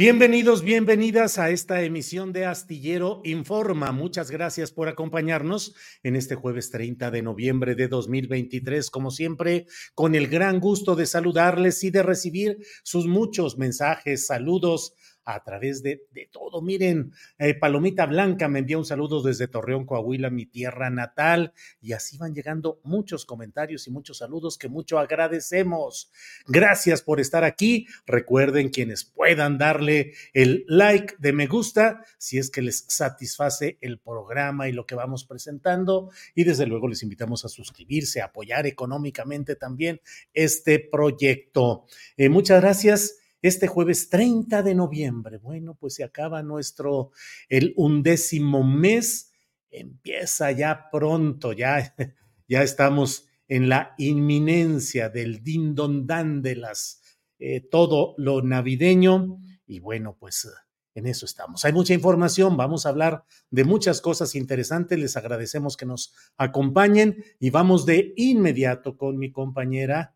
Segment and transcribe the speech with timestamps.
[0.00, 3.92] Bienvenidos, bienvenidas a esta emisión de Astillero Informa.
[3.92, 8.88] Muchas gracias por acompañarnos en este jueves 30 de noviembre de 2023.
[8.88, 14.94] Como siempre, con el gran gusto de saludarles y de recibir sus muchos mensajes, saludos
[15.34, 16.62] a través de, de todo.
[16.62, 21.92] Miren, eh, Palomita Blanca me envía un saludo desde Torreón, Coahuila, mi tierra natal, y
[21.92, 26.10] así van llegando muchos comentarios y muchos saludos que mucho agradecemos.
[26.46, 27.86] Gracias por estar aquí.
[28.06, 33.98] Recuerden quienes puedan darle el like de me gusta si es que les satisface el
[33.98, 36.10] programa y lo que vamos presentando.
[36.34, 40.00] Y desde luego les invitamos a suscribirse, a apoyar económicamente también
[40.32, 41.86] este proyecto.
[42.16, 45.38] Eh, muchas gracias este jueves 30 de noviembre.
[45.38, 47.12] Bueno, pues se acaba nuestro,
[47.48, 49.32] el undécimo mes,
[49.70, 51.94] empieza ya pronto, ya,
[52.48, 57.02] ya estamos en la inminencia del din don dan de las,
[57.38, 60.48] eh, todo lo navideño y bueno, pues
[60.94, 61.64] en eso estamos.
[61.64, 67.24] Hay mucha información, vamos a hablar de muchas cosas interesantes, les agradecemos que nos acompañen
[67.38, 70.14] y vamos de inmediato con mi compañera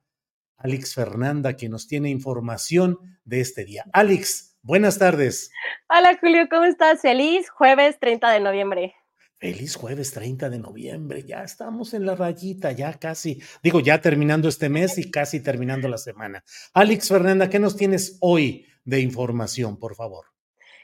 [0.64, 3.84] Alex Fernanda, que nos tiene información de este día.
[3.92, 5.50] Alex, buenas tardes.
[5.90, 7.02] Hola Julio, ¿cómo estás?
[7.02, 8.94] Feliz jueves 30 de noviembre.
[9.36, 14.48] Feliz jueves 30 de noviembre, ya estamos en la rayita, ya casi, digo, ya terminando
[14.48, 16.42] este mes y casi terminando la semana.
[16.72, 20.28] Alex Fernanda, ¿qué nos tienes hoy de información, por favor?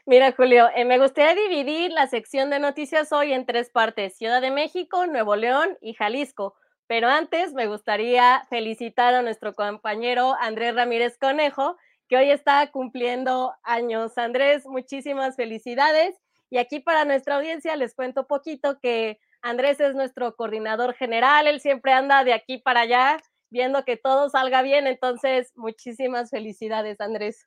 [0.05, 4.43] Mira, Julio, eh, me gustaría dividir la sección de noticias hoy en tres partes, Ciudad
[4.43, 6.55] de México, Nuevo León y Jalisco.
[6.91, 11.77] Pero antes me gustaría felicitar a nuestro compañero Andrés Ramírez Conejo,
[12.09, 14.19] que hoy está cumpliendo años.
[14.19, 16.17] Andrés, muchísimas felicidades.
[16.51, 21.61] Y aquí para nuestra audiencia les cuento poquito que Andrés es nuestro coordinador general, él
[21.61, 23.19] siempre anda de aquí para allá
[23.51, 27.47] viendo que todo salga bien, entonces muchísimas felicidades, Andrés.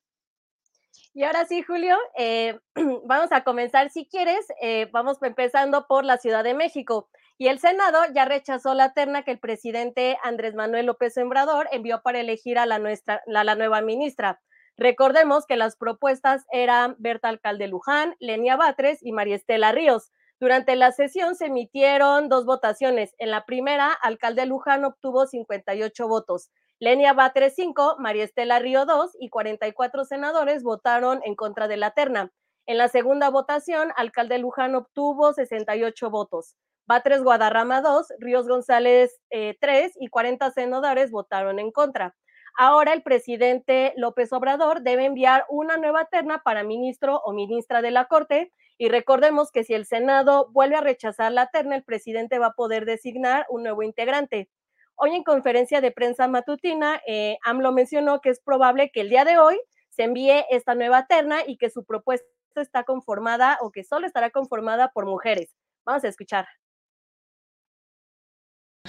[1.13, 2.57] Y ahora sí, Julio, eh,
[3.03, 7.09] vamos a comenzar, si quieres, eh, vamos empezando por la Ciudad de México.
[7.37, 12.01] Y el Senado ya rechazó la terna que el presidente Andrés Manuel López Obrador envió
[12.03, 14.39] para elegir a la, nueva ministra.
[14.77, 20.11] Recordemos que las propuestas eran Berta Alcalde Luján, Lenia Batres y María Estela Ríos.
[20.39, 23.15] Durante la sesión se emitieron dos votaciones.
[23.17, 26.51] En la primera, Alcalde Luján obtuvo 58 votos.
[26.79, 31.91] Lenia Batres 5, María Estela Río 2 y 44 senadores votaron en contra de la
[31.91, 32.31] terna.
[32.65, 36.55] En la segunda votación, Alcalde Luján obtuvo 68 votos.
[36.85, 42.15] Batres Guadarrama 2, Ríos González eh, 3 y 40 senadores votaron en contra.
[42.55, 47.91] Ahora el presidente López Obrador debe enviar una nueva terna para ministro o ministra de
[47.91, 52.37] la Corte y recordemos que si el Senado vuelve a rechazar la terna, el presidente
[52.37, 54.49] va a poder designar un nuevo integrante.
[54.95, 59.25] Hoy en conferencia de prensa matutina, eh, AMLO mencionó que es probable que el día
[59.25, 59.59] de hoy
[59.89, 64.29] se envíe esta nueva terna y que su propuesta está conformada o que solo estará
[64.29, 65.55] conformada por mujeres.
[65.85, 66.45] Vamos a escuchar.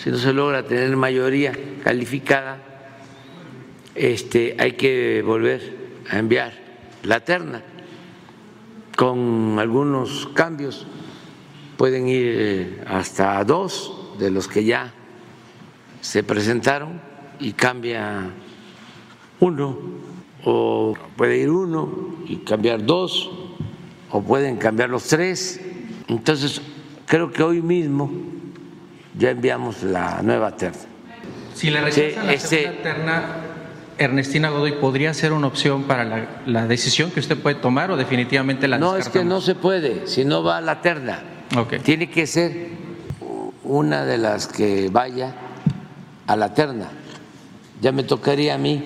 [0.05, 2.59] Si no se logra tener mayoría calificada,
[3.95, 5.79] este, hay que volver
[6.11, 6.53] a enviar
[7.05, 7.63] la terna,
[8.99, 10.87] con algunos cambios.
[11.79, 14.93] Pueden ir eh, hasta dos de los que ya
[16.03, 17.01] se presentaron
[17.41, 18.29] y cambia
[19.41, 19.79] uno,
[20.45, 23.31] o puede ir uno y cambiar dos,
[24.11, 25.63] o pueden cambiar los tres.
[26.09, 26.61] Entonces,
[27.07, 28.34] creo que hoy mismo
[29.19, 30.79] ya enviamos la nueva terna.
[31.55, 33.23] Si le rechazan la este- segunda terna,
[33.97, 37.97] Ernestina Godoy, ¿podría ser una opción para la, la decisión que usted puede tomar o
[37.97, 41.21] definitivamente la No, es que no se puede, si no va a la terna.
[41.57, 41.75] Ok.
[41.83, 42.69] Tiene que ser
[43.63, 45.33] una de las que vaya
[46.27, 46.89] a la terna.
[47.81, 48.83] Ya me tocaría a mí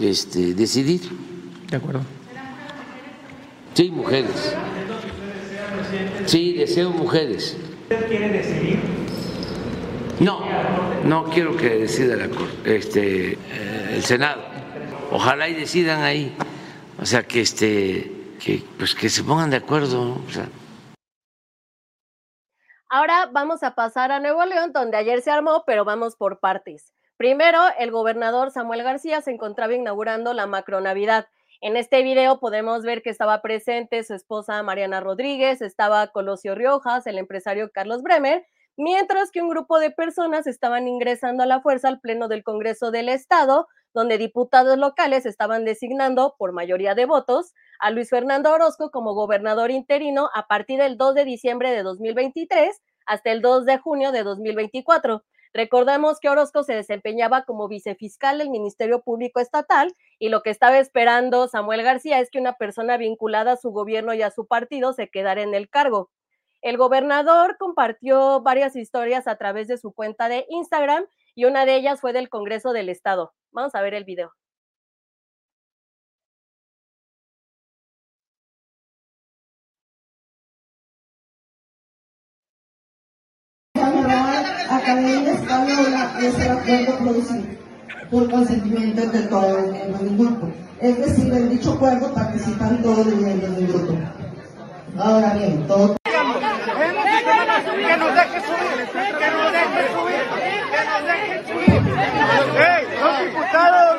[0.00, 1.02] este, decidir.
[1.70, 2.00] De acuerdo.
[3.74, 4.56] Sí, mujeres.
[6.26, 7.56] Sí, deseo mujeres.
[7.82, 8.80] ¿Usted quiere decidir?
[10.20, 10.40] No,
[11.04, 12.28] no quiero que decida la
[12.64, 14.42] este, eh, el Senado.
[15.12, 16.36] Ojalá y decidan ahí.
[17.00, 20.16] O sea, que este, que, pues que se pongan de acuerdo.
[22.90, 26.92] Ahora vamos a pasar a Nuevo León, donde ayer se armó, pero vamos por partes.
[27.16, 31.28] Primero, el gobernador Samuel García se encontraba inaugurando la macronavidad.
[31.60, 37.06] En este video podemos ver que estaba presente su esposa Mariana Rodríguez, estaba Colosio Riojas,
[37.06, 38.46] el empresario Carlos Bremer,
[38.78, 42.90] mientras que un grupo de personas estaban ingresando a la fuerza al Pleno del Congreso
[42.90, 48.90] del Estado, donde diputados locales estaban designando, por mayoría de votos, a Luis Fernando Orozco
[48.90, 53.78] como gobernador interino a partir del 2 de diciembre de 2023 hasta el 2 de
[53.78, 55.24] junio de 2024.
[55.52, 60.78] Recordemos que Orozco se desempeñaba como vicefiscal del Ministerio Público Estatal y lo que estaba
[60.78, 64.92] esperando Samuel García es que una persona vinculada a su gobierno y a su partido
[64.92, 66.10] se quedara en el cargo.
[66.60, 71.76] El gobernador compartió varias historias a través de su cuenta de Instagram y una de
[71.76, 73.32] ellas fue del Congreso del Estado.
[73.52, 74.32] Vamos a ver el video.
[84.70, 87.46] Academia Española es el acuerdo producido
[88.10, 90.52] por consentimiento de todos los miembros del grupo.
[90.80, 93.94] Es decir, en dicho acuerdo participan todos los miembros del grupo.
[94.98, 98.88] Ahora bien, todo Que nos deje subir,
[99.18, 100.24] que nos deje subir,
[100.70, 101.80] que nos deje subir.
[102.58, 103.96] ¡Ey, los diputados!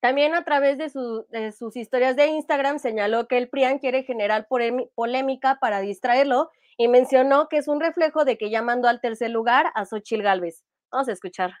[0.00, 4.02] También a través de, su- de sus historias de Instagram señaló que el PRIAN quiere
[4.02, 4.46] generar
[4.94, 9.30] polémica para distraerlo y mencionó que es un reflejo de que ya mandó al tercer
[9.30, 10.62] lugar a Xochil Gálvez.
[10.92, 11.54] Vamos a escuchar.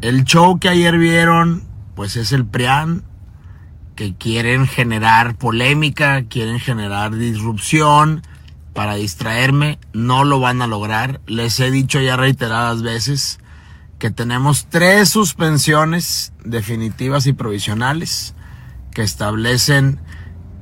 [0.00, 1.62] El show que ayer vieron,
[1.94, 3.02] pues es el PRIAN,
[3.96, 8.22] que quieren generar polémica, quieren generar disrupción
[8.74, 9.78] para distraerme.
[9.92, 11.20] No lo van a lograr.
[11.26, 13.40] Les he dicho ya reiteradas veces
[13.98, 18.34] que tenemos tres suspensiones definitivas y provisionales
[18.92, 19.98] que establecen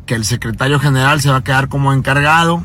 [0.06, 2.64] que el secretario general se va a quedar como encargado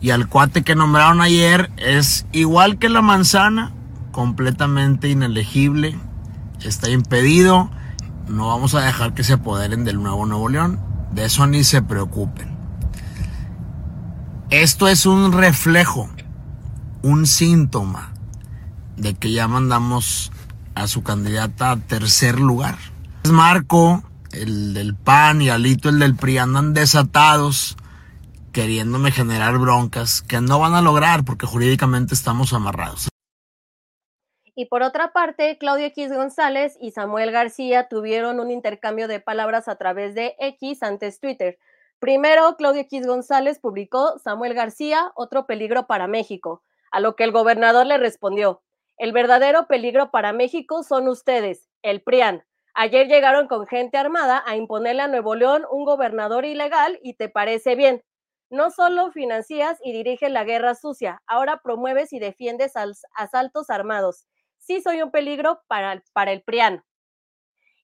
[0.00, 3.72] y al cuate que nombraron ayer es igual que la manzana,
[4.12, 5.98] completamente inelegible,
[6.62, 7.70] está impedido,
[8.28, 10.80] no vamos a dejar que se apoderen del nuevo Nuevo León,
[11.12, 12.56] de eso ni se preocupen.
[14.50, 16.08] Esto es un reflejo,
[17.02, 18.12] un síntoma
[18.96, 20.32] de que ya mandamos
[20.74, 22.76] a su candidata a tercer lugar.
[23.30, 27.76] Marco, el del PAN y Alito, el del PRI, andan desatados
[28.52, 33.08] queriéndome generar broncas que no van a lograr porque jurídicamente estamos amarrados.
[34.58, 39.68] Y por otra parte, Claudio X González y Samuel García tuvieron un intercambio de palabras
[39.68, 41.58] a través de X antes Twitter.
[41.98, 47.32] Primero, Claudio X González publicó Samuel García, otro peligro para México, a lo que el
[47.32, 48.62] gobernador le respondió,
[48.96, 52.42] el verdadero peligro para México son ustedes, el PRIAN.
[52.72, 57.28] Ayer llegaron con gente armada a imponerle a Nuevo León un gobernador ilegal y te
[57.28, 58.02] parece bien.
[58.48, 62.72] No solo financias y diriges la guerra sucia, ahora promueves y defiendes
[63.14, 64.26] asaltos armados
[64.66, 66.82] sí soy un peligro para, para el PRIAN.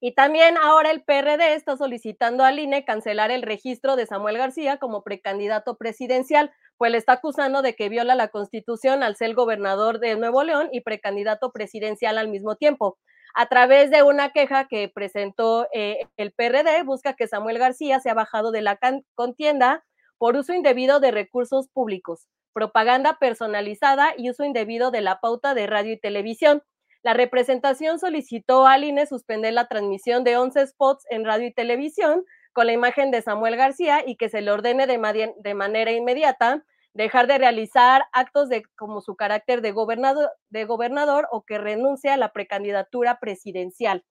[0.05, 4.79] Y también ahora el PRD está solicitando al INE cancelar el registro de Samuel García
[4.79, 10.01] como precandidato presidencial, pues le está acusando de que viola la constitución al ser gobernador
[10.01, 12.99] de Nuevo León y precandidato presidencial al mismo tiempo.
[13.35, 18.15] A través de una queja que presentó eh, el PRD, busca que Samuel García sea
[18.15, 18.81] bajado de la
[19.15, 19.85] contienda
[20.19, 25.67] por uso indebido de recursos públicos, propaganda personalizada y uso indebido de la pauta de
[25.67, 26.63] radio y televisión.
[27.03, 32.25] La representación solicitó al INE suspender la transmisión de 11 spots en radio y televisión
[32.53, 37.27] con la imagen de Samuel García y que se le ordene de, manera inmediata dejar
[37.27, 42.17] de realizar actos de como su carácter de gobernador, de gobernador o que renuncie a
[42.17, 44.05] la precandidatura presidencial.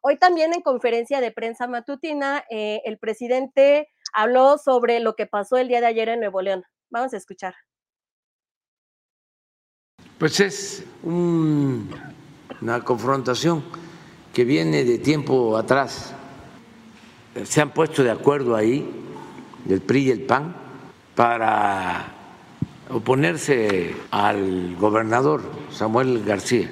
[0.00, 5.58] Hoy también en conferencia de prensa matutina, eh, el presidente habló sobre lo que pasó
[5.58, 6.64] el día de ayer en Nuevo León.
[6.88, 7.54] Vamos a escuchar.
[10.20, 13.64] Pues es una confrontación
[14.34, 16.12] que viene de tiempo atrás
[17.46, 18.86] se han puesto de acuerdo ahí,
[19.66, 20.54] el PRI y el PAN,
[21.14, 22.12] para
[22.90, 25.40] oponerse al gobernador
[25.72, 26.70] Samuel García.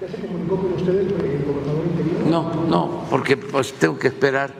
[0.00, 2.28] ¿Ya se comunicó con ustedes el gobernador interino?
[2.28, 4.52] No, no, porque pues tengo que esperar,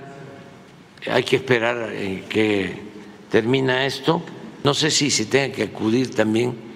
[1.11, 1.91] hay que esperar
[2.29, 2.81] que
[3.29, 4.23] termina esto.
[4.63, 6.68] No sé si se tenga que acudir también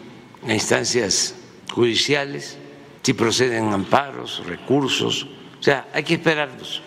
[0.47, 1.35] a instancias
[1.73, 2.59] judiciales,
[3.03, 5.27] si proceden amparos, recursos,
[5.59, 6.83] o sea, hay que esperarlos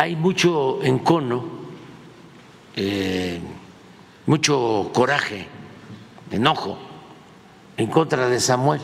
[0.00, 1.44] hay mucho encono,
[2.74, 3.38] eh,
[4.24, 5.46] mucho coraje,
[6.30, 6.78] enojo
[7.76, 8.80] en contra de Samuel.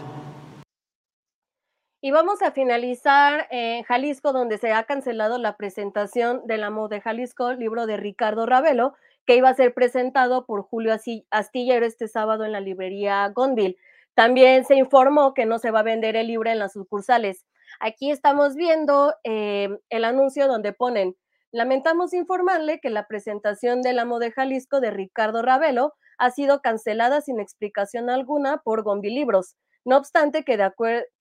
[2.03, 7.01] Y vamos a finalizar en Jalisco, donde se ha cancelado la presentación del Amo de
[7.01, 8.95] Jalisco, libro de Ricardo Ravelo,
[9.27, 10.97] que iba a ser presentado por Julio
[11.31, 13.77] Astillero este sábado en la librería Gonville.
[14.15, 17.45] También se informó que no se va a vender el libro en las sucursales.
[17.81, 21.17] Aquí estamos viendo eh, el anuncio donde ponen,
[21.53, 27.21] lamentamos informarle que la presentación del amo de Jalisco de Ricardo Ravelo ha sido cancelada
[27.21, 29.57] sin explicación alguna por Gombi Libros,
[29.87, 30.59] no obstante que,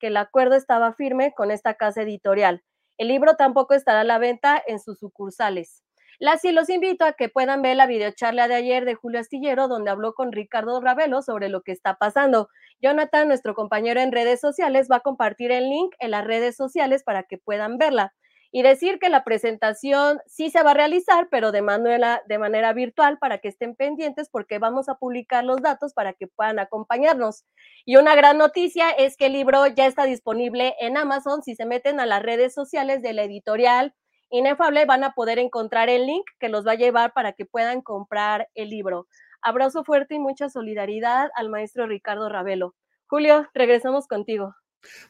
[0.00, 2.64] que el acuerdo estaba firme con esta casa editorial.
[2.98, 5.85] El libro tampoco estará a la venta en sus sucursales.
[6.18, 9.68] Las y los invito a que puedan ver la videocharla de ayer de Julio Astillero,
[9.68, 12.48] donde habló con Ricardo Ravelo sobre lo que está pasando.
[12.80, 17.02] Jonathan, nuestro compañero en redes sociales, va a compartir el link en las redes sociales
[17.04, 18.14] para que puedan verla.
[18.50, 22.72] Y decir que la presentación sí se va a realizar, pero de manera, de manera
[22.72, 27.44] virtual para que estén pendientes porque vamos a publicar los datos para que puedan acompañarnos.
[27.84, 31.42] Y una gran noticia es que el libro ya está disponible en Amazon.
[31.42, 33.92] Si se meten a las redes sociales de la editorial
[34.36, 37.80] Inefable van a poder encontrar el link que los va a llevar para que puedan
[37.80, 39.06] comprar el libro.
[39.40, 42.74] Abrazo fuerte y mucha solidaridad al maestro Ricardo Ravelo.
[43.06, 44.54] Julio, regresamos contigo.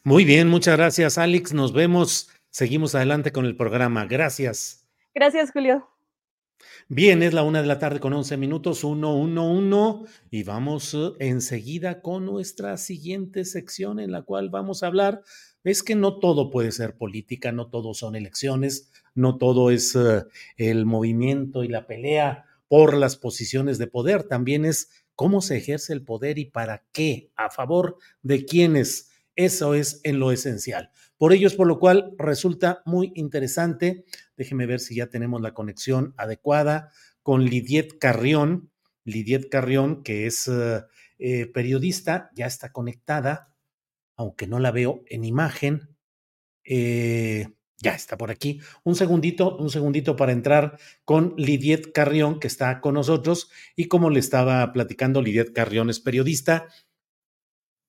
[0.04, 1.52] Muy bien, muchas gracias, Alex.
[1.54, 2.30] Nos vemos.
[2.50, 4.06] Seguimos adelante con el programa.
[4.06, 4.88] Gracias.
[5.12, 5.88] Gracias, Julio.
[6.88, 10.94] Bien, es la una de la tarde con once minutos, uno, uno, uno, y vamos
[10.94, 15.22] eh, enseguida con nuestra siguiente sección en la cual vamos a hablar.
[15.64, 20.22] Es que no todo puede ser política, no todo son elecciones, no todo es eh,
[20.56, 25.92] el movimiento y la pelea por las posiciones de poder, también es cómo se ejerce
[25.92, 29.10] el poder y para qué, a favor de quiénes.
[29.34, 30.90] Eso es en lo esencial.
[31.18, 34.04] Por ello es por lo cual resulta muy interesante.
[34.36, 36.90] Déjeme ver si ya tenemos la conexión adecuada
[37.22, 38.70] con Lidiet Carrión.
[39.04, 40.82] Lidiet Carrión, que es eh,
[41.18, 43.54] eh, periodista, ya está conectada,
[44.16, 45.96] aunque no la veo en imagen.
[46.64, 48.60] Eh, ya está por aquí.
[48.84, 53.50] Un segundito, un segundito para entrar con Lidiet Carrión, que está con nosotros.
[53.74, 56.68] Y como le estaba platicando, Lidiet Carrión es periodista.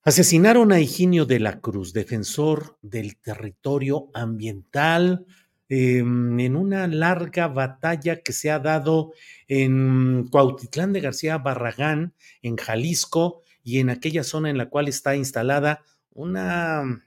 [0.07, 5.25] Asesinaron a Higinio de la Cruz, defensor del territorio ambiental,
[5.67, 9.11] em, en una larga batalla que se ha dado
[9.49, 15.17] en Cuautitlán de García Barragán, en Jalisco, y en aquella zona en la cual está
[15.17, 15.83] instalada
[16.13, 17.03] una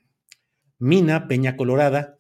[0.79, 2.19] mina, Peña Colorada,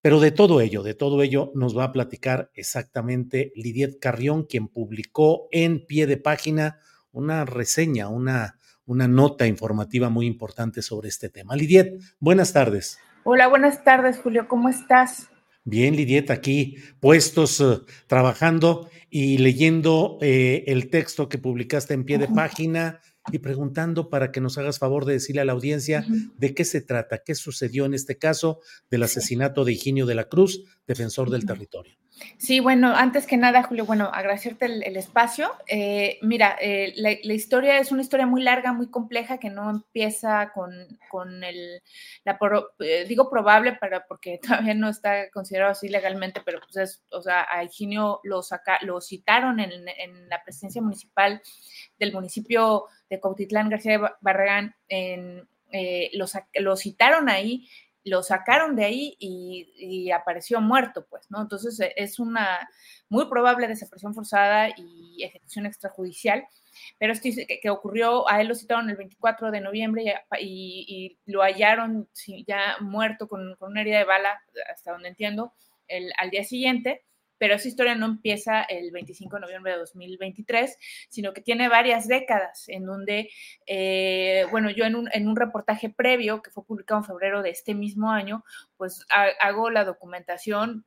[0.00, 4.68] pero de todo ello, de todo ello nos va a platicar exactamente Lidiet Carrión, quien
[4.68, 6.78] publicó en pie de página
[7.10, 11.56] una reseña, una, una nota informativa muy importante sobre este tema.
[11.56, 12.98] Lidiet, buenas tardes.
[13.24, 15.28] Hola, buenas tardes, Julio, ¿cómo estás?
[15.64, 22.18] Bien, Lidiet, aquí puestos eh, trabajando y leyendo eh, el texto que publicaste en pie
[22.18, 26.04] de página y preguntando para que nos hagas favor de decirle a la audiencia
[26.36, 28.60] de qué se trata, qué sucedió en este caso
[28.90, 31.96] del asesinato de Higinio de la Cruz, defensor del territorio.
[32.38, 35.52] Sí, bueno, antes que nada, Julio, bueno, agradecerte el, espacio.
[35.66, 40.50] Eh, mira, eh, la, historia es una historia muy larga, muy compleja, que no empieza
[40.52, 40.72] con,
[41.10, 41.82] con el,
[42.24, 42.38] la,
[42.80, 47.22] eh, digo probable, para, porque todavía no está considerado así legalmente, pero pues es, o
[47.22, 51.40] sea, a Higinio lo, saca, lo citaron en, en la presidencia municipal
[51.98, 55.48] del municipio de Cautitlán García Barragán, en,
[56.60, 57.66] lo citaron ahí
[58.04, 61.40] lo sacaron de ahí y, apareció muerto, pues, ¿no?
[61.40, 62.68] Entonces e, es una
[63.08, 66.44] muy probable desaparición forzada y ejecución extrajudicial.
[66.98, 67.28] pero esto
[67.62, 70.04] que, ocurrió, a él lo citaron el 24 de noviembre
[70.40, 72.08] y, y, lo hallaron
[72.46, 74.40] ya muerto con, con, una herida de bala,
[74.72, 75.52] hasta donde entiendo,
[75.88, 77.04] el, al día siguiente
[77.42, 82.06] pero esa historia no empieza el 25 de noviembre de 2023, sino que tiene varias
[82.06, 83.30] décadas en donde,
[83.66, 87.50] eh, bueno, yo en un, en un, reportaje previo que fue publicado en febrero de
[87.50, 88.44] este mismo año,
[88.76, 89.04] pues
[89.40, 90.84] hago la documentación,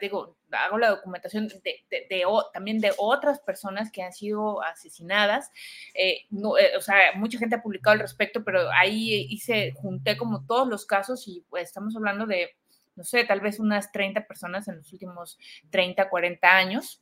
[0.00, 2.24] digo, hago la documentación de,
[2.54, 5.50] también de otras personas que han sido asesinadas.
[5.92, 10.46] Eh, eh, o sea, mucha gente ha publicado al respecto, pero ahí hice, junté como
[10.46, 12.56] todos los casos y pues estamos hablando de
[12.98, 15.38] no sé, tal vez unas 30 personas en los últimos
[15.70, 17.00] 30, 40 años.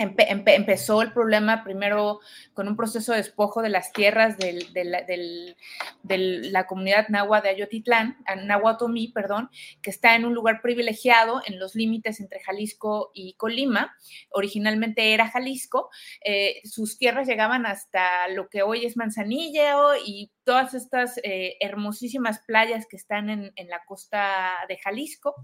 [0.00, 2.20] Empe empe empezó el problema primero
[2.54, 5.56] con un proceso de despojo de las tierras de
[6.04, 9.50] la comunidad nahua de Ayotitlán, Nahuatomí, perdón,
[9.82, 13.92] que está en un lugar privilegiado en los límites entre Jalisco y Colima.
[14.30, 15.90] Originalmente era Jalisco.
[16.24, 22.38] Eh, sus tierras llegaban hasta lo que hoy es Manzanillo y todas estas eh, hermosísimas
[22.46, 25.34] playas que están en la costa de Jalisco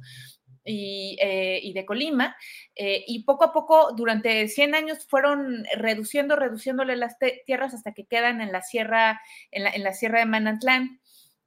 [0.64, 2.36] y, eh, y de Colima,
[2.74, 7.16] eh, y poco a poco, durante 100 años, fueron reduciendo, reduciéndole las
[7.46, 11.00] tierras hasta que quedan en la sierra, en la, en la sierra de Manantlán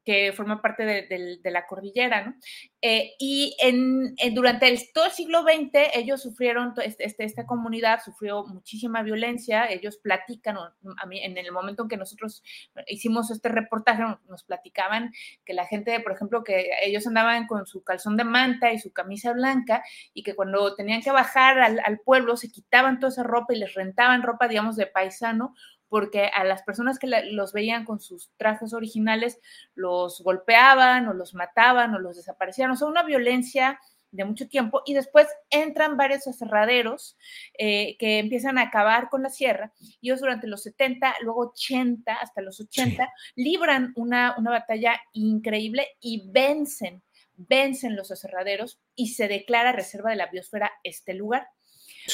[0.07, 2.35] que forma parte de, la cordillera, ¿no?
[2.81, 7.99] Eh, y en, durante el, todo el siglo XX ellos sufrieron, este, este, esta comunidad
[8.05, 12.41] sufrió muchísima violencia, ellos platican, a mí, en el momento en que nosotros
[12.87, 15.11] hicimos este reportaje, nos platicaban
[15.43, 18.93] que la gente, por ejemplo, que ellos andaban con su calzón de manta y su
[18.93, 19.83] camisa blanca
[20.13, 23.59] y que cuando tenían que bajar al, al pueblo se quitaban toda esa ropa y
[23.59, 25.53] les rentaban ropa, digamos, de paisano
[25.89, 29.39] porque a las personas que los veían con sus trajes originales
[29.75, 33.79] los golpeaban o los mataban o los desaparecían, o sea, una violencia
[34.11, 37.17] de mucho tiempo y después entran varios aserraderos
[37.57, 42.13] eh, que empiezan a acabar con la sierra y ellos durante los 70, luego 80,
[42.13, 43.43] hasta los 80, sí.
[43.43, 47.03] libran una, una batalla increíble y vencen,
[47.35, 51.47] vencen los aserraderos y se declara reserva de la biosfera este lugar.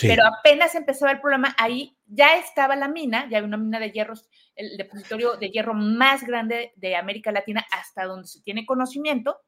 [0.02, 3.92] Pero apenas empezaba el programa, ahí ya estaba la mina, ya había una mina de
[3.92, 9.40] hierros, el depositorio de hierro más grande de América Latina hasta donde se tiene conocimiento.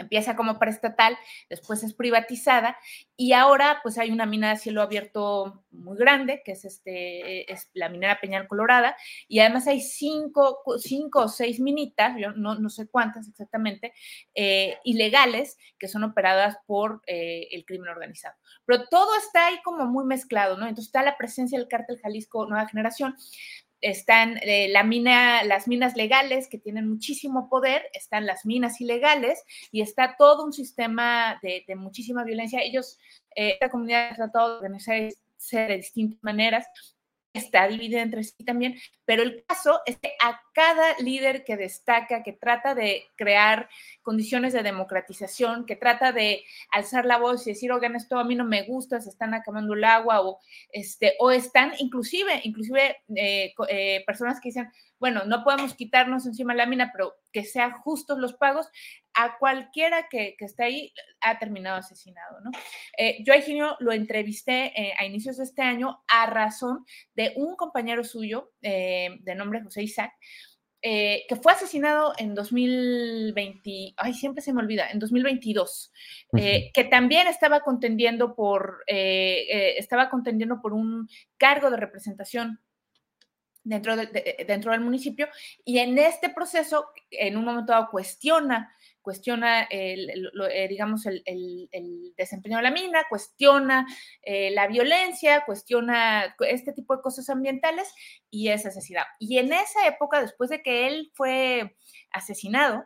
[0.00, 1.16] Empieza como paraestatal,
[1.48, 2.76] después es privatizada
[3.16, 7.70] y ahora pues hay una mina de cielo abierto muy grande, que es, este, es
[7.74, 8.96] la minera Peñal Colorada,
[9.28, 13.92] y además hay cinco, cinco o seis minitas, yo no, no sé cuántas exactamente,
[14.34, 18.36] eh, ilegales que son operadas por eh, el crimen organizado.
[18.64, 20.64] Pero todo está ahí como muy mezclado, ¿no?
[20.64, 23.16] Entonces está la presencia del cártel Jalisco Nueva Generación,
[23.80, 29.42] están eh, la mina, las minas legales que tienen muchísimo poder, están las minas ilegales
[29.72, 32.60] y está todo un sistema de, muchísima violencia.
[32.62, 32.98] Ellos,
[33.34, 35.16] eh, esta comunidad ha tratado de organizarse
[35.52, 36.66] de distintas maneras,
[37.32, 42.22] está dividida entre sí también, pero el caso es que a cada líder que destaca,
[42.22, 43.68] que trata de crear
[44.02, 48.34] condiciones de democratización, que trata de alzar la voz y decir, oigan, esto a mí
[48.34, 50.40] no me gusta, se están acabando el agua, o,
[50.72, 56.54] este, o están inclusive, inclusive eh, eh, personas que dicen, bueno, no podemos quitarnos encima
[56.54, 58.68] la mina, pero que sean justos los pagos,
[59.14, 62.50] a cualquiera que, que esté ahí ha terminado asesinado, ¿no?
[62.96, 66.84] Eh, yo a Eugenio lo entrevisté eh, a inicios de este año a razón
[67.14, 70.12] de un compañero suyo eh, de nombre José Isaac,
[70.82, 75.92] eh, que fue asesinado en 2020, ay, siempre se me olvida, en 2022,
[76.32, 76.40] uh -huh.
[76.42, 82.60] eh, que también estaba contendiendo por, eh, estaba contendiendo por un cargo de representación
[83.64, 85.28] dentro, de, de, dentro del municipio
[85.64, 91.22] y en este proceso, en un momento dado, cuestiona cuestiona, el, el, eh, digamos, el,
[91.24, 93.86] el, desempeño de la mina, cuestiona
[94.22, 97.92] eh, la violencia, cuestiona este tipo de cosas ambientales
[98.30, 99.06] y es asesinado.
[99.18, 101.76] Y en esa época, después de que él fue
[102.12, 102.84] asesinado,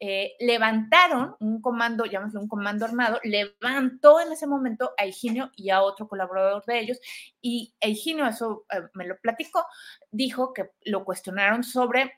[0.00, 5.70] eh, levantaron un comando, llamémoslo un comando armado, levantó en ese momento a Higinio y
[5.70, 7.00] a otro colaborador de ellos,
[7.40, 9.64] y Higinio, eso eh, me lo platicó,
[10.10, 12.12] dijo que lo cuestionaron sobre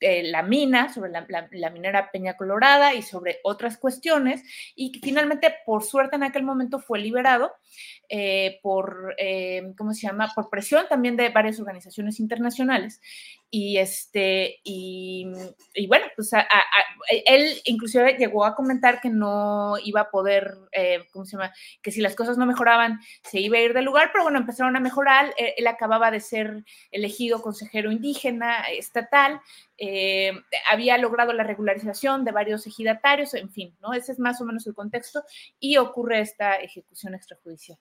[0.00, 4.42] eh, la mina, sobre la, minera Peña Colorada y sobre otras cuestiones,
[4.74, 7.52] y que finalmente, por suerte, en aquel momento fue liberado
[8.62, 13.00] por, eh, ¿cómo se llama?, por presión también de varias organizaciones internacionales.
[13.52, 15.26] Y, este, y,
[15.74, 16.30] y bueno, pues
[17.26, 21.90] él inclusive llegó a comentar que no iba a poder, eh, ¿cómo se llama?, que
[21.90, 24.80] si las cosas no mejoraban, se iba a ir del lugar, pero bueno, empezaron a
[24.80, 25.34] mejorar.
[25.36, 29.40] Él, él acababa de ser elegido consejero indígena estatal,
[29.78, 30.32] eh,
[30.70, 33.94] había logrado la regularización de varios ejidatarios, en fin, ¿no?
[33.94, 35.24] Ese es más o menos el contexto
[35.58, 37.78] y ocurre esta ejecución extrajudicial.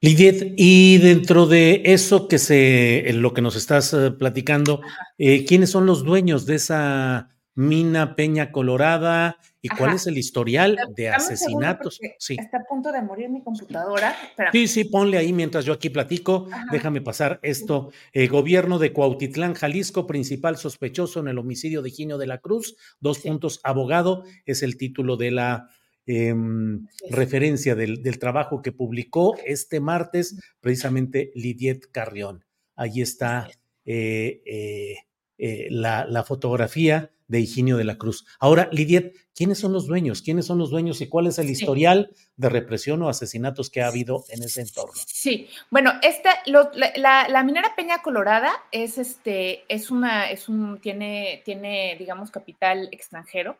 [0.00, 4.80] Lidiet, y dentro de eso que se, lo que nos estás eh, platicando,
[5.18, 10.78] eh, ¿quiénes son los dueños de esa mina Peña Colorada y cuál es el historial
[10.94, 11.98] de asesinatos?
[12.20, 12.36] Sí.
[12.38, 14.14] Está a punto de morir mi computadora.
[14.52, 16.46] Sí, sí, ponle ahí mientras yo aquí platico.
[16.70, 17.90] Déjame pasar esto.
[18.12, 22.76] Eh, gobierno de Cuautitlán, Jalisco, principal sospechoso en el homicidio de Ginio de la Cruz.
[23.00, 25.68] Dos puntos, abogado, es el título de la
[26.10, 32.46] Em, referencia del, trabajo que publicó este martes precisamente Lidiet Carrión.
[32.76, 33.50] Ahí está
[33.84, 34.94] eh, eh,
[35.36, 38.24] eh, la, fotografía de Higinio de la Cruz.
[38.40, 40.22] Ahora, Lidiet, ¿quiénes son los dueños?
[40.22, 43.88] ¿Quiénes son los dueños y cuál es el historial de represión o asesinatos que ha
[43.88, 44.94] habido en ese entorno?
[45.06, 51.96] Sí, bueno, esta, la, minera Peña Colorada es este, es una, es un, tiene, tiene,
[51.98, 53.58] digamos, capital extranjero.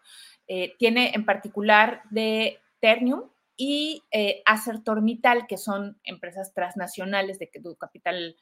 [0.49, 3.25] Eh, tiene en particular de Ternium
[3.61, 8.37] y eh, Acertormital, que son empresas transnacionales de, capital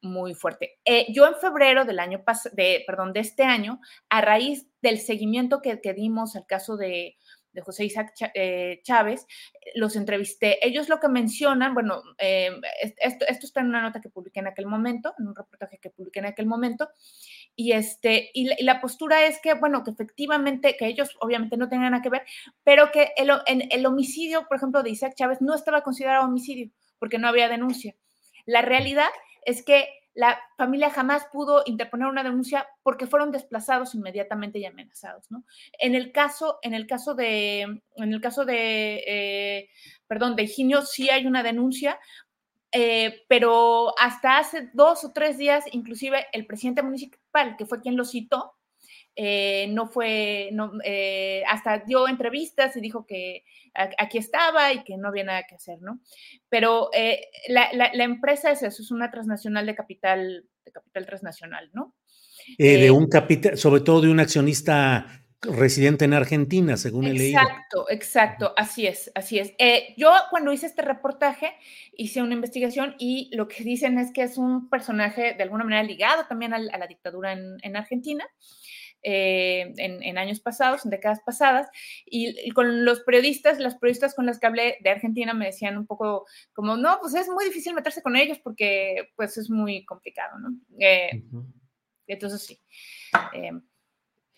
[0.00, 0.80] muy fuerte.
[0.86, 5.60] Eh, yo en febrero del año de, perdón, de este año, a raíz del seguimiento
[5.60, 7.16] que, dimos al caso de,
[7.62, 9.26] José Isaac eh, Chávez,
[9.74, 10.66] los entrevisté.
[10.66, 14.64] Ellos lo que mencionan, bueno, esto, esto, está en una nota que publiqué en aquel
[14.64, 16.88] momento, en un reportaje que publiqué en aquel momento,
[17.54, 21.92] y, este, y, la, postura es que, bueno, que efectivamente, que ellos obviamente no tenían
[21.92, 22.22] nada que ver,
[22.64, 27.18] pero que el, el homicidio, por ejemplo, de Isaac Chávez no estaba considerado homicidio porque
[27.18, 27.94] no había denuncia.
[28.46, 29.08] La realidad
[29.44, 35.30] es que la familia jamás pudo interponer una denuncia porque fueron desplazados inmediatamente y amenazados,
[35.30, 35.44] ¿no?
[35.78, 39.70] En el caso, en el caso de, en el caso de, eh,
[40.06, 41.98] perdón, de Higinio sí hay una denuncia
[42.72, 47.96] eh, pero hasta hace dos o tres días, inclusive el presidente municipal, que fue quien
[47.96, 48.54] lo citó,
[49.14, 54.96] eh, no fue, no, eh, hasta dio entrevistas y dijo que aquí estaba y que
[54.96, 56.00] no había nada que hacer, ¿no?
[56.48, 56.90] Pero
[57.48, 61.94] la, la, empresa es eso, es una transnacional de capital, de capital transnacional, ¿no?
[62.58, 67.40] de un capital, sobre todo de un accionista residente en Argentina, según he leído.
[67.40, 69.52] Exacto, exacto, así es, así es.
[69.58, 71.52] Eh, yo cuando hice este reportaje
[71.94, 75.82] hice una investigación y lo que dicen es que es un personaje de alguna manera
[75.82, 78.24] ligado también a, la dictadura en, Argentina.
[79.04, 81.68] Eh, en, años pasados, en décadas pasadas,
[82.06, 85.88] y, con los periodistas, las periodistas con las que hablé de Argentina me decían un
[85.88, 90.38] poco como, no, pues es muy difícil meterse con ellos porque pues es muy complicado,
[90.38, 90.50] ¿no?
[90.78, 91.24] Eh,
[92.06, 92.60] entonces sí.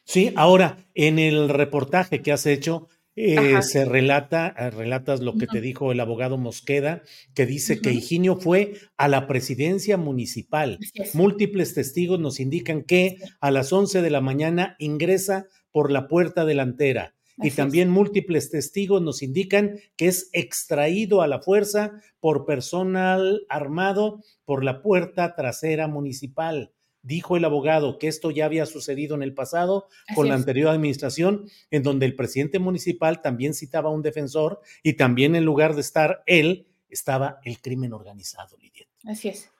[0.04, 5.46] Sí, ahora en el reportaje que has hecho, eh, se relata, eh, relatas lo que
[5.46, 7.02] te dijo el abogado Mosqueda,
[7.34, 10.78] que dice que Higinio fue a la presidencia municipal.
[11.14, 16.44] Múltiples testigos nos indican que a las 11 de la mañana ingresa por la puerta
[16.44, 17.14] delantera.
[17.36, 24.20] y también múltiples testigos nos indican que es extraído a la fuerza por personal armado
[24.44, 26.73] por la puerta trasera municipal
[27.04, 31.48] dijo el abogado que esto ya había sucedido en el pasado con la anterior administración,
[31.70, 35.82] en donde el presidente municipal también citaba a un defensor y también en lugar de
[35.82, 38.86] estar él, estaba el crimen organizado, Lidia.
[39.04, 39.50] Así es.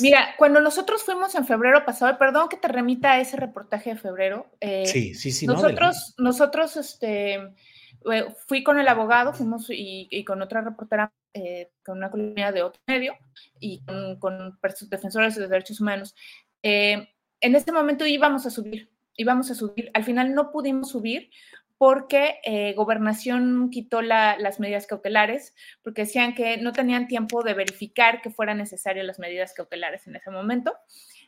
[0.00, 3.96] Mira, cuando nosotros fuimos en febrero pasado, perdón que te remita a ese reportaje de
[3.96, 4.46] febrero.
[4.60, 5.46] Eh, sí, sí, sí.
[5.46, 7.54] Nosotros, nosotros, este,
[8.46, 12.80] fui con el abogado, fuimos y, con otra reportera, eh, con una colonia de otro
[12.86, 13.14] medio
[13.60, 16.14] y con, con defensores de derechos humanos.
[16.64, 19.90] Eh, en este momento íbamos a subir, íbamos a subir.
[19.92, 21.30] Al final no pudimos subir
[21.76, 28.22] porque eh, gobernación quitó las medidas cautelares, porque decían que no tenían tiempo de verificar
[28.22, 30.72] que fueran necesarias las medidas cautelares en ese momento,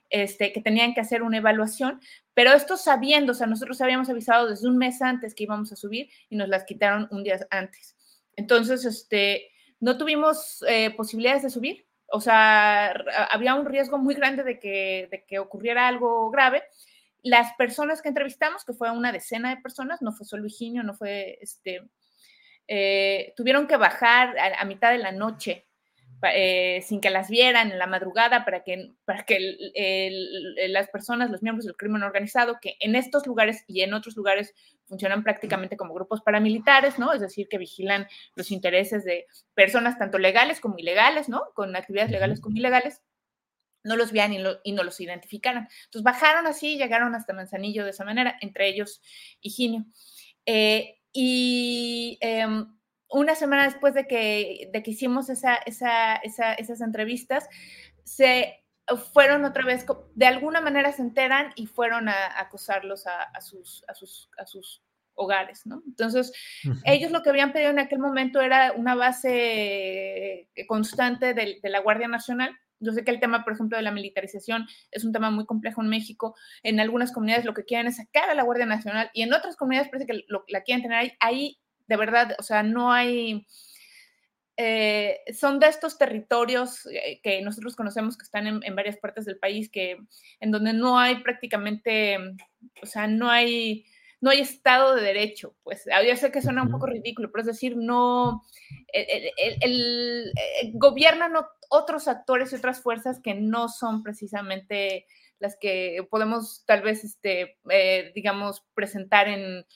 [0.09, 2.01] este, que tenían que hacer una evaluación,
[2.33, 5.77] pero esto sabiendo, o sea, nosotros habíamos avisado desde un mes antes que íbamos a
[5.77, 7.97] subir y nos las quitaron un día antes.
[8.37, 12.93] Entonces, este, no tuvimos eh, posibilidades de subir o sea,
[13.31, 16.63] había un riesgo muy grande de que, de que ocurriera algo grave.
[17.23, 20.95] Las personas que entrevistamos, que fue una decena de personas, no fue solo Higinio, no
[20.95, 21.83] fue, este,
[22.69, 25.67] eh, tuvieron que bajar a, a, mitad de la noche
[26.23, 29.57] eh, sin que las vieran en la madrugada para que, para que
[30.69, 34.55] las personas, los miembros del crimen organizado, que en estos lugares y en otros lugares
[34.87, 37.13] funcionan prácticamente como grupos paramilitares, ¿no?
[37.13, 41.43] Es decir, que vigilan los intereses de personas tanto legales como ilegales, ¿no?
[41.55, 43.03] Con actividades legales como ilegales
[43.87, 45.69] no los vean y, no los identificaran.
[45.85, 49.01] Entonces bajaron así y llegaron hasta Manzanillo de esa manera, entre ellos
[49.41, 49.85] Higinio.
[50.45, 52.76] Eh, y em,
[53.11, 57.49] una semana después de que, de que hicimos esa, esa, esas entrevistas,
[58.05, 58.65] se
[59.13, 63.95] fueron otra vez, de alguna manera se enteran y fueron a, acusarlos a, sus, a,
[63.95, 64.83] sus, a sus
[65.17, 65.83] hogares, ¿no?
[65.87, 66.33] Entonces,
[66.85, 72.07] ellos lo que habían pedido en aquel momento era una base constante de, la Guardia
[72.09, 72.57] Nacional.
[72.79, 75.83] Yo sé que el tema, por ejemplo, de la militarización es un tema muy complejo
[75.83, 76.37] en México.
[76.63, 79.57] En algunas comunidades lo que quieren es sacar a la Guardia Nacional y en otras
[79.57, 81.13] comunidades parece que lo, la quieren tener ahí.
[81.21, 83.47] Ahí, de verdad, o sea, no hay
[84.59, 89.39] eh, son de estos territorios eh, que nosotros conocemos que están en, varias partes del
[89.39, 89.99] país, que
[90.41, 92.17] en donde no hay prácticamente,
[92.83, 93.85] o sea, no hay,
[94.23, 95.55] no hay Estado de Derecho.
[95.63, 98.45] Pues ah, yo sé que suena un poco ridículo, pero es decir, no,
[98.93, 100.33] el,
[100.73, 101.35] gobiernan
[101.69, 105.07] otros actores y otras fuerzas que no son precisamente
[105.39, 109.67] las que podemos tal vez, este, eh, digamos, presentar en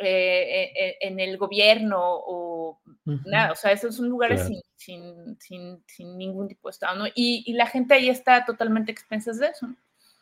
[0.00, 6.16] eh, eh, en el gobierno o nada, o sea, esos son lugares sin, sin, sin,
[6.16, 7.06] ningún tipo de Estado, ¿no?
[7.16, 9.76] Y, la gente ahí está totalmente expensas de eso, ¿no?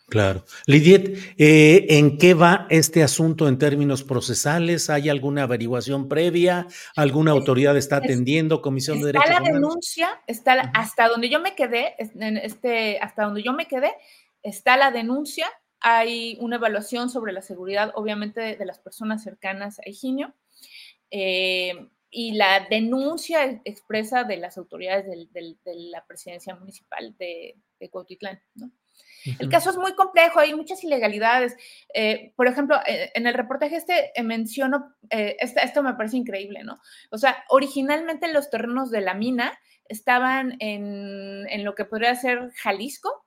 [0.09, 0.45] Claro.
[0.67, 4.89] Lidiet, eh, ¿en qué va este asunto en términos procesales?
[4.89, 6.69] ¿Hay alguna averiguación previa?
[6.95, 8.63] ¿Alguna autoridad está atendiendo?
[8.63, 13.43] ¿Comisión de Derechos Está la denuncia, está hasta donde yo me quedé, este, hasta donde
[13.43, 13.93] yo me quedé,
[14.43, 15.49] está la denuncia
[15.89, 20.35] hay una evaluación sobre la seguridad, obviamente, de, las personas cercanas a Higinio.
[21.13, 21.75] Eh,
[22.11, 28.43] y la denuncia expresa de las autoridades de la presidencia municipal de, de Cuautitlán.
[29.39, 31.55] El caso es muy complejo, hay muchas ilegalidades.
[31.95, 36.81] Eh, por ejemplo, eh, en el reportaje este menciono, esto, me parece increíble, ¿no?
[37.13, 39.57] O sea, originalmente los terrenos de la mina
[39.89, 43.26] estaban en, en lo que podría ser Jalisco,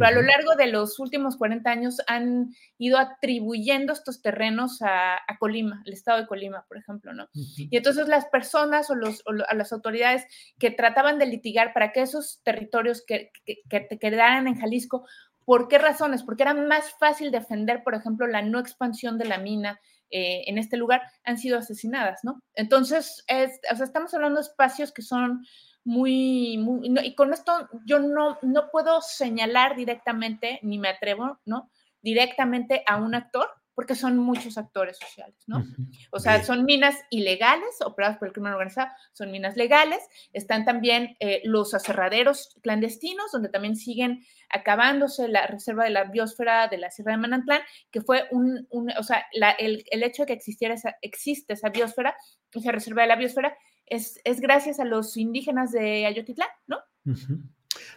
[0.00, 5.18] pero a lo largo de los últimos 40 años han ido atribuyendo estos terrenos a,
[5.38, 7.28] Colima, al estado de Colima, por ejemplo, ¿no?
[7.34, 10.24] Y entonces las personas o, los, a las autoridades
[10.58, 15.06] que trataban de litigar para que esos territorios que, que, quedaran en Jalisco,
[15.44, 16.22] ¿por qué razones?
[16.22, 20.58] Porque era más fácil defender, por ejemplo, la no expansión de la mina eh, en
[20.58, 22.42] este lugar, han sido asesinadas, ¿no?
[22.54, 25.44] Entonces, es, o sea, estamos hablando de espacios que son
[25.84, 27.52] muy, muy y con esto
[27.86, 31.70] yo no, no puedo señalar directamente, ni me atrevo, ¿no?
[32.02, 35.64] Directamente a un actor, porque son muchos actores sociales, ¿no?
[36.10, 41.16] O sea, son minas ilegales operadas por el crimen organizado, son minas legales, están también
[41.18, 46.90] eh, los aserraderos clandestinos, donde también siguen acabándose la reserva de la biosfera de la
[46.90, 49.24] Sierra de Manantlán, que fue un, o sea,
[49.58, 52.14] el, el, hecho de que existiera esa, existe esa biosfera,
[52.52, 53.56] esa reserva de la biosfera,
[53.90, 56.78] es, gracias a los indígenas de Ayotitlán, ¿no?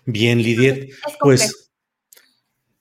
[0.05, 0.91] Bien, Lidiet.
[1.19, 1.71] pues,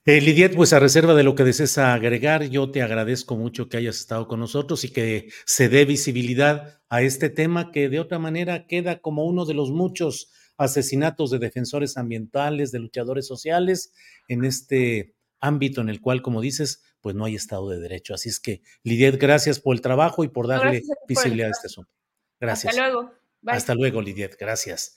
[0.05, 3.77] eh, Lidiet, pues a reserva de lo que desees agregar, yo te agradezco mucho que
[3.77, 8.19] hayas estado con nosotros y que se dé visibilidad a este tema que de otra
[8.19, 13.93] manera queda como uno de los muchos asesinatos de defensores ambientales, de luchadores sociales
[14.29, 18.15] en este ámbito en el cual, como dices, pues no hay Estado de Derecho.
[18.15, 22.02] Así es que, Lidiet, gracias por el trabajo y por darle visibilidad a este asunto.
[22.43, 22.75] Gracias.
[22.75, 23.13] Hasta luego.
[23.47, 24.37] Hasta luego, Lidiet.
[24.37, 24.97] Gracias.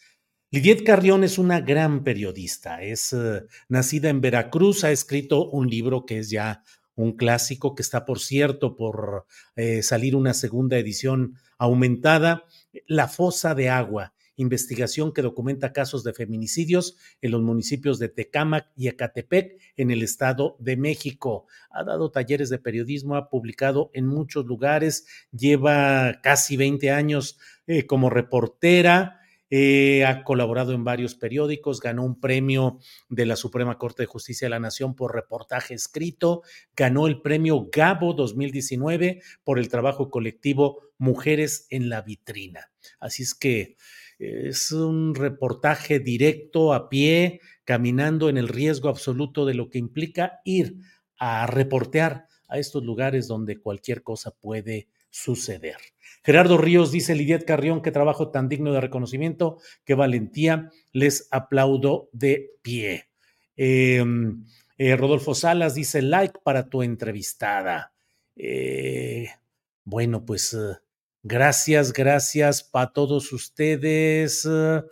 [0.50, 2.82] Lidiet Carrión es una gran periodista.
[2.82, 6.64] Es eh, nacida en Veracruz, ha escrito un libro que es ya
[6.96, 12.46] un clásico, que está, por cierto, por eh, salir una segunda edición aumentada,
[12.88, 18.68] La fosa de agua, investigación que documenta casos de feminicidios en los municipios de Tecámac
[18.76, 21.48] y Ecatepec en el Estado de México.
[21.70, 27.86] Ha dado talleres de periodismo, ha publicado en muchos lugares, lleva casi 20 años eh,
[27.86, 29.20] como reportera.
[29.52, 34.48] Eh, ha colaborado en varios periódicos, ganó un premio de la Suprema Corte de Justicia
[34.48, 36.42] de la Nación por reportaje escrito,
[36.76, 42.72] ganó el premio Gabo 2019 por el trabajo colectivo Mujeres en la Vitrina.
[43.00, 43.78] Así es que
[44.20, 50.40] es un reportaje directo a pie, caminando en el riesgo absoluto de lo que implica
[50.46, 50.78] ir
[51.18, 55.78] a reportear a estos lugares donde cualquier cosa puede suceder.
[56.24, 62.10] Gerardo Ríos dice, Lidiet Carrión, qué trabajo tan digno de reconocimiento, qué valentía, les aplaudo
[62.12, 63.10] de pie.
[63.56, 64.44] Em,
[64.78, 67.94] eh, Rodolfo Salas dice, like para tu entrevistada.
[68.36, 69.30] Eh,
[69.86, 70.78] bueno, pues eh,
[71.28, 74.84] Gracias, gracias para todos ustedes eh,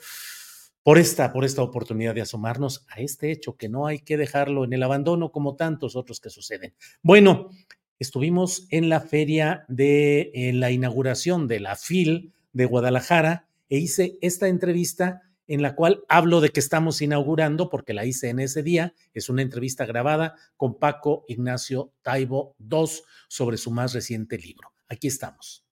[0.81, 4.63] por esta, por esta oportunidad de asomarnos a este hecho que no hay que dejarlo
[4.63, 6.73] en el abandono como tantos otros que suceden.
[7.03, 7.51] Bueno,
[7.99, 14.47] estuvimos en la feria de la inauguración de la FIL de Guadalajara e hice esta
[14.47, 18.95] entrevista en la cual hablo de que estamos inaugurando, porque la hice en ese día,
[19.13, 22.87] es una entrevista grabada con Paco Ignacio Taibo II
[23.27, 24.73] sobre su más reciente libro.
[24.87, 25.63] Aquí estamos.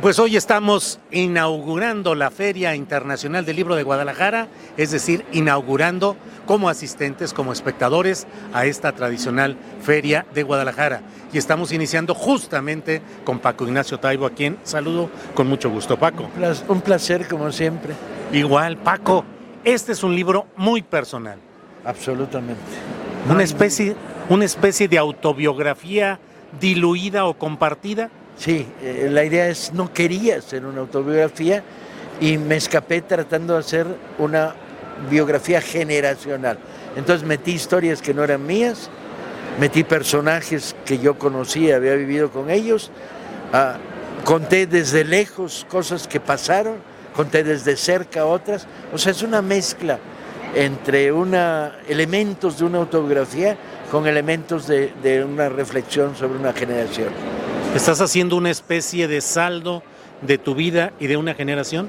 [0.00, 6.16] Bien, pues hoy estamos inaugurando la Feria Internacional del Libro de Guadalajara, es decir, inaugurando
[6.46, 11.02] como asistentes, como espectadores a esta tradicional Feria de Guadalajara.
[11.34, 15.98] Y estamos iniciando justamente con Paco Ignacio Taibo, a quien saludo con mucho gusto.
[15.98, 16.30] Paco.
[16.68, 17.92] Un placer, como siempre.
[18.32, 19.26] Igual, Paco,
[19.64, 21.38] este es un libro muy personal.
[21.84, 22.62] Absolutamente.
[23.28, 23.94] Una especie,
[24.30, 26.18] una especie de autobiografía
[26.58, 28.10] diluida o compartida
[28.40, 31.62] Sí, eh, la idea es, no quería hacer una autobiografía
[32.22, 34.54] y me escapé tratando de hacer una
[35.10, 36.58] biografía generacional.
[36.96, 38.88] Entonces metí historias que no eran mías,
[39.58, 42.90] metí personajes que yo conocía, había vivido con ellos,
[43.52, 43.76] ah,
[44.24, 46.76] conté desde lejos cosas que pasaron,
[47.14, 49.98] conté desde cerca otras, o sea, es una mezcla
[50.54, 53.58] entre una, elementos de una autobiografía
[53.90, 57.49] con elementos de, de una reflexión sobre una generación.
[57.74, 59.84] ¿Estás haciendo una especie de saldo
[60.22, 61.88] de tu vida y de una generación?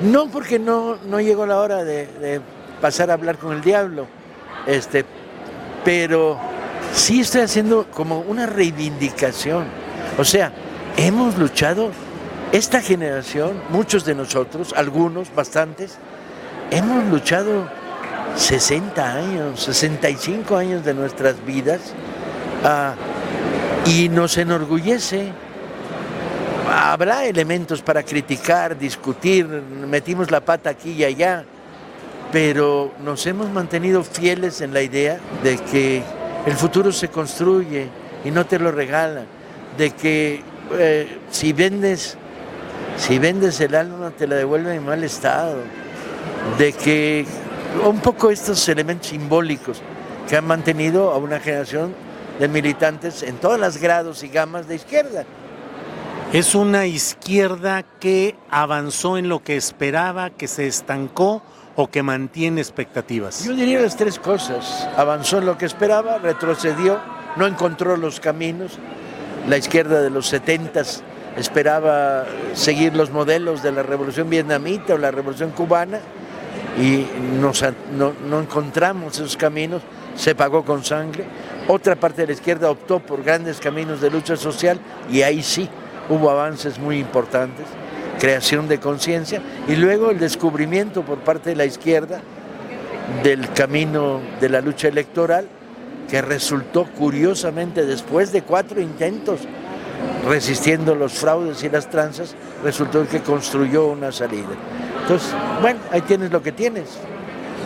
[0.00, 2.40] No, porque no, no llegó la hora de,
[2.80, 4.06] pasar a hablar con el diablo.
[4.66, 5.04] Este,
[5.84, 6.40] pero
[6.94, 9.66] sí estoy haciendo como una reivindicación.
[10.16, 10.50] O sea,
[10.96, 11.90] hemos luchado,
[12.52, 15.98] esta generación, muchos de nosotros, algunos, bastantes,
[16.70, 17.68] hemos luchado
[18.36, 21.80] 60 años, 65 años de nuestras vidas
[22.64, 22.94] a
[23.86, 25.32] y nos enorgullece.
[26.70, 31.44] Habrá elementos para criticar, discutir, metimos la pata aquí y allá,
[32.30, 36.02] pero nos hemos mantenido fieles en la idea de que
[36.46, 37.88] el futuro se construye
[38.24, 39.26] y no te lo regalan,
[39.76, 40.42] de que
[40.78, 42.16] eh, si vendes
[42.96, 45.56] si vendes el alma te la devuelven en mal estado,
[46.58, 47.24] de que
[47.84, 49.80] un poco estos elementos simbólicos
[50.28, 51.94] que han mantenido a una generación
[52.38, 55.24] de militantes en todas las grados y gamas de izquierda.
[56.32, 61.42] ¿Es una izquierda que avanzó en lo que esperaba, que se estancó
[61.76, 63.44] o que mantiene expectativas?
[63.44, 64.88] Yo diría las tres cosas.
[64.96, 67.00] Avanzó en lo que esperaba, retrocedió,
[67.36, 68.78] no encontró los caminos.
[69.46, 70.82] La izquierda de los 70
[71.36, 76.00] esperaba seguir los modelos de la revolución vietnamita o la revolución cubana
[76.80, 77.06] y
[77.38, 77.52] no,
[78.26, 79.82] no encontramos esos caminos,
[80.16, 81.24] se pagó con sangre
[81.68, 84.78] otra parte de la izquierda optó por grandes caminos de lucha social
[85.10, 85.68] y ahí sí
[86.08, 87.66] hubo avances muy importantes,
[88.18, 92.20] creación de conciencia y luego el descubrimiento por parte de la izquierda
[93.22, 95.46] del camino de la lucha electoral
[96.10, 99.40] que resultó curiosamente después de cuatro intentos
[100.28, 104.48] resistiendo los fraudes y las tranzas, resultó que construyó una salida.
[105.02, 106.98] Entonces, bueno, ahí tienes lo que tienes.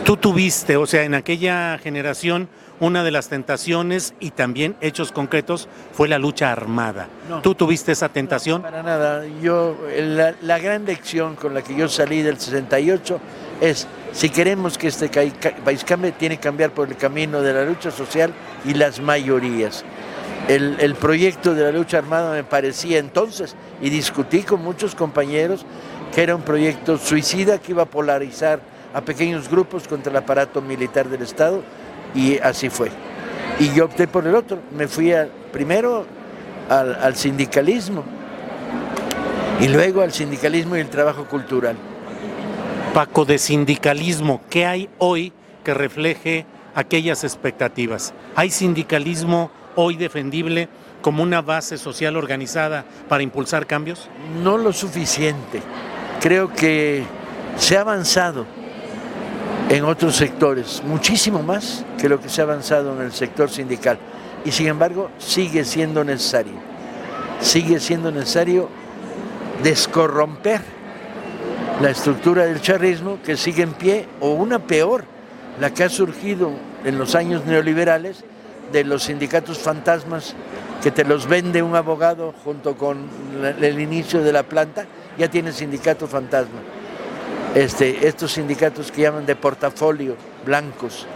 [0.03, 5.67] Tú tuviste, o sea, en aquella generación una de las tentaciones y también hechos concretos
[5.93, 7.07] fue la lucha armada.
[7.41, 8.61] ¿Tú tuviste esa tentación?
[8.61, 9.25] para nada.
[9.41, 13.19] Yo, la, la, gran lección con la que yo salí del 68
[13.61, 17.65] es, si queremos que este país cambie, tiene que cambiar por el camino de la
[17.65, 18.31] lucha social
[18.63, 19.83] y las mayorías.
[20.47, 25.65] El, el proyecto de la lucha armada me parecía entonces, y discutí con muchos compañeros,
[26.13, 28.61] que era un proyecto suicida que iba a polarizar
[28.93, 31.63] a pequeños grupos contra el aparato militar del Estado
[32.13, 32.89] y así fue.
[33.59, 35.13] Y yo opté por el otro, me fui
[35.51, 36.05] primero
[36.69, 38.03] al, sindicalismo
[39.59, 41.75] y luego al sindicalismo y el trabajo cultural.
[42.93, 46.45] Paco, de sindicalismo, ¿qué hay hoy que refleje
[46.75, 48.13] aquellas expectativas?
[48.35, 50.69] ¿Hay sindicalismo hoy defendible
[51.01, 54.09] como una base social organizada para impulsar cambios?
[54.43, 55.61] No lo suficiente.
[56.21, 57.03] Creo que
[57.57, 58.45] se ha avanzado
[59.69, 63.97] en otros sectores, muchísimo más que lo que se ha avanzado en el sector sindical.
[64.45, 66.53] Y sin embargo, sigue siendo necesario,
[67.41, 68.69] sigue siendo necesario
[69.63, 70.61] descorromper
[71.81, 75.03] la estructura del charrismo que sigue en pie, o una peor,
[75.59, 76.51] la que ha surgido
[76.85, 78.23] en los años neoliberales
[78.71, 80.33] de los sindicatos fantasmas
[80.81, 83.09] que te los vende un abogado junto con
[83.59, 84.85] el inicio de la planta,
[85.17, 86.76] ya tiene sindicato fantasma
[87.57, 90.15] este, estos sindicatos que llaman de portafolio,
[90.45, 91.07] blancos.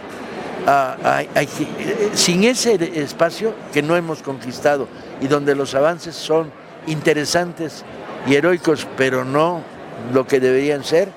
[0.66, 1.22] Ah,
[2.14, 4.86] sin ese espacio que no hemos conquistado
[5.20, 6.50] y donde los avances son
[6.86, 7.84] interesantes
[8.26, 9.62] y heroicos, pero no
[10.12, 11.10] lo que deberían ser,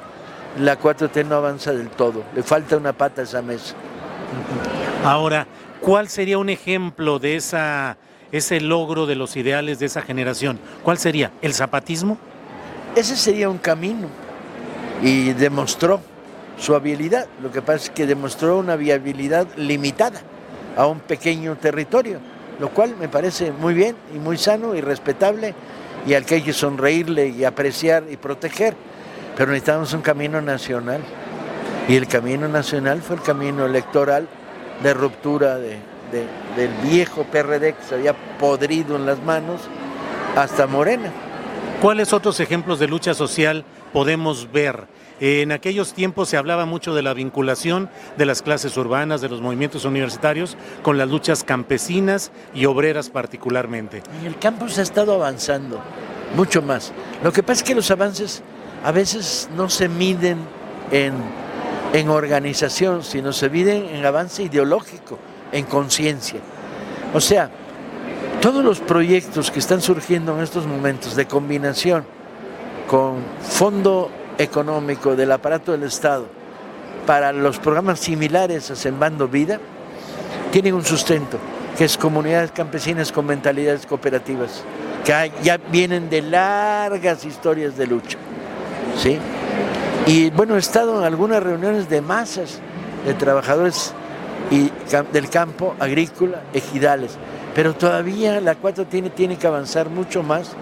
[0.59, 2.23] la 4T no avanza del todo.
[2.35, 3.73] Le falta una pata a esa mesa.
[5.03, 5.47] Ahora,
[5.81, 7.97] ¿cuál sería un ejemplo de esa,
[8.31, 10.59] ese logro de los ideales de esa generación?
[10.83, 11.31] ¿Cuál sería?
[11.41, 12.17] ¿El zapatismo?
[12.95, 14.24] Ese sería un camino
[15.01, 15.99] y demostró
[16.57, 17.27] su habilidad.
[17.41, 20.21] Lo que pasa es que demostró una viabilidad limitada
[20.77, 22.19] a un pequeño territorio,
[22.59, 25.53] lo cual me parece muy bien y muy sano y respetable
[26.07, 28.75] y al que hay que sonreírle y apreciar y proteger.
[29.35, 31.01] Pero necesitamos un camino nacional.
[31.87, 34.27] Y el camino nacional fue el camino electoral
[34.81, 35.77] de ruptura de,
[36.11, 39.61] del viejo PRD que se había podrido en las manos
[40.35, 41.11] hasta Morena.
[41.81, 43.65] ¿Cuáles otros ejemplos de lucha social
[43.95, 44.87] podemos ver?
[45.21, 49.39] En aquellos tiempos se hablaba mucho de la vinculación de las clases urbanas, de los
[49.39, 54.03] movimientos universitarios, con las luchas campesinas y obreras particularmente.
[54.19, 55.79] En el campo se ha estado avanzando
[56.35, 56.91] mucho más.
[57.23, 58.43] Lo que pasa es que los avances
[58.83, 60.39] a veces no se miden
[60.91, 61.13] en,
[61.93, 65.17] en organización, sino se miden en avance ideológico,
[65.53, 66.41] en conciencia.
[67.13, 67.49] O sea,
[68.41, 72.14] todos los proyectos que están surgiendo en estos momentos de combinación
[72.87, 76.25] con fondo económico del aparato del Estado
[77.05, 79.59] para los programas similares a Sembrando Vida
[80.51, 81.37] tienen un sustento,
[81.77, 84.63] que es comunidades campesinas con mentalidades cooperativas,
[85.03, 88.17] que ya vienen de largas historias de lucha.
[88.97, 89.17] ¿sí?
[90.07, 92.59] Y bueno, he estado en algunas reuniones de masas
[93.05, 93.93] de trabajadores
[94.51, 94.71] y
[95.11, 97.17] del campo agrícola, ejidales,
[97.53, 100.55] pero todavía la 4 tiene, tiene que avanzar mucho más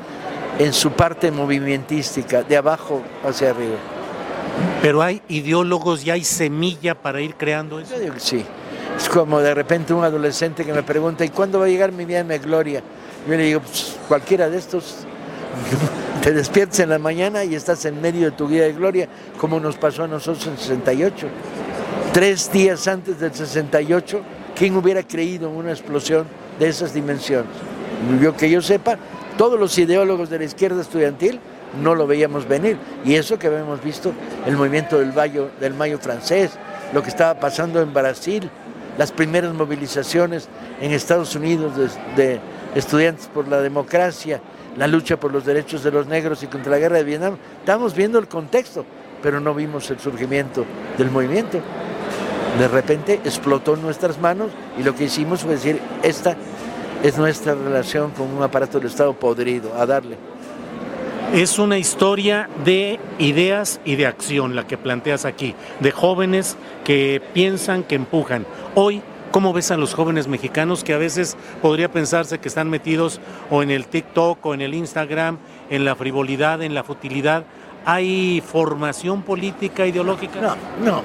[0.59, 3.77] en su parte movimentística, de abajo hacia arriba.
[4.81, 7.95] Pero hay ideólogos y hay semilla para ir creando eso.
[8.17, 8.45] Sí.
[8.97, 12.05] Es como de repente un adolescente que me pregunta, ¿y cuándo va a llegar mi
[12.05, 12.83] vida de gloria?
[13.27, 14.97] Yo le digo, pues, cualquiera de estos,
[16.21, 19.07] te despiertas en la mañana y estás en medio de tu vida de gloria,
[19.39, 21.27] como nos pasó a nosotros en 68.
[22.13, 24.21] Tres días antes del 68,
[24.55, 26.27] ¿quién hubiera creído en una explosión
[26.59, 27.51] de esas dimensiones?
[28.21, 28.97] Yo que yo sepa,
[29.37, 31.39] todos los ideólogos de la izquierda estudiantil
[31.81, 32.77] no lo veíamos venir.
[33.03, 34.13] Y eso que habíamos visto,
[34.45, 36.51] el movimiento del Mayo, del Mayo francés,
[36.93, 38.49] lo que estaba pasando en Brasil,
[38.97, 40.47] las primeras movilizaciones
[40.81, 41.73] en Estados Unidos
[42.15, 42.39] de,
[42.75, 44.41] estudiantes por la democracia,
[44.77, 47.37] la lucha por los derechos de los negros y contra la guerra de Vietnam.
[47.59, 48.85] Estamos viendo el contexto,
[49.21, 50.65] pero no vimos el surgimiento
[50.97, 51.59] del movimiento.
[52.59, 56.35] De repente explotó en nuestras manos y lo que hicimos fue decir, esta
[57.03, 60.17] es nuestra relación con un aparato del Estado podrido, a darle.
[61.33, 67.21] Es una historia de ideas y de acción la que planteas aquí, de jóvenes que
[67.33, 68.45] piensan, que empujan.
[68.75, 69.01] Hoy,
[69.31, 73.61] ¿cómo ves a los jóvenes mexicanos que a veces podría pensarse que están metidos o
[73.63, 75.39] en el TikTok o en el Instagram,
[75.69, 77.43] en la frivolidad, en la futilidad?
[77.83, 80.39] ¿Hay formación política, ideológica?
[80.39, 81.01] No, no.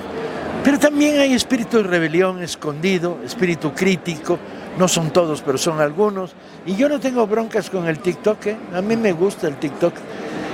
[0.63, 4.39] Pero también hay espíritu de rebelión escondido, espíritu crítico,
[4.79, 6.33] no son todos, pero son algunos.
[6.65, 8.57] Y yo no tengo broncas con el TikTok, ¿eh?
[8.75, 9.95] a mí me gusta el TikTok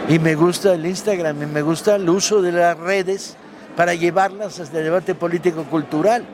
[0.09, 3.37] y me gusta el Instagram y me gusta el uso de las redes
[3.77, 6.25] para llevarlas hasta el debate político-cultural.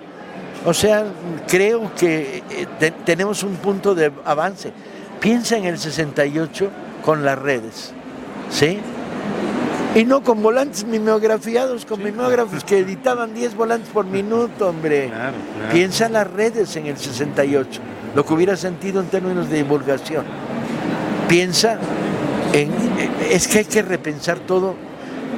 [0.65, 1.05] O sea,
[1.49, 4.73] creo que eh, tenemos un punto de avance.
[5.21, 6.71] Piensa en el 68
[7.05, 7.93] con las redes,
[8.51, 8.79] ¿sí?
[9.95, 15.11] Y no con volantes mimeografiados, con mimeógrafos que editaban 10 volantes por minuto, hombre.
[15.73, 17.81] Piensa en las redes en el 68,
[18.15, 20.25] lo que hubiera sentido en términos de divulgación.
[21.29, 21.79] Piensa
[22.53, 22.71] en...
[23.31, 24.77] Es que hay que repensar todo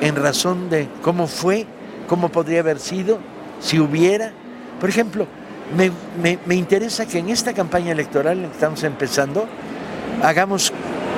[0.03, 1.66] en razón de cómo fue,
[2.07, 3.20] cómo podría haber sido,
[3.59, 4.32] si hubiera.
[4.78, 5.26] Por ejemplo,
[5.74, 9.46] me, me interesa que en esta campaña electoral que estamos empezando,
[10.22, 10.74] hagamos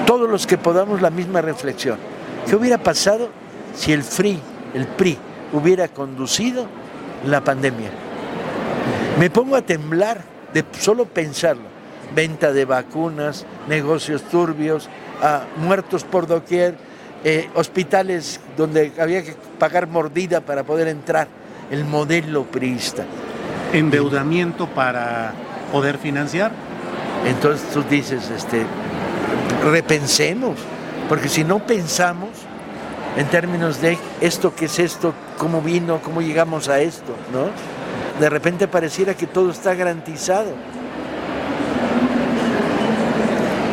[0.07, 2.14] todos los que podamos la misma reflexión
[2.47, 3.31] ¿Qué hubiera pasado
[3.75, 4.39] si el FRI,
[4.75, 5.19] el PRI,
[5.53, 6.67] hubiera conducido
[7.27, 7.91] la pandemia?
[9.19, 10.23] Me pongo a temblar
[10.53, 11.75] de solo pensarlo.
[12.15, 14.89] Venta de vacunas, negocios turbios,
[15.57, 16.77] muertos por doquier,
[17.25, 21.29] eh, hospitales donde había que pagar mordida para poder entrar.
[21.71, 23.05] El modelo priista.
[23.73, 25.33] Endeudamiento para
[25.73, 26.53] poder financiar.
[27.27, 28.67] Entonces tú dices, este,
[29.65, 30.57] repensemos
[31.09, 32.31] porque si no pensamos
[33.17, 37.51] en términos de esto, qué es esto, cómo vino, cómo llegamos a esto, ¿no?
[38.21, 40.53] De repente pareciera que todo está garantizado.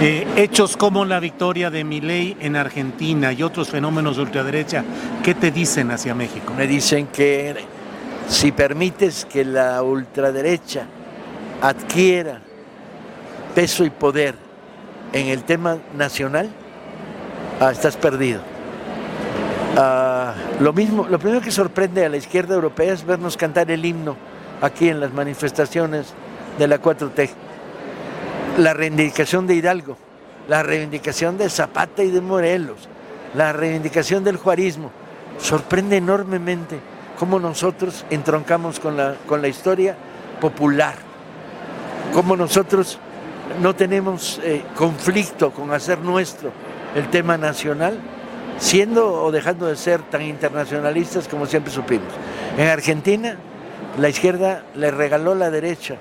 [0.03, 4.83] Eh, hechos como la victoria de Milei en Argentina y otros fenómenos de ultraderecha,
[5.23, 6.53] ¿qué te dicen hacia México?
[6.57, 7.55] Me dicen que
[8.27, 10.85] si permites que la ultraderecha
[11.61, 12.41] adquiera
[13.53, 14.35] peso y poder
[15.13, 16.49] en el tema nacional,
[17.61, 18.41] Ah, estás perdido.
[19.77, 23.85] Ah, lo mismo, lo primero que sorprende a la izquierda europea es vernos cantar el
[23.85, 24.17] himno
[24.63, 26.15] aquí en las manifestaciones
[26.57, 27.29] de la 4T.
[28.57, 29.95] La reivindicación de Hidalgo,
[30.49, 32.89] la reivindicación de Zapata y de Morelos,
[33.35, 34.89] la reivindicación del juarismo.
[35.37, 36.79] Sorprende enormemente
[37.19, 39.95] cómo nosotros entroncamos con la, con la historia
[40.39, 40.95] popular,
[42.11, 42.97] cómo nosotros
[43.61, 46.51] no tenemos eh, conflicto con hacer nuestro
[46.95, 47.99] el tema nacional,
[48.57, 52.13] siendo o dejando de ser tan internacionalistas como siempre supimos.
[52.57, 53.37] En Argentina,
[53.97, 55.95] la izquierda le regaló a la derecha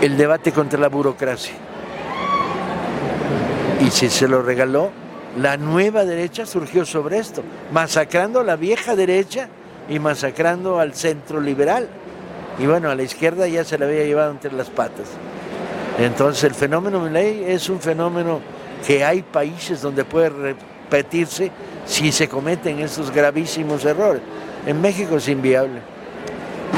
[0.00, 1.54] el debate contra la burocracia.
[3.80, 4.90] Y si se lo regaló,
[5.40, 7.42] la nueva derecha surgió sobre esto,
[7.72, 9.48] masacrando a la vieja derecha
[9.88, 11.88] y masacrando al centro liberal.
[12.58, 15.08] Y bueno, a la izquierda ya se la había llevado entre las patas.
[15.98, 18.40] Entonces el fenómeno Milley es un fenómeno
[18.86, 21.50] que hay países donde puede repetirse
[21.86, 24.22] si se cometen esos gravísimos errores.
[24.66, 25.80] En México es inviable.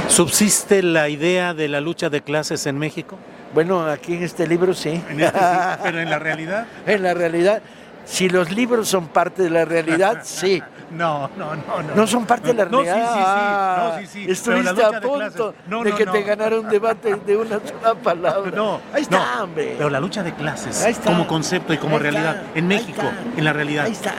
[0.09, 3.17] ¿Subsiste la idea de la lucha de clases en México?
[3.53, 5.03] Bueno, aquí en este libro sí.
[5.09, 5.79] ¿En este sí?
[5.83, 6.67] ¿Pero en la realidad?
[6.87, 7.63] en la realidad,
[8.05, 10.63] si los libros son parte de la realidad, sí.
[10.95, 11.95] No, no, no, no.
[11.95, 13.09] No son parte de la No, sí, realidad.
[13.09, 13.25] sí, sí.
[13.27, 15.55] Ah, No, sí, Estuviste a punto.
[15.69, 16.13] No, de que no.
[16.13, 18.51] te ganara un debate de una sola palabra.
[18.55, 19.75] No, Ahí está, no, hombre.
[19.77, 21.11] Pero la lucha de clases, Ahí está.
[21.11, 22.59] como concepto y como Ahí realidad, está.
[22.59, 23.03] en México,
[23.37, 23.85] en la realidad.
[23.87, 24.15] Ahí está.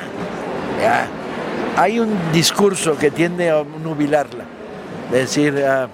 [0.81, 1.07] Ya.
[1.77, 4.43] Hay un discurso que tiende a nubilarla.
[5.07, 5.87] Es decir, a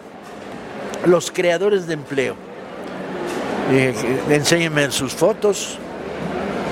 [1.05, 2.36] los creadores de empleo.
[3.71, 3.93] Eh,
[4.29, 5.77] enséñenme sus fotos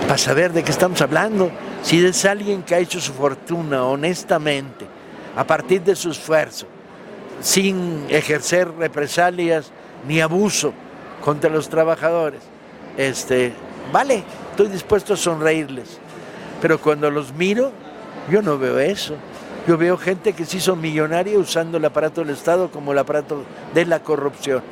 [0.05, 1.49] para saber de qué estamos hablando.
[1.83, 4.85] Si es alguien que ha hecho su fortuna honestamente,
[5.35, 6.67] a partir de su esfuerzo,
[7.41, 9.71] sin ejercer represalias
[10.07, 10.73] ni abuso
[11.23, 12.41] contra los trabajadores,
[12.97, 13.53] este,
[13.93, 15.99] vale, estoy dispuesto a sonreírles.
[16.61, 17.71] Pero cuando los miro,
[18.29, 19.15] yo no veo eso.
[19.67, 23.43] Yo veo gente que se hizo millonaria usando el aparato del Estado como el aparato
[23.73, 24.63] de la corrupción.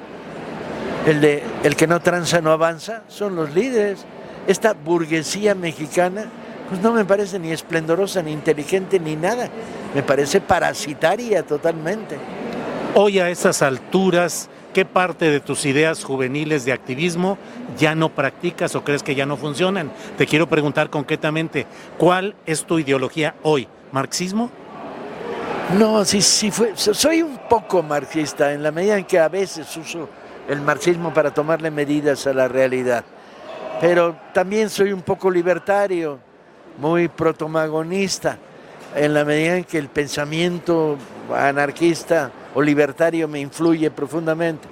[1.06, 4.06] El, de, el que no tranza no avanza son los líderes.
[4.48, 6.26] Esta burguesía mexicana,
[6.70, 9.50] pues no me parece ni esplendorosa, ni inteligente, ni nada.
[9.96, 12.18] Me parece parasitaria totalmente.
[12.96, 17.38] Hoy a esas alturas, ¿qué parte de tus ideas juveniles de activismo
[17.78, 19.92] ya no practicas o crees que ya no funcionan?
[20.18, 21.66] Te quiero preguntar concretamente,
[21.98, 23.68] ¿cuál es tu ideología hoy?
[23.92, 24.50] ¿Marxismo?
[25.78, 26.72] No, sí, sí fue.
[26.76, 30.10] so- Soy un poco marxista en la medida en que a veces uso
[30.48, 33.04] el marxismo para tomarle medidas a la realidad.
[33.82, 36.20] Pero también soy un poco libertario,
[36.78, 38.38] muy protomagonista,
[38.96, 40.98] en la medida en que el pensamiento
[41.36, 44.68] anarquista o libertario me influye profundamente.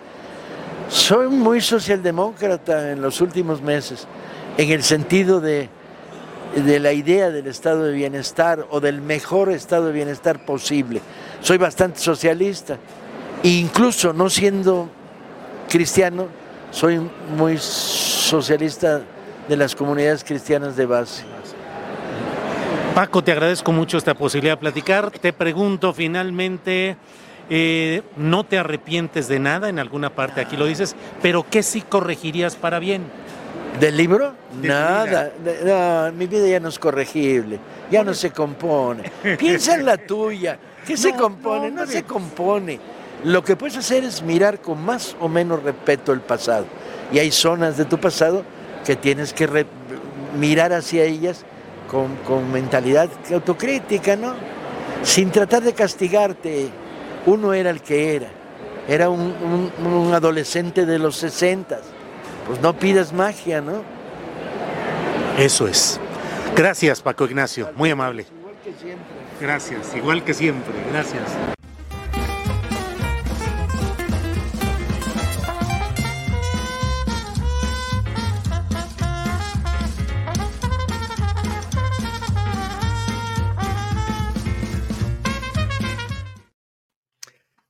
[0.88, 4.08] Soy muy socialdemócrata en los últimos meses,
[4.58, 5.70] en el sentido de,
[6.56, 11.02] de la idea del estado de bienestar o del mejor estado de bienestar posible.
[11.42, 12.78] Soy bastante socialista,
[13.44, 14.90] e incluso no siendo
[15.70, 16.28] cristiano,
[16.72, 17.00] soy
[17.36, 19.02] muy socialista
[19.48, 21.24] de las comunidades cristianas de base.
[22.96, 25.12] Paco, te agradezco mucho esta posibilidad de platicar.
[25.12, 26.96] Te pregunto finalmente,
[27.50, 30.40] eh, ¿no te arrepientes de nada en alguna parte?
[30.40, 33.04] Aquí lo dices, pero ¿qué sí corregirías para bien?
[33.82, 34.34] ¿Del libro?
[34.62, 35.34] De Nada.
[35.66, 37.60] No, mi vida ya no es corregible,
[37.92, 39.12] ya no se compone.
[39.38, 40.58] Piensa en la tuya.
[40.88, 41.72] ¿Qué se compone?
[41.72, 42.80] no, No, se compone.
[43.26, 46.66] Lo que puedes hacer es mirar con más o menos respeto el pasado.
[47.12, 48.46] Y hay zonas de tu pasado
[48.86, 49.66] que tienes que
[50.40, 51.44] mirar hacia ellas
[51.90, 54.34] con, con mentalidad autocrítica, ¿no?
[55.04, 56.70] Sin tratar de castigarte.
[57.26, 58.28] Uno era el que era.
[58.88, 61.82] Era un, un- un adolescente de los sesentas.
[62.48, 63.82] Pues no pidas magia, ¿no?
[65.38, 66.00] Eso es.
[66.56, 68.26] Gracias, Paco Ignacio, muy amable.
[68.40, 69.06] Igual que siempre.
[69.42, 71.55] Gracias, igual que siempre, gracias.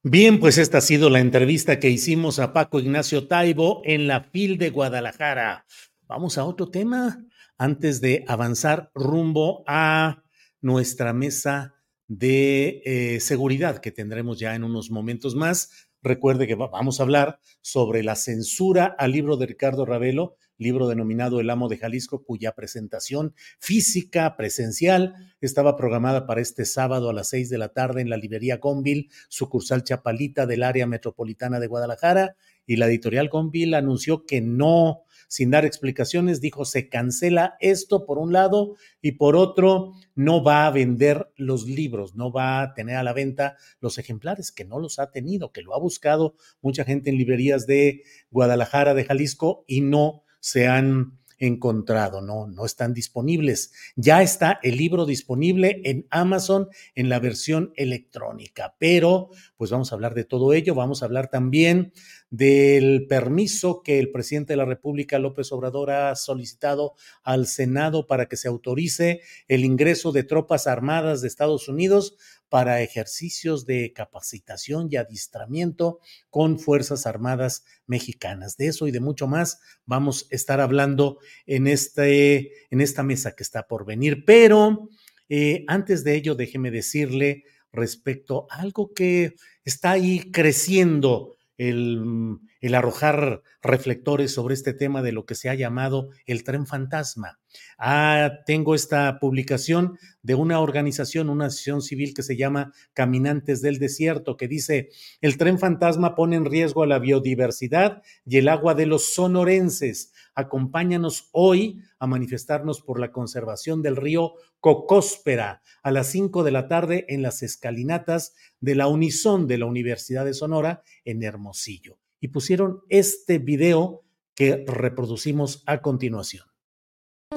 [0.08, 4.22] Bien, pues esta ha sido la entrevista que hicimos a Paco Ignacio Taibo en la
[4.22, 5.66] FIL de Guadalajara.
[6.04, 7.26] Vamos a otro tema
[7.58, 10.22] antes de avanzar rumbo a
[10.62, 11.74] nuestra mesa
[12.08, 15.90] de eh, seguridad que tendremos ya en unos momentos más.
[16.04, 20.88] Recuerde que va- vamos a hablar sobre la censura al libro de Ricardo Ravelo, libro
[20.88, 27.14] denominado El Amo de Jalisco, cuya presentación física, presencial, estaba programada para este sábado a
[27.14, 31.68] las seis de la tarde en la librería Gonville, sucursal Chapalita del área metropolitana de
[31.68, 32.36] Guadalajara.
[32.68, 38.18] Y la editorial Gonville anunció que no, sin dar explicaciones, dijo se cancela esto por
[38.18, 42.96] un lado y por otro no va a vender los libros, no va a tener
[42.96, 46.84] a la venta los ejemplares, que no los ha tenido, que lo ha buscado mucha
[46.86, 48.02] gente en librerías de
[48.32, 53.72] Guadalajara, de Jalisco y no se han encontrado, no, no están disponibles.
[53.96, 59.96] Ya está el libro disponible en Amazon en la versión electrónica, pero pues vamos a
[59.96, 61.94] hablar de todo ello, vamos a hablar también
[62.30, 66.94] del permiso que el presidente de la República, López Obrador, ha solicitado
[67.24, 72.18] al Senado para que se autorice el ingreso de tropas armadas de Estados Unidos
[72.56, 76.00] para ejercicios de capacitación y adiestramiento
[76.30, 78.56] con Fuerzas Armadas Mexicanas.
[78.56, 83.36] De eso y de mucho más vamos a estar hablando en, este, en esta mesa
[83.36, 84.24] que está por venir.
[84.26, 84.88] Pero
[85.28, 87.44] eh, antes de ello, déjeme decirle
[87.74, 89.36] respecto a algo que
[89.66, 95.56] está ahí creciendo el, el, arrojar reflectores sobre este tema de lo que se ha
[95.56, 97.40] llamado el tren fantasma.
[97.78, 103.80] Ah, tengo esta publicación de una organización, una asociación civil que se llama Caminantes del
[103.80, 104.90] Desierto, que dice,
[105.22, 110.14] el tren fantasma pone en riesgo a la biodiversidad y el agua de los sonorenses.
[110.34, 116.68] Acompáñanos hoy a manifestarnos por la conservación del río Cocóspera a las 5 de la
[116.68, 122.00] tarde en las escalinatas de la Unison de la Universidad de Sonora en Hermosillo.
[122.20, 124.04] Y pusieron este video
[124.36, 126.46] que reproducimos a continuación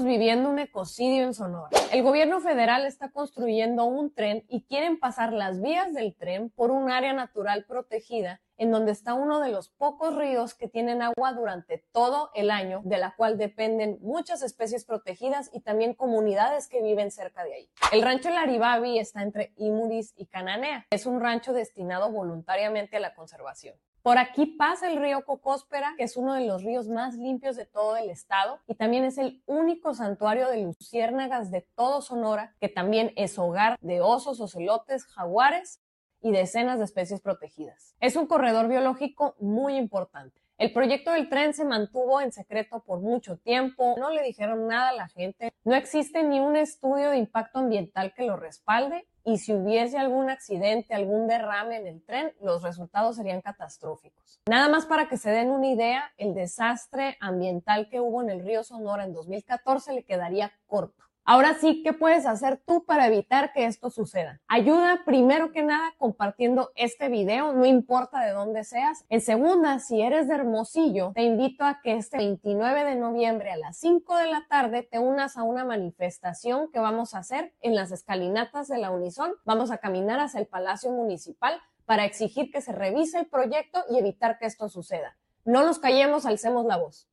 [0.04, 1.70] viviendo un ecocidio en Sonora.
[1.92, 6.70] El gobierno federal está construyendo un tren y quieren pasar las vías del tren por
[6.70, 11.32] un área natural protegida en donde está uno de los pocos ríos que tienen agua
[11.32, 16.82] durante todo el año, de la cual dependen muchas especies protegidas y también comunidades que
[16.82, 17.70] viven cerca de ahí.
[17.92, 20.86] El rancho Laribabi está entre Imuris y Cananea.
[20.90, 23.76] Es un rancho destinado voluntariamente a la conservación.
[24.08, 27.66] Por aquí pasa el río Cocóspera, que es uno de los ríos más limpios de
[27.66, 32.70] todo el estado y también es el único santuario de luciérnagas de todo Sonora, que
[32.70, 35.82] también es hogar de osos, ocelotes, jaguares
[36.22, 37.96] y decenas de especies protegidas.
[38.00, 40.40] Es un corredor biológico muy importante.
[40.56, 44.88] El proyecto del tren se mantuvo en secreto por mucho tiempo, no le dijeron nada
[44.88, 49.38] a la gente, no existe ni un estudio de impacto ambiental que lo respalde y
[49.38, 54.40] si hubiese algún accidente, algún derrame en el tren, los resultados serían catastróficos.
[54.46, 58.44] Nada más para que se den una idea, el desastre ambiental que hubo en el
[58.44, 61.07] río Sonora en 2014 le quedaría corto.
[61.30, 64.40] Ahora sí, ¿qué puedes hacer tú para evitar que esto suceda?
[64.48, 69.04] Ayuda primero que nada compartiendo este video, no importa de dónde seas.
[69.10, 73.58] En segunda, si eres de Hermosillo, te invito a que este 29 de noviembre a
[73.58, 77.74] las 5 de la tarde te unas a una manifestación que vamos a hacer en
[77.74, 79.34] las escalinatas de la Unison.
[79.44, 83.98] Vamos a caminar hacia el Palacio Municipal para exigir que se revise el proyecto y
[83.98, 85.18] evitar que esto suceda.
[85.44, 87.06] No nos callemos, alcemos la voz.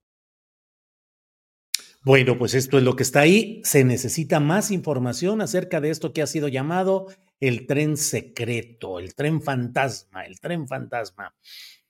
[2.06, 3.62] Bueno, pues esto es lo que está ahí.
[3.64, 7.08] Se necesita más información acerca de esto que ha sido llamado
[7.40, 11.34] el tren secreto, el tren fantasma, el tren fantasma.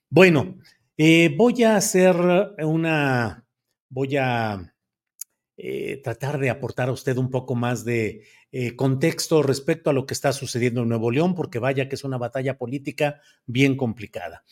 [0.08, 0.56] Bueno,
[0.96, 2.16] eh, voy a hacer
[2.60, 3.44] una,
[3.90, 4.74] voy a
[5.58, 10.06] eh, tratar de aportar a usted un poco más de eh, contexto respecto a lo
[10.06, 14.44] que está sucediendo en Nuevo León, porque vaya que es una batalla política bien complicada.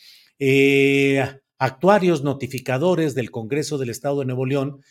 [1.57, 4.81] Actuarios notificadores del Congreso del Estado de Nuevo León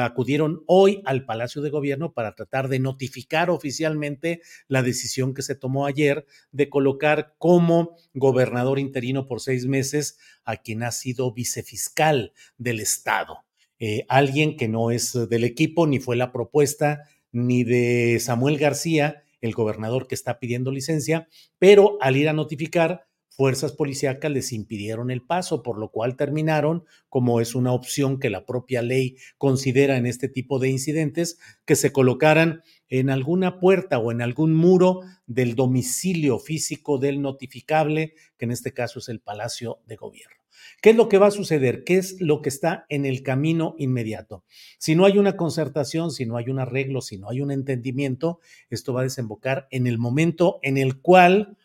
[0.00, 5.54] acudieron hoy al Palacio de Gobierno para tratar de notificar oficialmente la decisión que se
[5.54, 12.32] tomó ayer de colocar como gobernador interino por seis meses a quien ha sido vicefiscal
[12.58, 13.38] del Estado.
[13.78, 19.22] Eh, alguien que no es del equipo, ni fue la propuesta ni de Samuel García,
[19.40, 21.28] el gobernador que está pidiendo licencia,
[21.58, 23.06] pero al ir a notificar,
[23.40, 28.28] fuerzas policíacas les impidieron el paso, por lo cual terminaron, como es una opción que
[28.28, 33.98] la propia ley considera en este tipo de incidentes, que se colocaran en alguna puerta
[33.98, 39.20] o en algún muro del domicilio físico del notificable, que en este caso es el
[39.20, 40.36] Palacio de Gobierno.
[40.82, 41.82] ¿Qué es lo que va a suceder?
[41.84, 44.44] ¿Qué es lo que está en el camino inmediato?
[44.76, 48.40] Si no hay una concertación, si no hay un arreglo, si no hay un entendimiento,
[48.68, 51.56] esto va a desembocar en el momento en el cual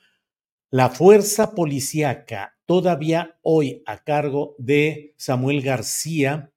[0.75, 6.51] la fuerza policíaca, todavía hoy a cargo de Samuel García,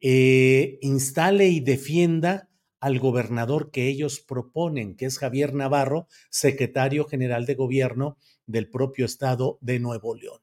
[0.00, 2.48] eh, instale y defienda
[2.80, 9.06] al gobernador que ellos proponen, que es Javier Navarro, secretario general de gobierno del propio
[9.06, 10.40] estado de Nuevo León.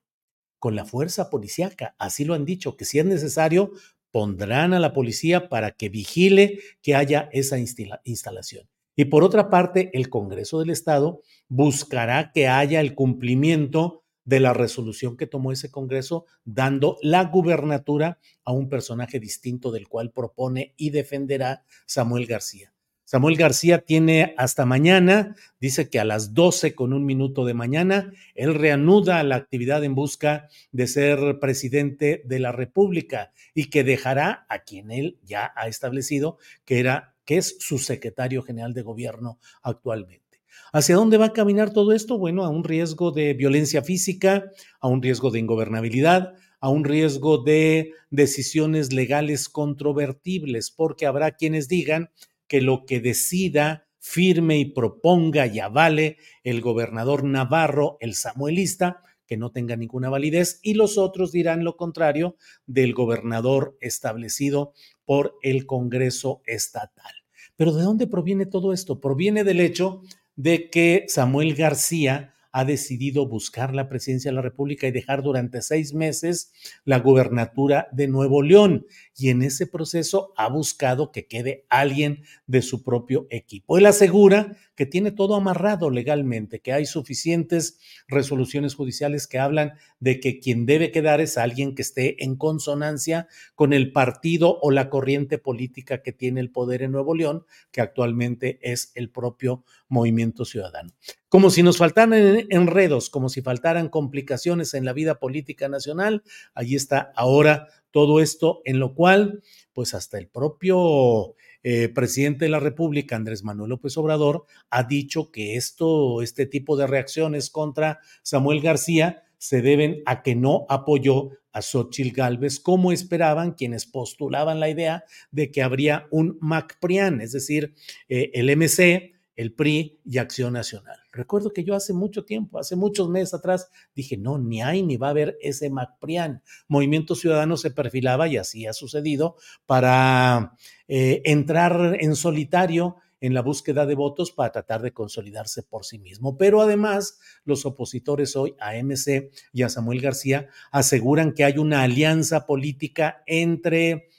[0.57, 3.73] Con la fuerza policíaca, así lo han dicho, que si es necesario,
[4.09, 8.69] pondrán a la policía para que vigile que haya esa instalación.
[8.99, 14.53] Y por otra parte, el Congreso del Estado buscará que haya el cumplimiento de la
[14.53, 20.73] resolución que tomó ese Congreso, dando la gubernatura a un personaje distinto del cual propone
[20.77, 22.73] y defenderá Samuel García.
[23.05, 28.11] Samuel García tiene hasta mañana, dice que a las 12 con un minuto de mañana,
[28.33, 34.47] él reanuda la actividad en busca de ser presidente de la República y que dejará
[34.49, 39.37] a quien él ya ha establecido que era que es su secretario general de gobierno
[39.61, 40.41] actualmente.
[40.71, 42.17] ¿Hacia dónde va a caminar todo esto?
[42.17, 44.45] Bueno, a un riesgo de violencia física,
[44.79, 51.67] a un riesgo de ingobernabilidad, a un riesgo de decisiones legales controvertibles, porque habrá quienes
[51.67, 52.09] digan
[52.47, 59.35] que lo que decida, firme y proponga y avale el gobernador Navarro, el samuelista, que
[59.35, 64.73] no tenga ninguna validez, y los otros dirán lo contrario del gobernador establecido
[65.07, 67.13] por el Congreso Estatal.
[67.55, 68.99] Pero ¿de dónde proviene todo esto?
[68.99, 70.03] Proviene del hecho
[70.35, 75.61] de que Samuel García ha decidido buscar la presidencia de la República y dejar durante
[75.61, 76.51] seis meses
[76.83, 78.85] la gubernatura de Nuevo León.
[79.15, 83.77] Y en ese proceso ha buscado que quede alguien de su propio equipo.
[83.77, 90.19] Él asegura que tiene todo amarrado legalmente, que hay suficientes resoluciones judiciales que hablan de
[90.19, 94.89] que quien debe quedar es alguien que esté en consonancia con el partido o la
[94.89, 100.45] corriente política que tiene el poder en Nuevo León, que actualmente es el propio Movimiento
[100.45, 100.91] Ciudadano.
[101.27, 102.13] Como si nos faltaran
[102.49, 106.21] enredos, como si faltaran complicaciones en la vida política nacional,
[106.53, 109.41] allí está ahora todo esto en lo cual,
[109.73, 111.35] pues hasta el propio
[111.69, 116.77] eh, presidente de la República, Andrés Manuel López Obrador, ha dicho que esto, este tipo
[116.77, 122.93] de reacciones contra Samuel García se deben a que no apoyó a Xochitl Gálvez como
[122.93, 127.73] esperaban quienes postulaban la idea de que habría un MacPrian, es decir,
[128.07, 130.97] eh, el MC, el PRI y Acción Nacional.
[131.13, 134.97] Recuerdo que yo hace mucho tiempo, hace muchos meses atrás, dije, no, ni hay ni
[134.97, 136.41] va a haber ese MacPrian.
[136.67, 140.57] Movimiento Ciudadano se perfilaba, y así ha sucedido, para
[140.87, 145.99] eh, entrar en solitario en la búsqueda de votos para tratar de consolidarse por sí
[145.99, 146.37] mismo.
[146.37, 151.83] Pero además, los opositores hoy a MC y a Samuel García aseguran que hay una
[151.83, 154.09] alianza política entre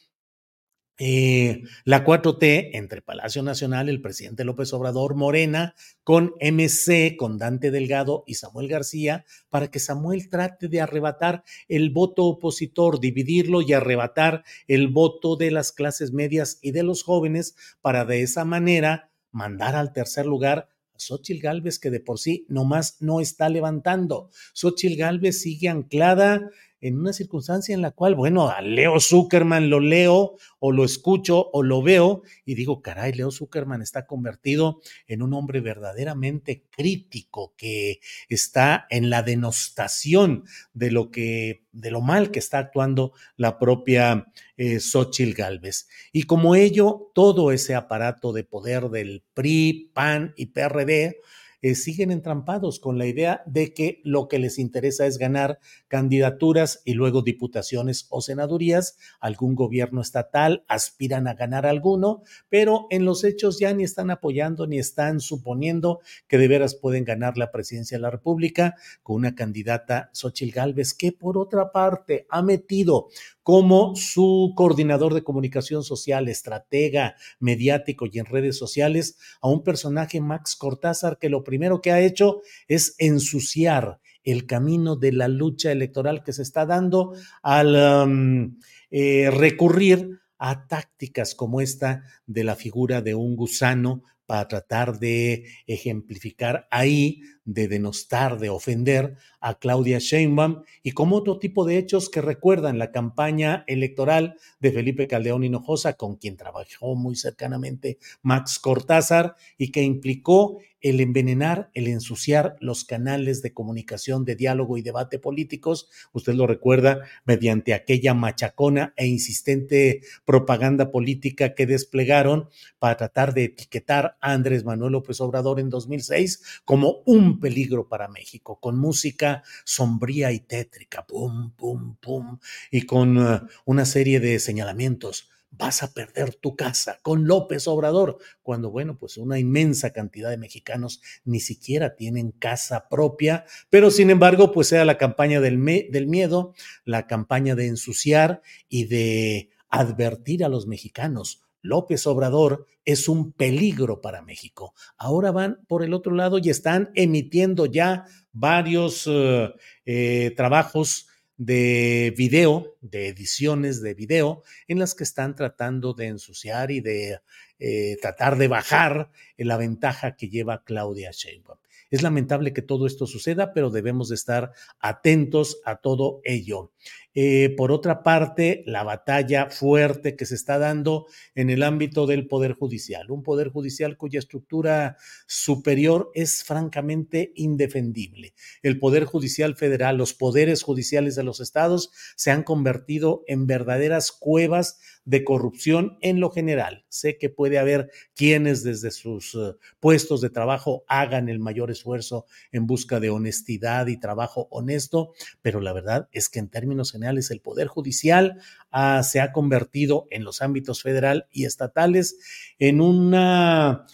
[1.01, 7.71] eh, la 4T entre Palacio Nacional, el presidente López Obrador, Morena, con MC, con Dante
[7.71, 13.73] Delgado y Samuel García, para que Samuel trate de arrebatar el voto opositor, dividirlo y
[13.73, 19.13] arrebatar el voto de las clases medias y de los jóvenes, para de esa manera
[19.31, 24.31] mandar al tercer lugar a Xochitl Galvez, que de por sí nomás no está levantando.
[24.53, 26.51] Xochitl Galvez sigue anclada
[26.81, 31.51] en una circunstancia en la cual, bueno, a Leo Zuckerman lo leo o lo escucho
[31.53, 37.55] o lo veo y digo, caray, Leo Zuckerman está convertido en un hombre verdaderamente crítico
[37.57, 43.59] que está en la denostación de lo que, de lo mal que está actuando la
[43.59, 44.27] propia
[44.57, 45.89] eh, Xochitl Galvez.
[46.13, 51.21] Y como ello, todo ese aparato de poder del PRI, PAN y PRD,
[51.63, 56.83] eh, siguen entrampados con la idea de que lo que les interesa es ganar candidaturas
[56.85, 63.25] y luego diputaciones o senadurías, algún gobierno estatal, aspiran a ganar alguno, pero en los
[63.25, 67.99] hechos ya ni están apoyando ni están suponiendo que de veras pueden ganar la presidencia
[67.99, 73.09] de la República con una candidata, Xochil Gálvez, que por otra parte ha metido
[73.43, 80.21] como su coordinador de comunicación social, estratega mediático y en redes sociales a un personaje,
[80.21, 85.73] Max Cortázar, que lo primero que ha hecho es ensuciar el camino de la lucha
[85.73, 88.53] electoral que se está dando al
[88.91, 95.47] eh, recurrir a tácticas como esta de la figura de un gusano para tratar de
[95.67, 102.11] ejemplificar ahí, de denostar, de ofender a Claudia Sheinbaum y como otro tipo de hechos
[102.11, 108.59] que recuerdan la campaña electoral de Felipe Caldeón Hinojosa, con quien trabajó muy cercanamente Max
[108.59, 114.83] Cortázar y que implicó el envenenar, el ensuciar los canales de comunicación, de diálogo y
[114.83, 122.97] debate políticos, usted lo recuerda, mediante aquella machacona e insistente propaganda política que desplegaron para
[122.97, 128.59] tratar de etiquetar a Andrés Manuel López Obrador en 2006 como un peligro para México,
[128.61, 132.39] con música sombría y tétrica, pum, pum, pum,
[132.71, 138.19] y con uh, una serie de señalamientos vas a perder tu casa con López Obrador,
[138.43, 144.11] cuando, bueno, pues una inmensa cantidad de mexicanos ni siquiera tienen casa propia, pero sin
[144.11, 150.45] embargo, pues era la campaña del, del miedo, la campaña de ensuciar y de advertir
[150.45, 151.48] a los mexicanos.
[151.63, 154.75] López Obrador es un peligro para México.
[154.97, 159.53] Ahora van por el otro lado y están emitiendo ya varios eh,
[159.85, 166.71] eh, trabajos de video, de ediciones de video, en las que están tratando de ensuciar
[166.71, 167.21] y de
[167.61, 171.59] eh, tratar de bajar la ventaja que lleva Claudia Sheinbaum.
[171.91, 176.73] Es lamentable que todo esto suceda, pero debemos de estar atentos a todo ello.
[177.21, 182.29] Eh, por otra parte, la batalla fuerte que se está dando en el ámbito del
[182.29, 188.35] Poder Judicial, un Poder Judicial cuya estructura superior es francamente indefendible.
[188.63, 194.13] El Poder Judicial Federal, los poderes judiciales de los estados se han convertido en verdaderas
[194.13, 196.85] cuevas de corrupción en lo general.
[196.89, 202.27] Sé que puede haber quienes desde sus eh, puestos de trabajo hagan el mayor esfuerzo
[202.53, 207.08] en busca de honestidad y trabajo honesto, pero la verdad es que en términos generales
[207.09, 208.41] el Poder Judicial
[208.71, 212.19] ah, se ha convertido en los ámbitos federal y estatales
[212.59, 213.15] en un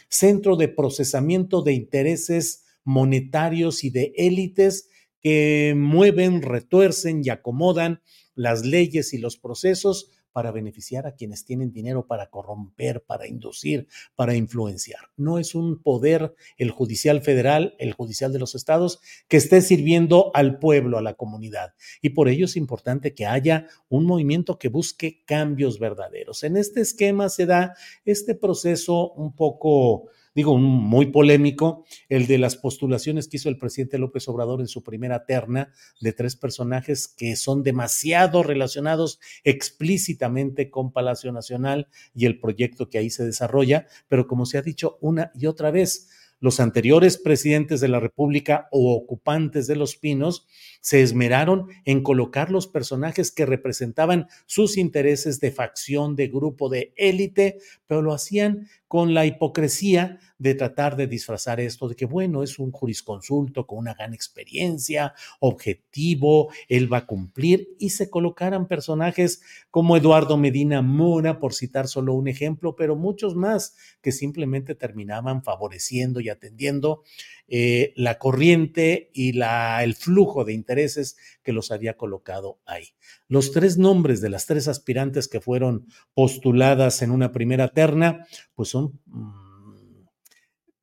[0.09, 4.89] centro de procesamiento de intereses monetarios y de élites
[5.21, 8.03] que mueven, retuercen y acomodan
[8.35, 13.87] las leyes y los procesos para beneficiar a quienes tienen dinero para corromper, para inducir,
[14.17, 15.01] para influenciar.
[15.17, 20.33] No es un poder el judicial federal, el judicial de los estados, que esté sirviendo
[20.35, 21.75] al pueblo, a la comunidad.
[22.03, 26.43] Y por ello es importante que haya un movimiento que busque cambios verdaderos.
[26.43, 32.57] En este esquema se da este proceso un poco digo, muy polémico, el de las
[32.57, 37.37] postulaciones que hizo el presidente López Obrador en su primera terna de tres personajes que
[37.37, 44.27] son demasiado relacionados explícitamente con Palacio Nacional y el proyecto que ahí se desarrolla, pero
[44.27, 46.09] como se ha dicho una y otra vez,
[46.45, 50.47] los anteriores presidentes de la República o ocupantes de los pinos
[50.83, 56.93] se esmeraron en colocar los personajes que representaban sus intereses de facción, de grupo, de
[56.99, 62.43] élite, pero lo hacían con la hipocresía de tratar de disfrazar esto de que, bueno,
[62.43, 68.67] es un jurisconsulto con una gran experiencia, objetivo, él va a cumplir, y se colocaran
[68.67, 74.75] personajes como Eduardo Medina Mora, por citar solo un ejemplo, pero muchos más que simplemente
[74.75, 77.03] terminaban favoreciendo y atendiendo
[77.47, 82.89] eh, la corriente y la, el flujo de intereses que los había colocado ahí.
[83.29, 88.71] Los tres nombres de las tres aspirantes que fueron postuladas en una primera terna, pues
[88.71, 89.44] son mm,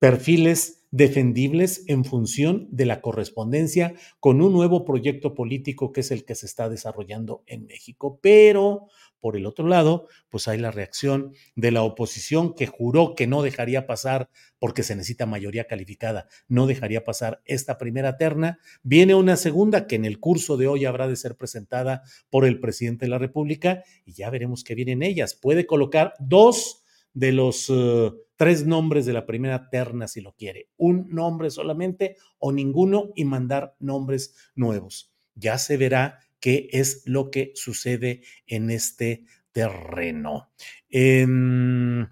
[0.02, 6.26] perfiles defendibles en función de la correspondencia con un nuevo proyecto político que es el
[6.26, 8.20] que se está desarrollando en México.
[8.20, 8.88] Pero
[9.20, 13.43] por el otro lado, pues hay la reacción de la oposición que juró que no
[13.43, 18.58] dejaría pasar, porque se necesita mayoría calificada, no dejaría pasar esta primera terna.
[18.82, 22.60] Viene una segunda que en el curso de hoy habrá de ser presentada por el
[22.60, 25.36] presidente de la República y ya veremos qué vienen ellas.
[25.36, 26.82] Puede colocar dos
[27.14, 28.12] de los eh,
[28.42, 33.24] tres nombres de la primera terna si lo quiere, un nombre solamente o ninguno y
[33.24, 35.14] mandar nombres nuevos.
[35.36, 40.50] Ya se verá qué es lo que sucede en este terreno.
[40.89, 42.08] Em,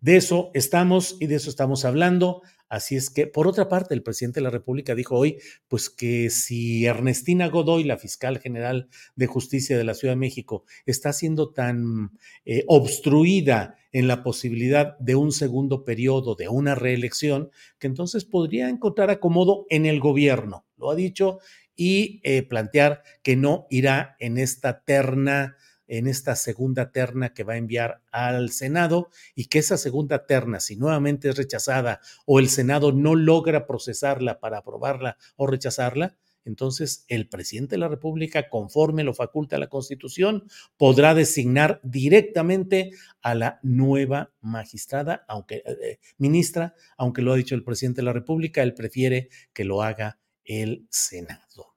[0.00, 2.42] de eso estamos y de eso estamos hablando.
[2.70, 6.30] Así es que, por otra parte, el presidente de la República dijo hoy, pues que
[6.30, 11.50] si Ernestina Godoy, la fiscal general de justicia de la Ciudad de México, está siendo
[11.50, 12.12] tan
[12.44, 17.50] eh, obstruida en la posibilidad de un segundo periodo, de una reelección,
[17.80, 20.64] que entonces podría encontrar acomodo en el gobierno.
[20.78, 21.40] Lo ha dicho
[21.74, 25.56] y eh, plantear que no irá en esta terna,
[25.90, 30.60] en esta segunda terna que va a enviar al Senado y que esa segunda terna,
[30.60, 37.04] si nuevamente es rechazada o el Senado no logra procesarla para aprobarla o rechazarla, entonces
[37.08, 40.44] el presidente de la República, conforme lo faculta la Constitución,
[40.76, 47.64] podrá designar directamente a la nueva magistrada, aunque eh, ministra, aunque lo ha dicho el
[47.64, 51.70] presidente de la República, él prefiere que lo haga el Senado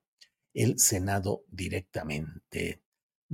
[0.53, 2.82] el Senado directamente.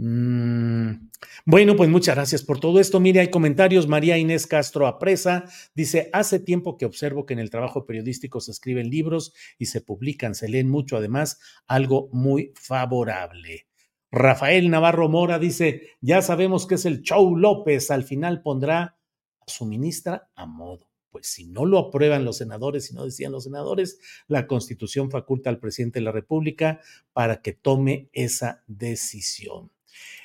[0.01, 1.09] Mm,
[1.45, 3.01] bueno, pues muchas gracias por todo esto.
[3.01, 3.89] Mire, hay comentarios.
[3.89, 5.43] María Inés Castro Apresa
[5.75, 9.81] dice, hace tiempo que observo que en el trabajo periodístico se escriben libros y se
[9.81, 13.67] publican, se leen mucho, además, algo muy favorable.
[14.09, 18.97] Rafael Navarro Mora dice, ya sabemos que es el Show López, al final pondrá
[19.41, 23.31] a su ministra a modo pues si no lo aprueban los senadores, si no decían
[23.31, 26.81] los senadores, la constitución faculta al presidente de la República
[27.13, 29.71] para que tome esa decisión.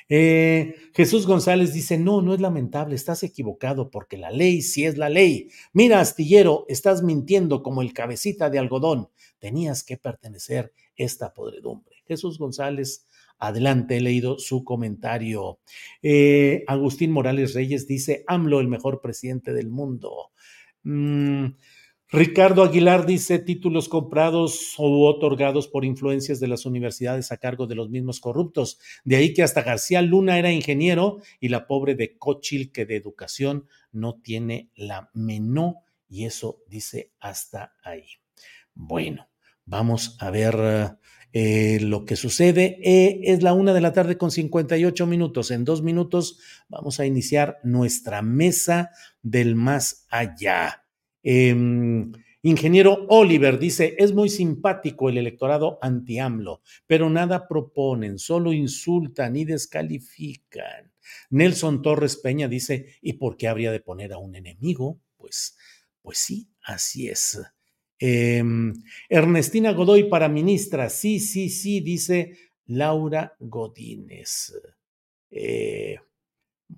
[0.07, 4.97] Eh, Jesús González dice, no, no es lamentable, estás equivocado porque la ley sí es
[4.97, 5.49] la ley.
[5.73, 9.09] Mira, astillero, estás mintiendo como el cabecita de algodón.
[9.39, 11.95] Tenías que pertenecer esta podredumbre.
[12.07, 13.07] Jesús González,
[13.39, 15.59] adelante, he leído su comentario.
[16.01, 20.31] Eh, Agustín Morales Reyes dice, AMLO, el mejor presidente del mundo.
[20.83, 21.47] Mm,
[22.15, 27.75] Ricardo Aguilar dice títulos comprados o otorgados por influencias de las universidades a cargo de
[27.75, 28.79] los mismos corruptos.
[29.03, 32.95] De ahí que hasta García Luna era ingeniero y la pobre de Cochil que de
[32.95, 35.75] educación no tiene la menor
[36.07, 38.05] y eso dice hasta ahí.
[38.73, 39.27] Bueno,
[39.65, 40.97] vamos a ver
[41.33, 42.79] eh, lo que sucede.
[42.81, 45.51] Eh, es la una de la tarde con 58 minutos.
[45.51, 46.39] En dos minutos
[46.69, 48.91] vamos a iniciar nuestra mesa
[49.21, 50.84] del más allá.
[51.27, 52.11] Em,
[52.43, 59.43] ingeniero Oliver dice, es muy simpático el electorado anti-AMLO, pero nada proponen, solo insultan y
[59.43, 60.93] descalifican.
[61.31, 64.99] Nelson Torres Peña dice, ¿y por qué habría de poner a un enemigo?
[65.17, 65.57] Pues,
[66.03, 67.41] pues sí, así es.
[67.97, 68.73] Em,
[69.09, 74.53] Ernestina Godoy para ministra, sí, sí, sí, dice Laura Godínez.
[75.31, 75.97] Eh,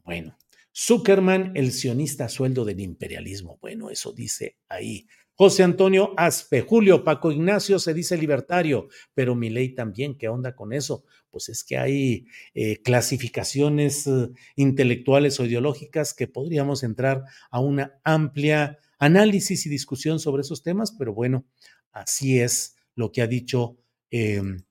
[0.05, 0.37] bueno,
[0.77, 3.57] Zuckerman, el sionista sueldo del imperialismo.
[3.61, 5.07] Bueno, eso dice ahí.
[5.33, 10.55] José Antonio Aspe, Julio Paco Ignacio se dice libertario, pero mi ley también, ¿qué onda
[10.55, 11.03] con eso?
[11.29, 17.99] Pues es que hay eh, clasificaciones eh, intelectuales o ideológicas que podríamos entrar a una
[18.03, 21.45] amplia análisis y discusión sobre esos temas, pero bueno,
[21.91, 23.77] así es lo que ha dicho
[24.09, 24.63] em,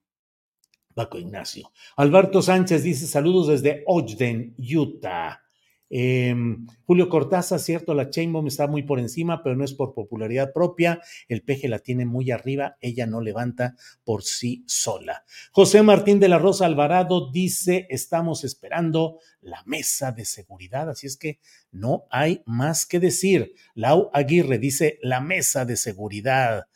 [0.94, 1.72] Paco Ignacio.
[1.96, 5.45] Alberto Sánchez dice saludos desde Ogden, Utah.
[5.88, 10.52] Em, Julio Cortázar, cierto, la Chainbomb está muy por encima, pero no es por popularidad
[10.52, 11.00] propia.
[11.28, 15.24] El peje la tiene muy arriba, ella no levanta por sí sola.
[15.52, 21.16] José Martín de la Rosa Alvarado dice: Estamos esperando la mesa de seguridad, así es
[21.16, 21.38] que
[21.70, 23.54] no hay más que decir.
[23.74, 26.66] Lau Aguirre dice: La mesa de seguridad.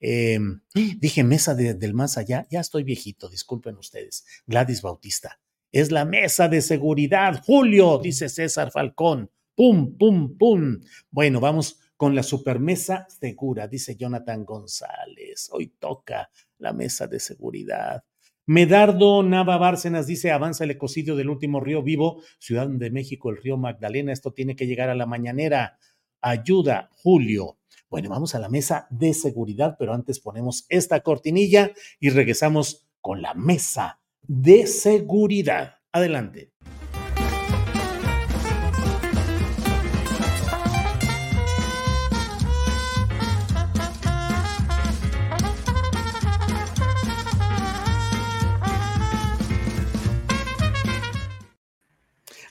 [0.00, 0.62] Em,
[1.00, 4.24] dije mesa del más allá, ya estoy viejito, disculpen ustedes.
[4.46, 5.38] Gladys Bautista.
[5.72, 7.42] Es la mesa de seguridad.
[7.44, 9.30] Julio, dice César Falcón.
[9.54, 10.80] Pum, pum, pum.
[11.10, 15.48] Bueno, vamos con la supermesa segura, dice Jonathan González.
[15.52, 18.02] Hoy toca la mesa de seguridad.
[18.46, 23.36] Medardo Nava Bárcenas dice, avanza el ecocidio del último río vivo, Ciudad de México, el
[23.36, 25.78] río Magdalena, esto tiene que llegar a la mañanera.
[26.20, 27.58] Ayuda, Julio.
[27.88, 33.22] Bueno, vamos a la mesa de seguridad, pero antes ponemos esta cortinilla y regresamos con
[33.22, 33.99] la mesa
[34.32, 35.74] de seguridad.
[35.90, 36.52] Adelante.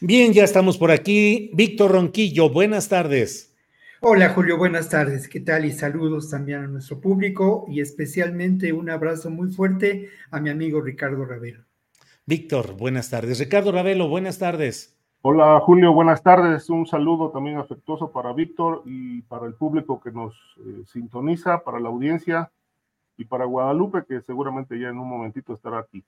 [0.01, 1.49] Bien, ya estamos por aquí.
[1.53, 3.55] Víctor Ronquillo, buenas tardes.
[4.01, 5.29] Hola Julio, buenas tardes.
[5.29, 5.63] ¿Qué tal?
[5.63, 10.81] Y saludos también a nuestro público y especialmente un abrazo muy fuerte a mi amigo
[10.81, 11.68] Ricardo Ravelo.
[12.29, 13.39] Víctor, buenas tardes.
[13.39, 14.95] Ricardo Ravelo, buenas tardes.
[15.23, 16.69] Hola Julio, buenas tardes.
[16.69, 21.79] Un saludo también afectuoso para Víctor y para el público que nos eh, sintoniza, para
[21.79, 22.51] la audiencia
[23.17, 26.03] y para Guadalupe, que seguramente ya en un momentito estará aquí.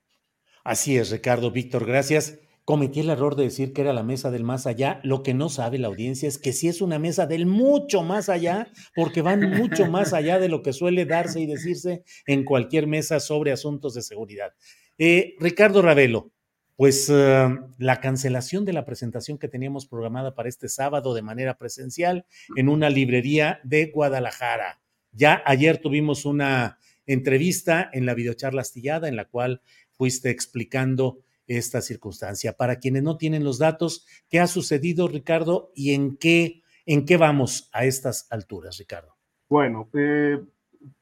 [0.63, 2.37] Así es, Ricardo, Víctor, gracias.
[2.65, 4.99] Cometí el error de decir que era la mesa del más allá.
[5.03, 8.29] Lo que no sabe la audiencia es que sí es una mesa del mucho más
[8.29, 12.85] allá, porque van mucho más allá de lo que suele darse y decirse en cualquier
[12.85, 14.53] mesa sobre asuntos de seguridad.
[14.97, 16.31] Eh, Ricardo Ravelo,
[16.75, 21.57] pues eh, la cancelación de la presentación que teníamos programada para este sábado de manera
[21.57, 22.25] presencial
[22.55, 24.81] en una librería de Guadalajara.
[25.11, 29.61] Ya ayer tuvimos una entrevista en la videocharla astillada en la cual
[29.91, 32.53] fuiste explicando esta circunstancia.
[32.53, 37.17] Para quienes no tienen los datos, ¿qué ha sucedido, Ricardo, y en qué, en qué
[37.17, 39.15] vamos a estas alturas, Ricardo?
[39.49, 40.39] Bueno, eh,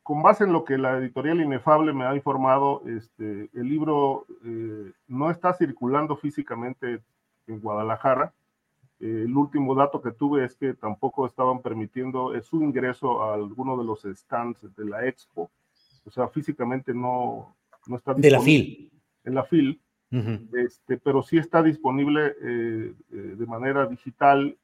[0.04, 4.92] con base en lo que la editorial Inefable me ha informado, este, el libro eh,
[5.08, 7.02] no está circulando físicamente
[7.48, 8.34] en Guadalajara.
[9.00, 13.78] Eh, el último dato que tuve es que tampoco estaban permitiendo su ingreso a alguno
[13.78, 15.50] de los stands de la expo.
[16.06, 17.56] O sea, físicamente no,
[17.88, 18.92] no está De la FIL.
[19.24, 19.80] En la FIL.
[20.54, 24.58] este, pero sí está disponible eh, de manera digital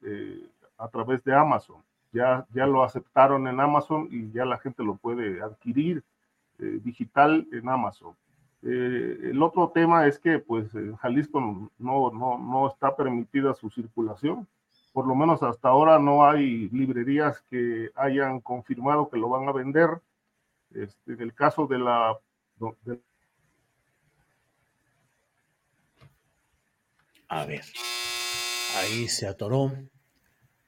[0.76, 1.76] a través de Amazon
[2.16, 6.02] ya, ya lo aceptaron en Amazon y ya la gente lo puede adquirir
[6.58, 8.14] eh, digital en Amazon.
[8.62, 11.70] Eh, el otro tema es que pues en Jalisco no,
[12.10, 14.48] no, no está permitida su circulación.
[14.92, 19.52] Por lo menos hasta ahora no hay librerías que hayan confirmado que lo van a
[19.52, 20.00] vender.
[20.74, 22.18] Este, en el caso de la.
[27.28, 27.64] A ver,
[28.78, 29.70] ahí se atoró.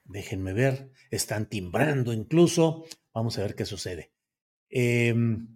[0.09, 2.85] Déjenme ver, están timbrando incluso.
[3.13, 4.11] Vamos a ver qué sucede.
[4.67, 5.47] Em,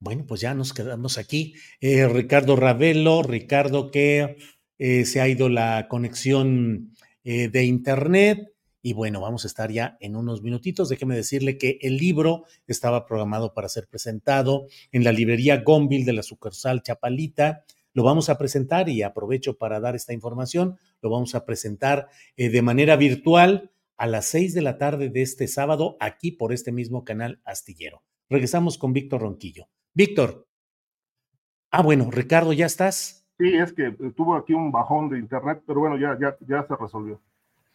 [0.00, 1.54] bueno, pues ya nos quedamos aquí.
[1.80, 4.36] Eh, Ricardo Ravelo, Ricardo que
[4.78, 6.92] eh, se ha ido la conexión
[7.24, 8.48] eh, de internet
[8.82, 10.90] Y bueno, vamos a estar ya en unos minutitos.
[10.90, 16.12] Déjeme decirle que el libro estaba programado para ser presentado en la librería Gonville de
[16.12, 17.64] la sucursal Chapalita.
[17.94, 20.76] Lo vamos a presentar y aprovecho para dar esta información.
[21.00, 25.46] Lo vamos a presentar de manera virtual a las seis de la tarde de este
[25.48, 28.02] sábado aquí por este mismo canal astillero.
[28.28, 29.66] Regresamos con Víctor Ronquillo.
[29.94, 30.46] Víctor.
[31.70, 33.26] Ah, bueno, Ricardo, ¿ya estás?
[33.38, 36.66] Sí, es que eh, tuvo aquí un bajón de internet, pero bueno, ya, ya, ya
[36.66, 37.20] se resolvió.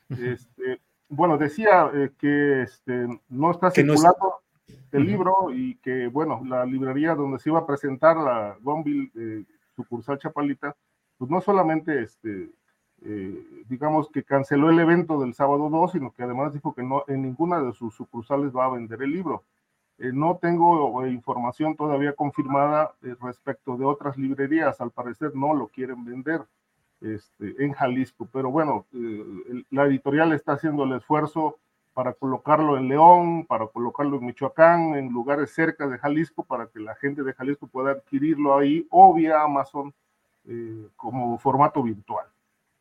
[0.09, 4.41] Este, bueno, decía eh, que este, no está circulando
[4.91, 9.45] el libro y que, bueno, la librería donde se iba a presentar la Gonville eh,
[9.76, 10.76] sucursal Chapalita,
[11.18, 12.49] pues no solamente, este,
[13.04, 17.04] eh, digamos, que canceló el evento del sábado 2, sino que además dijo que no
[17.08, 19.43] en ninguna de sus sucursales va a vender el libro.
[20.00, 26.41] no tengo información todavía confirmada respecto de otras librerías, al parecer no lo quieren vender
[27.02, 28.28] este, en Jalisco.
[28.32, 31.58] Pero bueno, eh, la editorial está haciendo el esfuerzo
[31.93, 36.80] para colocarlo en León, para colocarlo en Michoacán, en lugares cerca de Jalisco, para que
[36.80, 39.93] la gente de Jalisco pueda adquirirlo ahí o vía Amazon
[40.45, 42.28] eh, como formato virtual.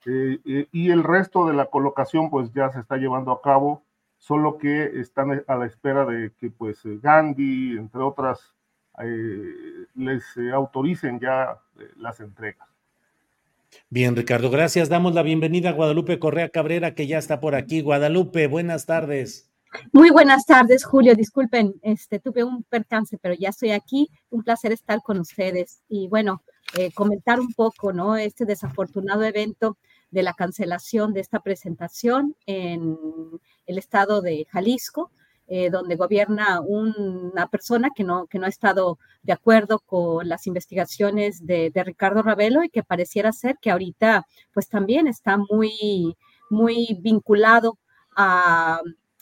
[0.07, 3.83] Eh, y el resto de la colocación pues ya se está llevando a cabo,
[4.19, 8.55] solo que están a la espera de que pues Gandhi, entre otras,
[9.95, 11.59] les autoricen ya
[11.97, 12.67] las entregas.
[13.91, 14.89] Bien, Ricardo, gracias.
[14.89, 17.83] Damos la bienvenida a Guadalupe Correa Cabrera, que ya está por aquí.
[17.83, 19.51] Guadalupe, buenas tardes.
[19.93, 21.15] Muy buenas tardes, Julio.
[21.15, 24.09] Disculpen, este, tuve un percance, pero ya estoy aquí.
[24.31, 25.83] Un placer estar con ustedes.
[25.89, 26.43] Y bueno,
[26.77, 28.17] eh, comentar un poco, ¿no?
[28.17, 29.77] Este desafortunado evento
[30.11, 32.97] de la cancelación de esta presentación en
[33.67, 35.11] el estado de Jalisco.
[35.49, 40.49] Eh, donde gobierna una persona que no, que no ha estado de acuerdo con las
[40.49, 46.17] investigaciones de, Ricardo Ravelo y que pareciera ser que ahorita pues también está muy,
[46.51, 47.79] muy vinculado
[48.17, 48.81] a,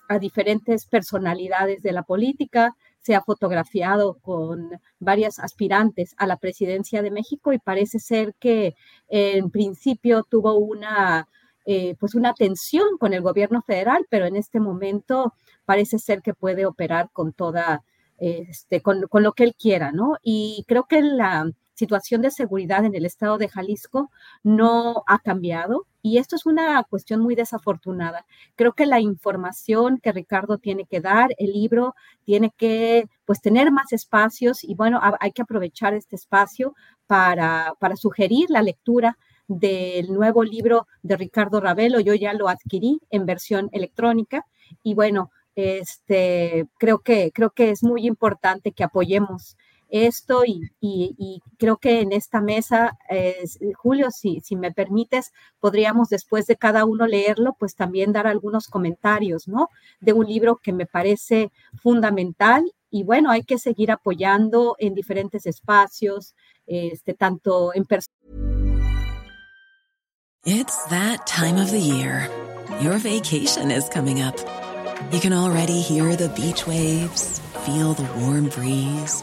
[0.08, 2.74] a diferentes personalidades de la política,
[3.04, 8.74] se ha fotografiado con varias aspirantes a la presidencia de México y parece ser que
[9.08, 11.28] en principio tuvo una,
[11.66, 15.34] eh, pues una tensión con el gobierno federal, pero en este momento
[15.66, 17.84] parece ser que puede operar con toda,
[18.16, 20.16] este, con, lo que él quiera, ¿no?
[20.22, 24.10] Y creo que la situación de seguridad en el estado de Jalisco
[24.42, 28.26] no ha cambiado y esto es una cuestión muy desafortunada.
[28.56, 31.94] Creo que la información que Ricardo tiene que dar, el libro
[32.24, 36.74] tiene que pues tener más espacios y bueno, hay que aprovechar este espacio
[37.06, 39.16] para, para sugerir la lectura
[39.48, 42.00] del nuevo libro de Ricardo Ravelo.
[42.00, 44.44] Yo ya lo adquirí en versión electrónica
[44.82, 49.56] y bueno, este, creo, que, creo que es muy importante que apoyemos
[49.94, 52.98] esto y, creo que en esta mesa,
[53.76, 58.66] Julio, si, si me permites, podríamos después de cada uno leerlo, pues también dar algunos
[58.66, 59.68] comentarios, ¿no?
[60.00, 65.46] De un libro que me parece fundamental y bueno, hay que seguir apoyando en diferentes
[65.46, 66.34] espacios,
[66.66, 68.14] este, tanto en persona.
[70.46, 72.28] It's that time of the year.
[72.80, 74.36] Your vacation is coming up.
[75.10, 79.22] You can already hear the beach waves, feel the warm breeze,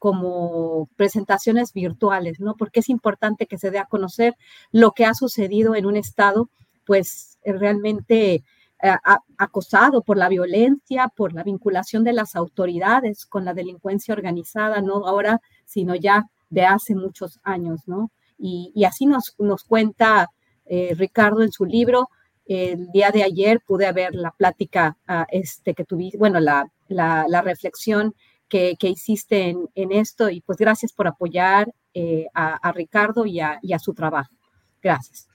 [0.00, 2.56] como presentaciones virtuales, ¿no?
[2.56, 4.34] Porque es importante que se dé a conocer
[4.72, 6.48] lo que ha sucedido en un estado,
[6.86, 8.42] pues eh, realmente
[8.82, 8.96] eh,
[9.36, 15.06] acosado por la violencia, por la vinculación de las autoridades con la delincuencia organizada, no
[15.06, 18.10] ahora, sino ya de hace muchos años, ¿no?
[18.38, 20.28] Y, así nos, nos cuenta
[20.64, 22.08] eh, Ricardo en su libro.
[22.46, 27.26] El día de ayer pude ver la plática ah, este, que tuviste, bueno, la, la,
[27.28, 28.14] la reflexión
[28.50, 33.94] que, hiciste en, esto y pues gracias por apoyar eh, a, Ricardo y a, su
[33.94, 34.34] trabajo.
[34.82, 35.28] Gracias.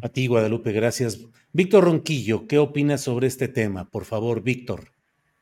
[0.00, 1.18] A ti, Guadalupe, gracias.
[1.52, 3.90] Víctor Ronquillo, ¿qué opinas sobre este tema?
[3.90, 4.92] Por favor, Víctor.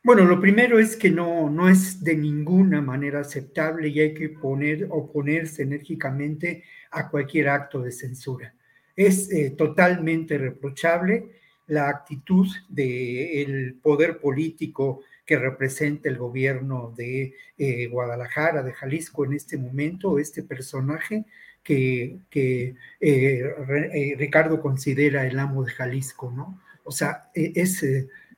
[0.02, 4.30] Bueno, lo primero es que no, no es de ninguna manera aceptable y hay que
[4.30, 8.54] poner, oponerse enérgicamente a cualquier acto de censura.
[8.96, 17.86] Es eh, totalmente reprochable la actitud del poder político que representa el gobierno de eh,
[17.88, 21.26] Guadalajara, de Jalisco en este momento, este personaje
[21.62, 22.16] que,
[22.98, 26.58] eh, Ricardo considera el amo de Jalisco, ¿no?
[26.82, 27.84] O sea, e, es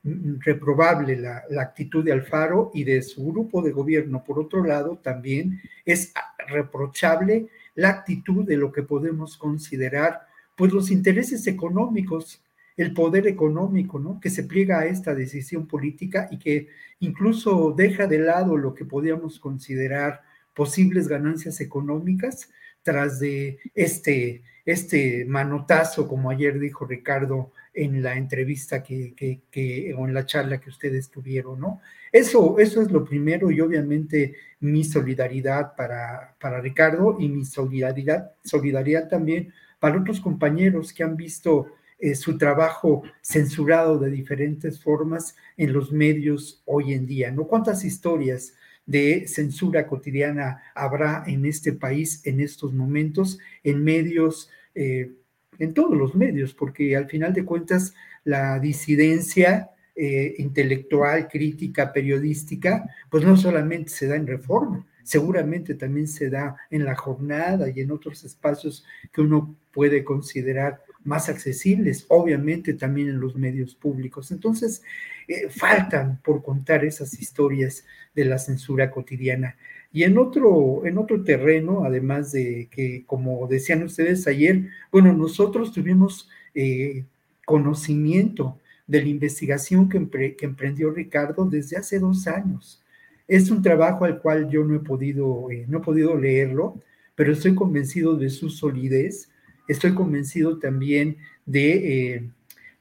[0.03, 4.25] reprobable la, actitud de Alfaro y de su grupo de gobierno.
[4.25, 6.13] Por otro lado, también es
[6.49, 7.47] reprochable
[7.77, 10.23] la actitud de lo que podemos considerar,
[10.57, 12.43] pues los intereses económicos,
[12.77, 14.21] el poder económico, ¿no?
[14.21, 16.69] Que se pliega a esta decisión política y que
[17.01, 20.23] incluso deja de lado lo que podríamos considerar
[20.55, 22.51] posibles ganancias económicas
[22.83, 29.15] tras de este, este manotazo, como ayer dijo Ricardo, en la entrevista que,
[29.51, 31.81] que, o en la charla que ustedes tuvieron, ¿no?
[32.11, 38.33] Eso, eso es lo primero y obviamente mi solidaridad para, para Ricardo y mi solidaridad,
[38.43, 45.37] solidaridad también para otros compañeros que han visto eh, su trabajo censurado de diferentes formas
[45.57, 47.47] en los medios hoy en día, ¿no?
[47.47, 48.55] ¿Cuántas historias
[48.87, 55.13] de censura cotidiana habrá en este país en estos momentos en medios eh,
[55.61, 57.95] en todos los medios, porque al final de cuentas
[58.25, 66.09] la disidencia eh, intelectual, crítica, periodística, pues no solamente se da en reforma, seguramente también
[66.09, 72.05] se da en la jornada y en otros espacios que uno puede considerar más accesibles,
[72.09, 74.31] obviamente también en los medios públicos.
[74.31, 74.83] Entonces,
[75.29, 79.57] eh, faltan por contar esas historias de la censura cotidiana.
[79.93, 85.73] Y en otro, en otro terreno, además de que, como decían ustedes ayer, bueno, nosotros
[85.73, 87.05] tuvimos eh,
[87.45, 89.99] conocimiento de la investigación que,
[90.41, 92.83] emprendió Ricardo desde hace dos años.
[93.29, 96.81] Es un trabajo al cual yo no he podido, eh, no he podido leerlo,
[97.15, 99.29] pero estoy convencido de su solidez,
[99.71, 102.31] estoy convencido también de eh,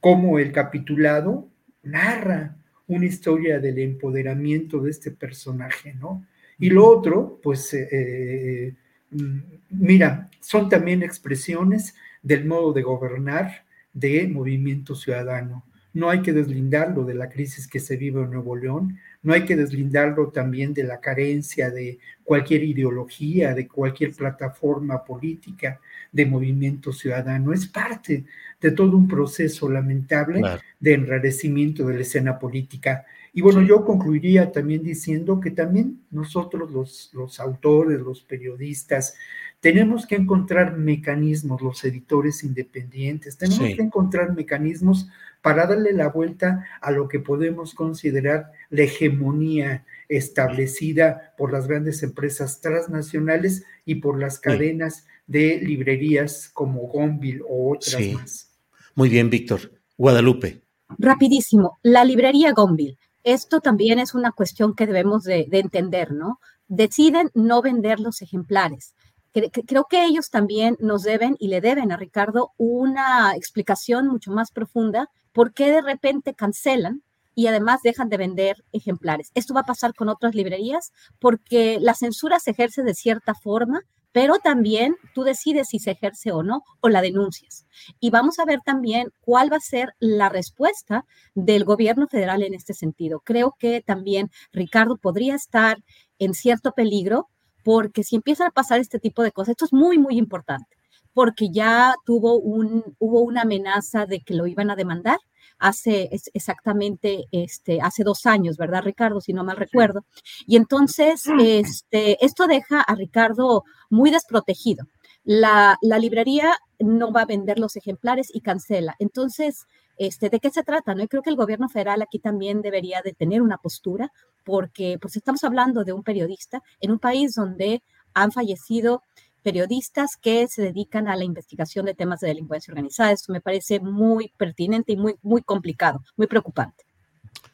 [0.00, 1.48] cómo el capitulado
[1.82, 2.56] narra
[2.88, 6.26] una historia del empoderamiento de este personaje, ¿no?
[6.58, 8.74] Y lo otro, pues, eh,
[9.10, 9.38] mm,
[9.70, 15.64] mira, son también expresiones del modo de gobernar de movimiento ciudadano.
[15.92, 19.44] No hay que deslindarlo de la crisis que se vive en Nuevo León, no hay
[19.44, 25.80] que deslindarlo también de la carencia de cualquier ideología, de cualquier plataforma política
[26.10, 27.52] de movimiento ciudadano.
[27.52, 28.24] Es parte
[28.60, 30.42] de todo un proceso lamentable
[30.78, 33.04] de enrarecimiento de la escena política.
[33.32, 39.14] Y bueno, yo concluiría también diciendo que también nosotros los, los autores, los periodistas,
[39.60, 45.08] tenemos que encontrar mecanismos, los editores independientes, tenemos que encontrar mecanismos
[45.42, 52.02] para darle la vuelta a lo que podemos considerar la hegemonía establecida por las grandes
[52.02, 58.50] empresas transnacionales y por las cadenas de librerías como Gonville o otras más.
[58.94, 59.72] Muy bien, Víctor.
[59.96, 60.62] Guadalupe.
[60.98, 66.40] Rapidísimo, la librería Gonville esto también es una cuestión que debemos de, entender, ¿no?
[66.68, 68.94] Deciden no vender los ejemplares.
[69.32, 74.50] Creo que ellos también nos deben y le deben a Ricardo una explicación mucho más
[74.50, 77.02] profunda por qué de repente cancelan
[77.34, 79.30] y además dejan de vender ejemplares.
[79.34, 83.82] Esto va a pasar con otras librerías porque la censura se ejerce de cierta forma
[84.12, 87.66] pero también tú decides si se ejerce o no, o la denuncias.
[88.00, 91.04] Y vamos a ver también cuál va a ser la respuesta
[91.34, 93.20] del gobierno federal en este sentido.
[93.20, 95.78] Creo que también Ricardo podría estar
[96.18, 97.28] en cierto peligro
[97.64, 100.76] porque si empiezan a pasar este tipo de cosas, esto es muy, muy importante,
[101.12, 105.18] porque ya tuvo un, hubo una amenaza de que lo iban a demandar
[105.60, 109.20] hace exactamente, este, hace dos años, ¿verdad, Ricardo?
[109.20, 110.04] Si no mal recuerdo.
[110.46, 114.86] Y entonces, este, esto deja a Ricardo muy desprotegido.
[115.22, 118.96] La, la, librería no va a vender los ejemplares y cancela.
[118.98, 119.66] Entonces,
[120.00, 120.94] este, ¿de qué se trata?
[120.94, 121.06] ¿no?
[121.08, 124.10] creo que el gobierno federal aquí también debería de tener una postura,
[124.44, 127.82] porque pues estamos hablando de un periodista en un país donde
[128.14, 129.02] han fallecido
[129.42, 133.12] periodistas que se dedican a la investigación de temas de delincuencia organizada.
[133.12, 136.84] Esto me parece muy pertinente y muy, muy complicado, muy preocupante.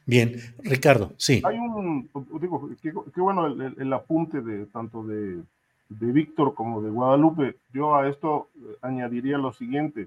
[0.05, 1.43] Bien, Ricardo, sí.
[1.44, 2.09] Hay un,
[2.40, 5.43] digo, qué, bueno el, apunte de tanto de,
[5.89, 7.56] de Víctor como de Guadalupe.
[7.73, 10.06] Yo a esto eh, añadiría lo siguiente.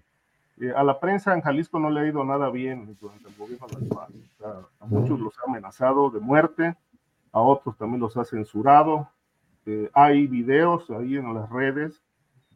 [0.60, 3.68] Eh, a la prensa en Jalisco no le ha ido nada bien durante el gobierno
[3.68, 4.46] de
[4.80, 6.76] a muchos los ha amenazado de muerte,
[7.32, 9.10] a otros también los ha censurado,
[9.70, 12.02] este, hay videos ahí en las redes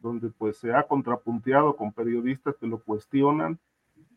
[0.02, 3.58] donde pues se ha contrapunteado con periodistas que lo cuestionan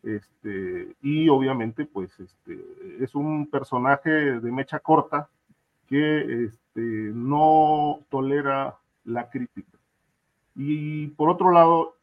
[0.02, 2.62] Este, y obviamente, pues, este,
[3.00, 5.28] es un personaje de mecha corta
[5.88, 9.76] que este, no tolera la crítica.
[10.54, 11.96] Y por otro lado,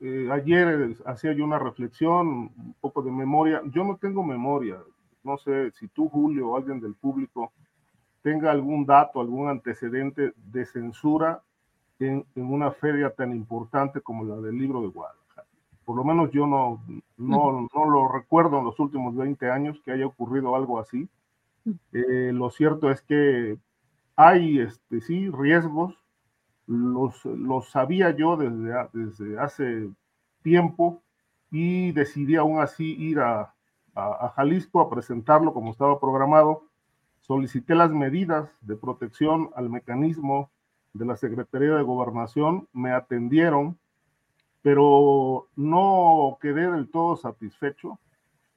[0.00, 3.60] eh, ayer hacía yo una reflexión, un poco de memoria.
[3.66, 4.78] Yo no tengo memoria.
[5.22, 7.52] No sé si tú, Julio, o alguien del público
[8.22, 11.42] tenga algún dato, algún antecedente de censura
[11.98, 15.46] en, en una feria tan importante como la del libro de Guadalajara.
[15.84, 16.82] Por lo menos yo no,
[17.16, 21.08] no, no lo recuerdo en los últimos 20 años que haya ocurrido algo así.
[21.92, 23.58] Eh, lo cierto es que
[24.16, 25.99] hay, este, sí, riesgos.
[26.66, 29.90] Los, los sabía yo desde, desde hace
[30.42, 31.02] tiempo
[31.50, 33.54] y decidí aún así ir a,
[33.94, 36.64] a, Jalisco a presentarlo como estaba programado.
[37.20, 40.50] Solicité las medidas de protección al mecanismo
[40.92, 43.78] de la Secretaría de Gobernación, me atendieron,
[44.62, 47.98] pero no quedé del todo satisfecho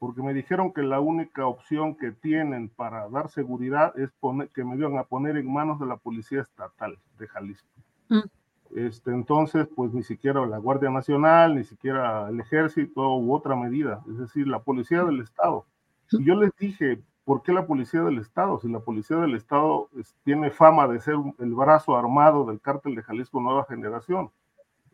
[0.04, 4.66] porque me dijeron que la única opción que tienen para dar seguridad es poner, que
[4.66, 7.70] me iban a poner en manos de la Policía Estatal de Jalisco.
[8.14, 8.30] Mm.
[8.76, 14.02] Este, entonces, pues ni siquiera la Guardia Nacional, ni siquiera el Ejército u otra medida,
[14.10, 15.66] es decir, la Policía del Estado.
[16.12, 18.60] Y yo les dije, ¿por qué la Policía del Estado?
[18.60, 22.96] Si la Policía del Estado es, tiene fama de ser el brazo armado del cártel
[22.96, 24.30] de Jalisco Nueva Generación.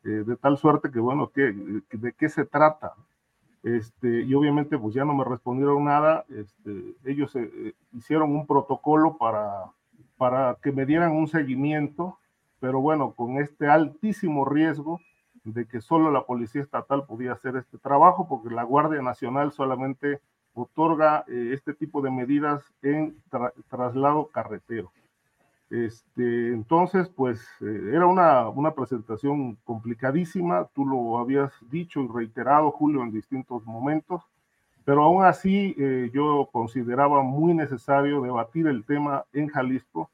[0.03, 1.53] Eh, de tal suerte que, bueno, ¿qué,
[1.91, 2.93] ¿de qué se trata?
[3.63, 9.17] Este, y obviamente pues ya no me respondieron nada, este, ellos eh, hicieron un protocolo
[9.17, 9.65] para,
[10.17, 12.17] para que me dieran un seguimiento,
[12.59, 14.99] pero bueno, con este altísimo riesgo
[15.43, 20.19] de que solo la Policía Estatal podía hacer este trabajo, porque la Guardia Nacional solamente
[20.53, 23.15] otorga eh, este tipo de medidas en
[23.69, 24.91] traslado carretero.
[25.69, 32.71] Este, entonces, pues eh, era una, una, presentación complicadísima, tú lo habías dicho y reiterado,
[32.71, 34.23] Julio, en distintos momentos,
[34.83, 40.09] pero aún así eh, yo consideraba muy necesario debatir el tema en Jalisco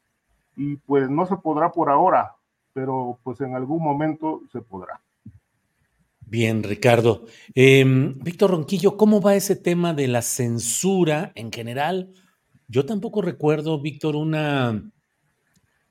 [0.55, 2.35] y pues no se podrá por ahora,
[2.73, 5.01] pero pues en algún momento se podrá.
[6.27, 7.25] Bien, Ricardo.
[7.53, 12.11] Eh, Víctor Ronquillo, ¿cómo va ese tema de la censura en general?
[12.67, 14.91] Yo tampoco recuerdo, Víctor, una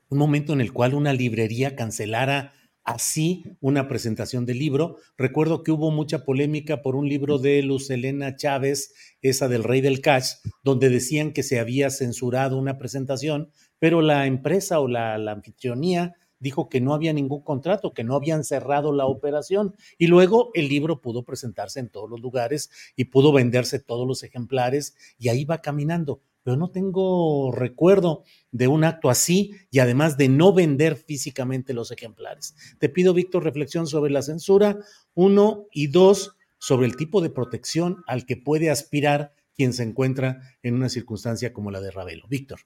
[0.08, 2.52] un momento en el cual una librería cancelara
[2.84, 4.98] así una presentación del libro.
[5.16, 8.92] Recuerdo que hubo mucha polémica por un libro de Luz Elena Chávez,
[9.22, 13.50] esa del Rey del Cash, donde decían que se había censurado una presentación,
[13.84, 18.42] pero la empresa o la, anfitrionía dijo que no había ningún contrato, que no habían
[18.42, 23.30] cerrado la operación y luego el libro pudo presentarse en todos los lugares y pudo
[23.30, 29.10] venderse todos los ejemplares y ahí va caminando pero no tengo recuerdo de un acto
[29.10, 32.54] así y además de no vender físicamente los ejemplares.
[32.78, 34.78] Te pido, Víctor, reflexión sobre la censura,
[35.12, 40.40] uno, y dos, sobre el tipo de protección al que puede aspirar quien se encuentra
[40.62, 42.26] en una circunstancia como la de Ravelo.
[42.28, 42.60] Víctor.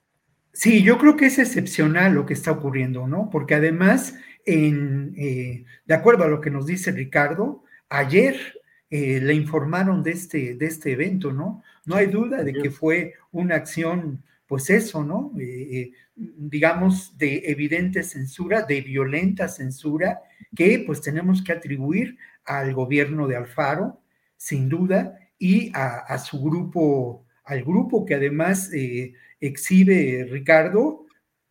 [0.51, 3.29] Sí, yo creo que es excepcional lo que está ocurriendo, ¿no?
[3.29, 4.15] Porque además,
[4.45, 8.59] en, eh, de acuerdo a lo que nos dice Ricardo, ayer
[8.89, 11.61] eh, le informaron de este, de este evento, ¿no?
[11.85, 15.31] No hay duda de que fue una acción, pues eso, ¿no?
[15.39, 20.21] Eh, digamos, de evidente censura, de violenta censura,
[20.55, 24.01] que pues tenemos que atribuir al gobierno de Alfaro,
[24.35, 31.05] sin duda, y a, su grupo, al grupo que además eh, exhibe Ricardo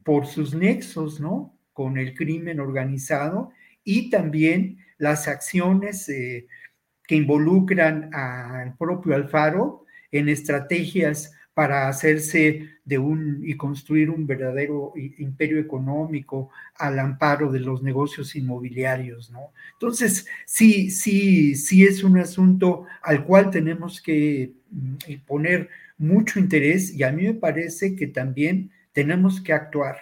[0.04, 1.56] por sus nexos, ¿no?
[1.72, 3.50] Con el crimen organizado
[3.84, 13.40] y también las acciones que involucran al propio Alfaro en estrategias para hacerse de un
[13.44, 19.52] y construir un verdadero imperio económico al amparo de los negocios inmobiliarios, ¿no?
[19.72, 25.68] Entonces, sí, sí, sí es un asunto al cual tenemos que mm, poner
[25.98, 29.96] mucho interés y a mí me parece que también tenemos que actuar.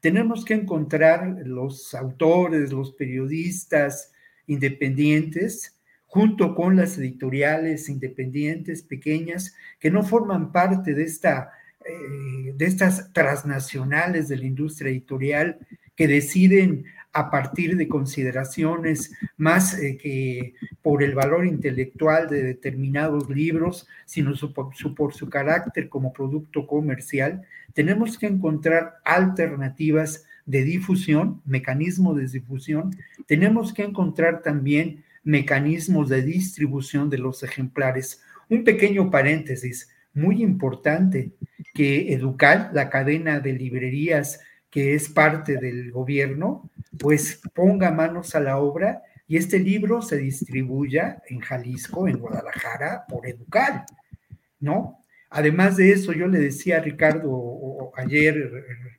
[0.00, 4.12] Tenemos que encontrar los autores, los periodistas
[4.46, 11.52] independientes, junto con las editoriales independientes pequeñas que no forman parte de, esta,
[11.84, 15.58] eh, de estas transnacionales de la industria editorial
[15.94, 23.28] que deciden a partir de consideraciones más eh, que por el valor intelectual de determinados
[23.28, 24.32] libros, sino
[24.94, 27.42] por su carácter como producto comercial,
[27.74, 36.22] tenemos que encontrar alternativas de difusión, mecanismos de difusión, tenemos que encontrar también mecanismos de
[36.22, 38.22] distribución de los ejemplares.
[38.48, 41.32] Un pequeño paréntesis, muy importante,
[41.74, 44.40] que Educal, la cadena de librerías
[44.70, 50.18] que es parte del gobierno, pues ponga manos a la obra y este libro se
[50.18, 53.84] distribuya en Jalisco, en Guadalajara, por Educal,
[54.60, 55.04] ¿no?
[55.30, 58.50] Además de eso, yo le decía a Ricardo ayer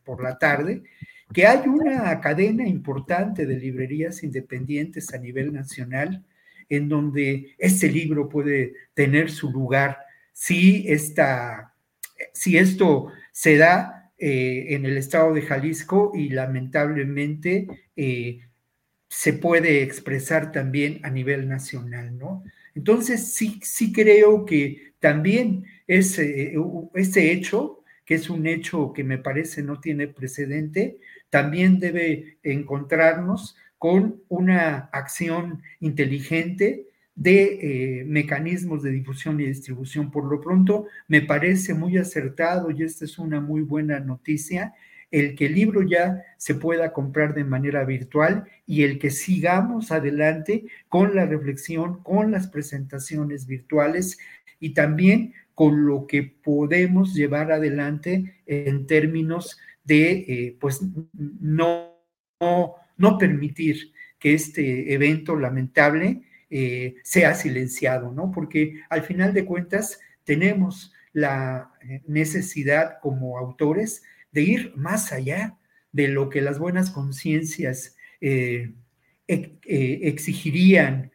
[0.03, 0.83] por la tarde
[1.31, 6.23] que hay una cadena importante de librerías independientes a nivel nacional
[6.69, 9.99] en donde este libro puede tener su lugar
[10.31, 11.73] si, esta,
[12.33, 17.67] si esto se da eh, en el estado de Jalisco y lamentablemente
[17.97, 18.39] eh,
[19.09, 22.41] se puede expresar también a nivel nacional, ¿no?
[22.73, 26.55] Entonces sí, sí creo que también ese,
[26.93, 33.57] ese hecho, que es un hecho que me parece no tiene precedente, también debe encontrarnos
[33.77, 40.11] con una acción inteligente de eh, mecanismos de difusión y distribución.
[40.11, 44.73] Por lo pronto, me parece muy acertado y esta es una muy buena noticia
[45.13, 49.91] el que el libro ya se pueda comprar de manera virtual y el que sigamos
[49.91, 54.17] adelante con la reflexión, con las presentaciones virtuales
[54.59, 60.81] y también con lo que podemos llevar adelante en términos de, eh, pues,
[61.13, 61.91] no,
[62.97, 66.23] no, permitir que este evento lamentable
[66.55, 68.31] eh, sea silenciado, ¿no?
[68.31, 75.57] Porque al final de cuentas tenemos la eh, necesidad como autores de ir más allá
[75.91, 78.73] de lo que las buenas conciencias eh,
[79.27, 81.11] eh, exigirían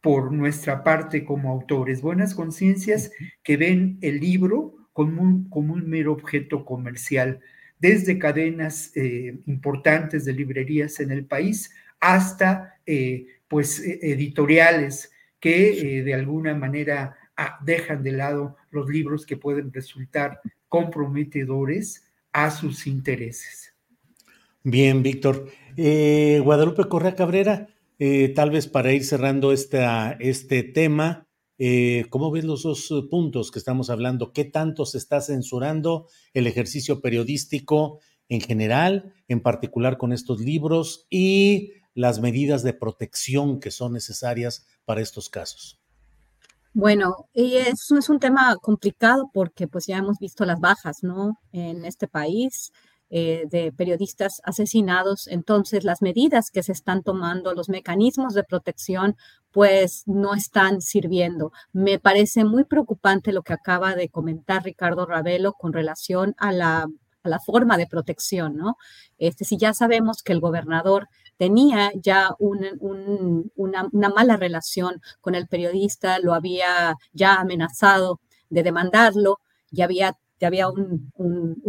[0.00, 3.12] por nuestra parte como autores, buenas conciencias
[3.42, 7.40] que ven el libro como un, como un mero objeto comercial,
[7.78, 12.80] desde cadenas eh, importantes de librerías en el país hasta
[13.52, 20.40] pues editoriales que de alguna manera ah, dejan de lado los libros que pueden resultar
[20.70, 22.02] comprometedores
[22.32, 23.74] a sus intereses.
[24.64, 25.48] Bien, Víctor.
[25.76, 27.68] Eh, Guadalupe Correa Cabrera,
[27.98, 31.26] eh, tal vez para ir cerrando esta, este tema,
[31.58, 34.32] eh, ¿cómo ves los dos puntos que estamos hablando?
[34.32, 38.00] ¿Qué tanto se está censurando el ejercicio periodístico
[38.30, 44.66] en general, en particular con estos libros y las medidas de protección que son necesarias
[44.84, 45.78] para estos casos?
[46.74, 51.38] Bueno, y eso es un tema complicado porque pues ya hemos visto las bajas, ¿no?
[51.52, 52.72] En este país
[53.14, 55.26] eh, de periodistas asesinados.
[55.26, 59.16] Entonces, las medidas que se están tomando, los mecanismos de protección,
[59.50, 61.52] pues no están sirviendo.
[61.74, 66.88] Me parece muy preocupante lo que acaba de comentar Ricardo Ravelo con relación a la,
[67.22, 68.76] a la forma de protección, ¿no?
[69.18, 76.18] Este, si ya sabemos que el gobernador tenía ya una, mala relación con el periodista,
[76.18, 79.40] lo había ya amenazado de demandarlo,
[79.70, 81.10] ya había, ya había un,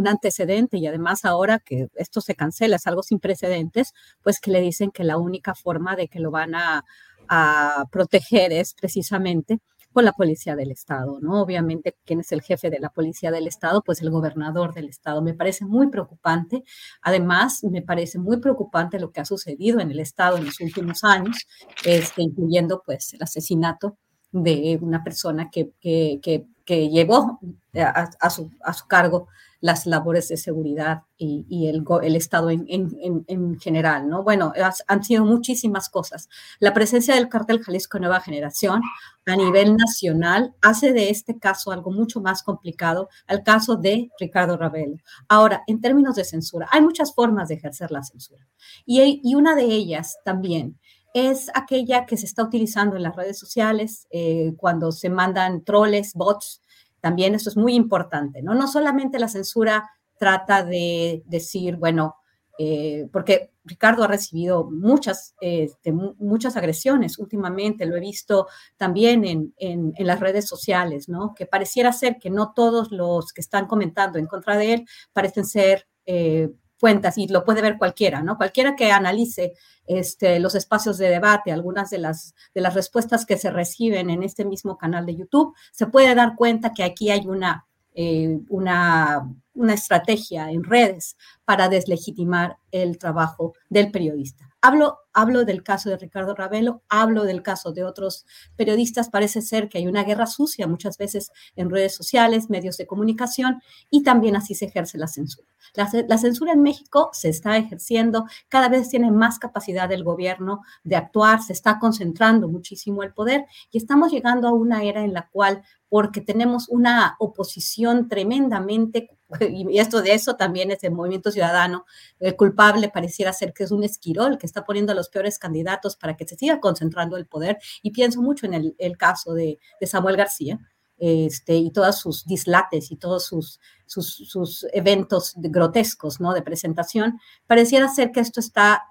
[0.06, 4.62] antecedente y además ahora que esto se cancela, es algo sin precedentes, pues que le
[4.62, 6.84] dicen que la única forma de que lo van a,
[7.28, 9.60] a proteger es precisamente
[9.94, 11.42] con la policía del Estado, ¿no?
[11.42, 13.82] Obviamente, ¿quién es el jefe de la policía del Estado?
[13.84, 15.22] Pues el gobernador del Estado.
[15.22, 16.64] Me parece muy preocupante.
[17.02, 21.04] Además, me parece muy preocupante lo que ha sucedido en el Estado en los últimos
[21.04, 21.48] años,
[21.86, 23.98] este, incluyendo pues el asesinato
[24.32, 26.20] de una persona que, que,
[26.66, 27.40] que, llevó
[27.76, 29.28] a, a su cargo
[29.64, 34.22] las labores de seguridad y, el, Estado en, en, en, general, ¿no?
[34.22, 34.52] Bueno,
[34.88, 36.28] han sido muchísimas cosas.
[36.60, 38.82] La presencia del cartel Jalisco Nueva Generación
[39.26, 44.58] a nivel nacional hace de este caso algo mucho más complicado al caso de Ricardo
[44.58, 44.98] Ravelo.
[45.30, 48.46] Ahora, en términos de censura, hay muchas formas de ejercer la censura
[48.86, 50.78] y, y una de ellas también
[51.14, 56.14] es aquella que se está utilizando en las redes sociales eh, cuando se mandan troles,
[56.16, 56.63] bots,
[57.04, 58.56] también eso es muy importante, ¿no?
[58.56, 62.16] No solamente la censura trata de decir, bueno,
[62.58, 68.48] eh, porque Ricardo ha recibido muchas, este, muchas agresiones últimamente, lo he visto
[68.78, 71.34] también en, en, las redes sociales, ¿no?
[71.36, 75.46] Que pareciera ser que no todos los que están comentando en contra de él parecen
[75.46, 76.52] ser eh,
[76.84, 78.36] cuentas y lo puede ver cualquiera, ¿no?
[78.36, 79.54] Cualquiera que analice
[79.88, 84.22] este, los espacios de debate, algunas de las, de las respuestas que se reciben en
[84.22, 87.66] este mismo canal de YouTube, se puede dar cuenta que aquí hay una,
[87.96, 91.16] eh, una, una estrategia en redes
[91.46, 94.53] para deslegitimar el trabajo del periodista.
[94.66, 98.26] Hablo, hablo del caso de Ricardo Ravelo, hablo del caso de otros
[98.56, 99.10] periodistas.
[99.10, 103.62] Parece ser que hay una guerra sucia muchas veces en redes sociales, medios de comunicación
[103.90, 105.50] y también así se ejerce la censura.
[105.76, 110.96] La, censura en México se está ejerciendo, cada vez tiene más capacidad el gobierno de
[110.96, 115.28] actuar, se está concentrando muchísimo el poder y estamos llegando a una era en la
[115.28, 119.10] cual, porque tenemos una oposición tremendamente
[119.50, 121.86] y esto de eso también es el movimiento ciudadano,
[122.20, 125.96] el culpable pareciera ser que es un esquirol que está poniendo a los peores candidatos
[125.96, 127.58] para que se siga concentrando el poder.
[127.82, 130.60] Y pienso mucho en el, caso de, de, Samuel García.
[130.98, 136.34] Este, y todos sus dislates y todos sus, sus, sus eventos grotescos ¿no?
[136.34, 138.84] de presentación, pareciera ser que esto está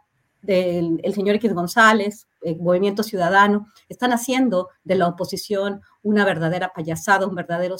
[0.43, 6.73] del el señor X González, el Movimiento Ciudadano, están haciendo de la oposición una verdadera
[6.74, 7.77] payasada, un verdadero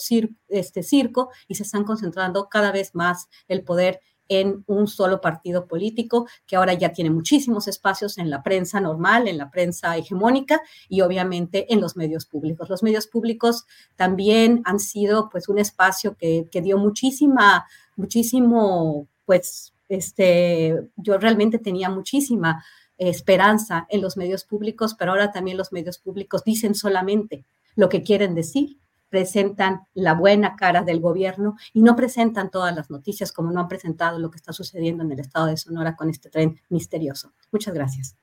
[0.49, 5.67] este circo, y se están concentrando cada vez más el poder en un solo partido
[5.67, 10.63] político que ahora ya tiene muchísimos espacios en la prensa normal, en la prensa hegemónica
[10.89, 12.71] y obviamente en los medios públicos.
[12.71, 13.67] Los medios públicos
[13.97, 17.67] también han sido pues un espacio que, que dio muchísima,
[17.97, 22.65] muchísimo pues este, yo realmente tenía muchísima
[22.97, 27.45] esperanza en los medios públicos, pero ahora también los medios públicos dicen solamente
[27.75, 28.79] lo que quieren decir,
[29.11, 33.69] presentan la buena cara del gobierno y no presentan todas las noticias como no han
[33.69, 37.33] presentado lo que está sucediendo en el estado de Sonora con este tren misterioso.
[37.51, 38.17] Muchas gracias.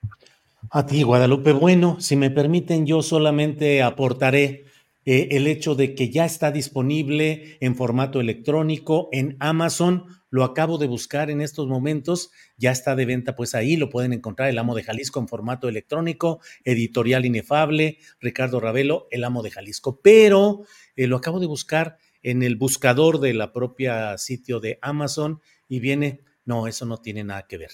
[0.72, 1.54] A ti, Guadalupe.
[1.54, 4.66] Bueno, si me permiten, yo solamente aportaré
[5.12, 10.78] eh, el hecho de que ya está disponible en formato electrónico en Amazon lo acabo
[10.78, 14.60] de buscar en estos momentos, ya está de venta pues ahí, lo pueden encontrar El
[14.60, 20.62] Amo de Jalisco en formato electrónico, editorial inefable, Ricardo Ravelo, El Amo de Jalisco, pero
[20.96, 25.80] eh, lo acabo de buscar en el buscador de la propia sitio de Amazon y
[25.80, 27.72] viene, no, eso no tiene nada que ver,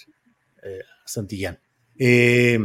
[0.63, 1.59] eh, Santillán.
[1.99, 2.59] Eh,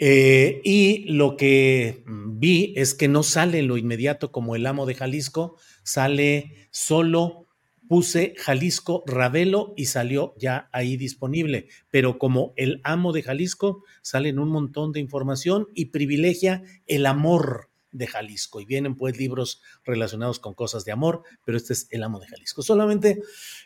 [0.00, 5.56] y lo que vi es que no sale lo inmediato como el amo de Jalisco,
[5.82, 7.46] sale solo
[7.90, 11.66] puse Jalisco Ravelo y salió ya ahí disponible.
[11.90, 17.69] Pero como el amo de Jalisco, salen un montón de información y privilegia el amor
[17.92, 18.60] de Jalisco.
[18.60, 22.28] Y vienen pues libros relacionados con cosas de amor, pero este es el amo de
[22.28, 22.62] Jalisco.
[22.62, 23.22] Solamente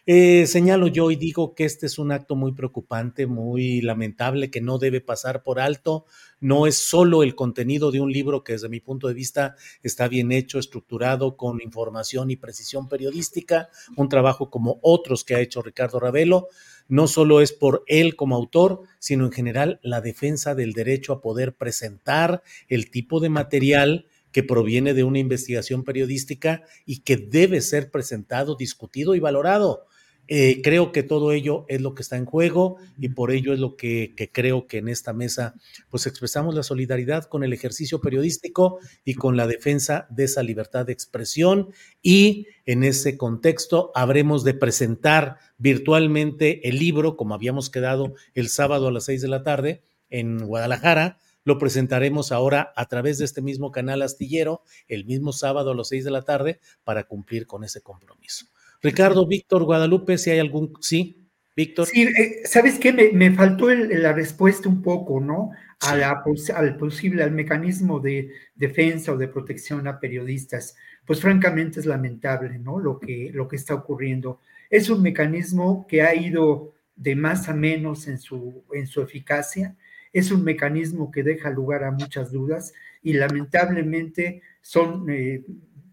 [0.07, 4.61] eh, señalo yo y digo que este es un acto muy preocupante, muy lamentable, que
[4.61, 6.07] no debe pasar por alto.
[6.41, 10.09] No es solo el contenido de un libro que desde mi punto de vista está
[10.09, 15.63] bien hecho, estructurado, con información y precisión periodística, un trabajo como otros que ha hecho
[15.63, 16.49] Ricardo Ravelo.
[16.87, 21.23] No solo es por él como autor, sino en general la defensa del derecho a
[21.23, 27.61] poder presentar el tipo de material que proviene de una investigación periodística y que debe
[27.61, 29.87] ser presentado, discutido y valorado.
[30.27, 33.61] Eh, creo que todo ello es lo que está en juego y por ello es
[33.61, 35.55] lo que, que, creo que en esta mesa
[35.89, 40.87] pues expresamos la solidaridad con el ejercicio periodístico y con la defensa de esa libertad
[40.87, 41.69] de expresión
[42.03, 48.89] y en ese contexto habremos de presentar virtualmente el libro como habíamos quedado el sábado
[48.89, 51.19] a las seis de la tarde en Guadalajara.
[51.45, 55.89] Lo presentaremos ahora a través de este mismo canal astillero el mismo sábado a las
[55.89, 58.47] seis de la tarde para cumplir con ese compromiso.
[58.83, 60.75] Ricardo, Víctor, Guadalupe, si hay algún...
[60.81, 61.25] Sí,
[61.57, 61.87] Víctor.
[61.87, 62.93] Sí, eh, ¿sabes qué?
[62.93, 65.51] Me, faltó la respuesta un poco, ¿no?
[65.81, 70.75] A la, al posible, al mecanismo de defensa o de protección a periodistas.
[71.07, 72.79] Pues francamente es lamentable, ¿no?
[72.79, 74.41] Lo que, lo que está ocurriendo.
[74.69, 79.77] Es un mecanismo que ha ido de más a menos en su, en su eficacia.
[80.15, 82.73] Es un mecanismo que deja lugar a muchas dudas
[83.03, 85.45] y lamentablemente son, eh,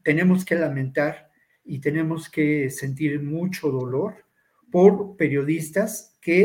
[0.03, 1.29] tenemos que lamentar
[1.65, 4.23] y tenemos que sentir mucho dolor
[4.71, 6.43] por periodistas que,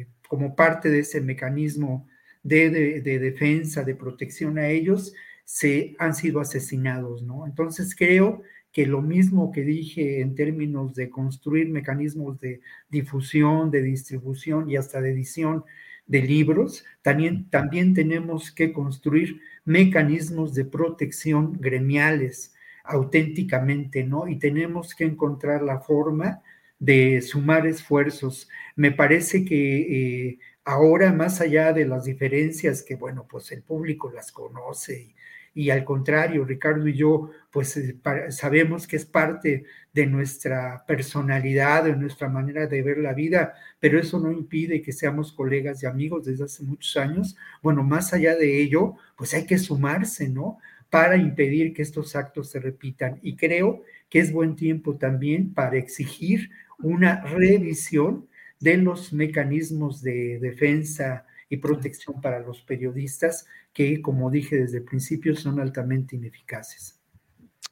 [0.00, 2.08] eh, como parte de ese mecanismo
[2.42, 5.12] de, de, defensa, de protección a ellos,
[5.44, 7.46] se han sido asesinados, ¿no?
[7.46, 8.42] Entonces creo
[8.72, 14.76] que lo mismo que dije en términos de construir mecanismos de difusión, de distribución y
[14.76, 15.64] hasta de edición
[16.08, 24.26] de libros, también, también tenemos que construir mecanismos de protección gremiales, auténticamente, ¿no?
[24.26, 26.42] Y tenemos que encontrar la forma
[26.78, 28.48] de sumar esfuerzos.
[28.74, 34.10] Me parece que eh, ahora, más allá de las diferencias que, bueno, pues el público
[34.10, 35.14] las conoce
[35.54, 37.96] y, al contrario, Ricardo y yo, pues eh,
[38.30, 43.98] sabemos que es parte de nuestra personalidad, de nuestra manera de ver la vida, pero
[43.98, 47.36] eso no impide que seamos colegas y amigos desde hace muchos años.
[47.62, 50.58] Bueno, más allá de ello, pues hay que sumarse, ¿no?
[50.90, 53.18] para impedir que estos actos se repitan.
[53.22, 58.26] Y creo que es buen tiempo también para exigir una revisión
[58.60, 64.84] de los mecanismos de defensa y protección para los periodistas que, como dije desde el
[64.84, 67.00] principio, son altamente ineficaces.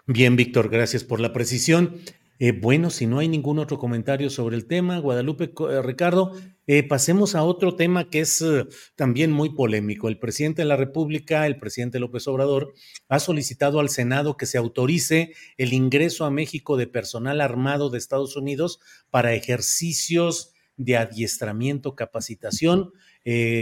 [0.06, 1.96] Bien, Víctor, gracias por la precisión.
[2.38, 6.32] Eh, bueno, si no hay ningún otro comentario sobre el tema, Guadalupe, eh, Ricardo,
[6.66, 8.44] eh, pasemos a otro tema que es
[8.94, 10.08] también muy polémico.
[10.08, 12.74] El presidente de la República, el presidente López Obrador,
[13.08, 17.98] ha solicitado al Senado que se autorice el ingreso a México de personal armado de
[17.98, 18.80] Estados Unidos
[19.10, 22.92] para ejercicios de adiestramiento, capacitación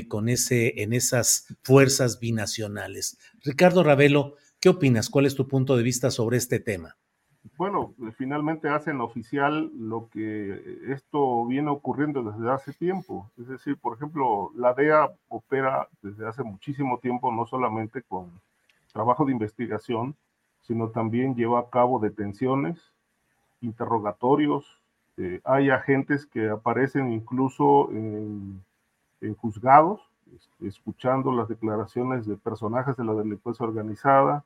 [0.08, 3.18] con ese, en esas fuerzas binacionales.
[3.42, 5.08] Ricardo Ravelo, ¿qué opinas?
[5.08, 6.96] ¿Cuál es tu punto de vista sobre este tema?
[7.56, 13.30] bueno, finalmente hacen oficial lo que esto viene ocurriendo desde hace tiempo.
[13.38, 18.40] Es decir, por ejemplo, la DEA opera desde hace muchísimo tiempo no solamente con
[18.92, 20.16] trabajo de investigación,
[20.62, 22.80] sino también lleva a cabo detenciones,
[23.60, 24.80] interrogatorios.
[25.16, 28.64] Eh, hay agentes que aparecen incluso en,
[29.26, 30.00] en juzgados,
[30.60, 34.44] escuchando las declaraciones de personajes de la delincuencia organizada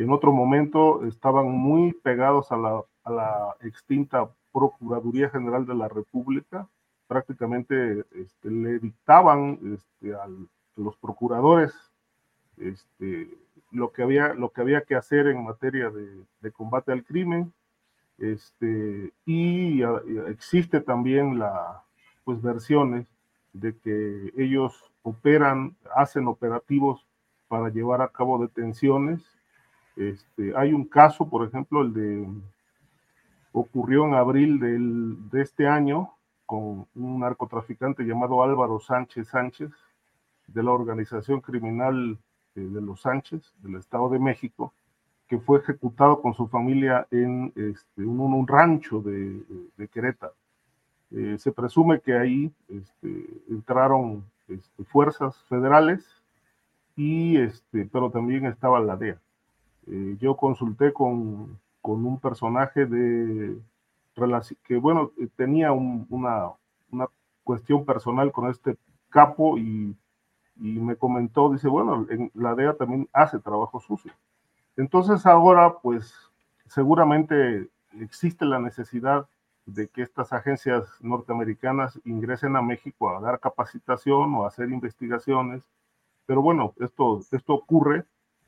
[0.00, 6.66] en otro momento estaban muy pegados a la, extinta Procuraduría General de la República,
[7.06, 10.26] prácticamente este, le dictaban este, a
[10.76, 11.74] los procuradores
[12.56, 13.28] este,
[13.70, 17.52] lo, que había, lo que había que hacer en materia de, combate al crimen.
[18.16, 21.82] Este, y, y, existe también la,
[22.24, 23.06] pues, versiones
[23.52, 27.06] de que ellos operan, hacen operativos
[27.48, 29.22] para llevar a cabo detenciones
[29.96, 32.28] este, hay un caso, por ejemplo, el de
[33.52, 36.14] ocurrió en abril de este año
[36.46, 39.70] con un narcotraficante llamado Álvaro Sánchez Sánchez
[40.46, 42.18] de la organización criminal
[42.54, 44.72] eh, de los Sánchez del Estado de México,
[45.28, 50.34] que fue ejecutado con su familia en este, un, rancho de, Querétaro.
[51.12, 56.04] Eh, se presume que ahí este, entraron este, fuerzas federales
[56.96, 59.18] y este, pero también estaba la DEA.
[59.88, 63.58] Eh, yo consulté con, con, un personaje de
[64.64, 66.50] que, bueno, eh, tenía una,
[66.90, 67.06] una,
[67.42, 68.76] cuestión personal con este
[69.08, 69.96] capo y,
[70.60, 74.12] y, me comentó, dice, bueno, en la DEA también hace trabajo sucio.
[74.76, 76.14] Entonces ahora, pues,
[76.66, 77.68] seguramente
[77.98, 79.26] existe la necesidad
[79.66, 85.62] de que estas agencias norteamericanas ingresen a México a dar capacitación o a hacer investigaciones.
[86.26, 88.04] Pero bueno, esto, esto ocurre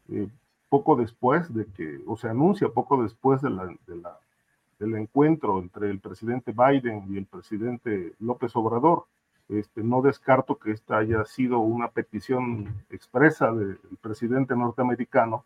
[0.09, 0.29] eh,
[0.69, 3.51] poco después de que, o se anuncia poco después de
[4.79, 9.05] del encuentro entre el presidente Biden y el presidente López Obrador.
[9.49, 15.45] Este, no descarto que esta haya sido una petición expresa del presidente norteamericano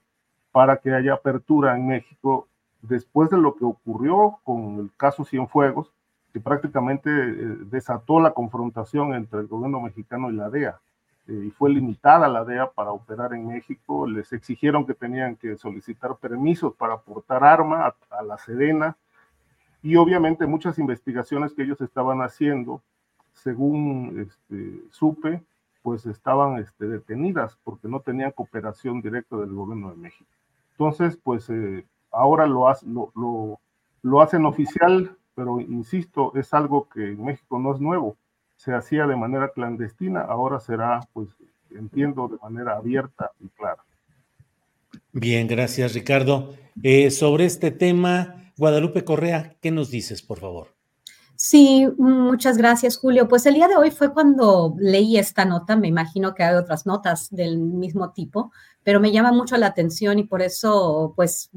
[0.53, 2.47] para que haya apertura en México
[2.83, 5.93] después de lo que ocurrió con el caso Cienfuegos,
[6.33, 7.35] que prácticamente eh,
[7.71, 10.81] desató la confrontación entre el gobierno mexicano y la DEA.
[11.29, 14.07] Eh, y fue limitada la DEA para operar en México.
[14.07, 18.97] Les exigieron que tenían que solicitar permisos para portar arma a, la Sedena
[19.83, 22.83] y obviamente muchas investigaciones que ellos estaban haciendo,
[23.33, 25.43] según este, supe,
[25.83, 30.31] pues estaban este, detenidas porque no tenían cooperación directa del gobierno de México.
[30.73, 31.87] Entonces, pues eh,
[32.17, 33.61] ahora lo,
[34.03, 38.17] lo, hacen oficial, pero insisto, es algo que en México no es nuevo
[38.57, 41.29] se hacía de manera clandestina, ahora será, pues,
[41.71, 43.85] entiendo, de manera abierta y clara.
[45.13, 46.55] Bien, gracias Ricardo.
[46.83, 50.76] Eh, sobre este tema, Guadalupe Correa, ¿qué nos dices, por favor?
[51.49, 53.29] Sí, muchas gracias, Julio.
[53.29, 56.87] Pues el día de hoy fue cuando leí esta nota, me imagino que hay otras
[56.87, 58.51] notas del mismo tipo,
[58.83, 61.51] pero me llama mucho la atención y por eso, pues,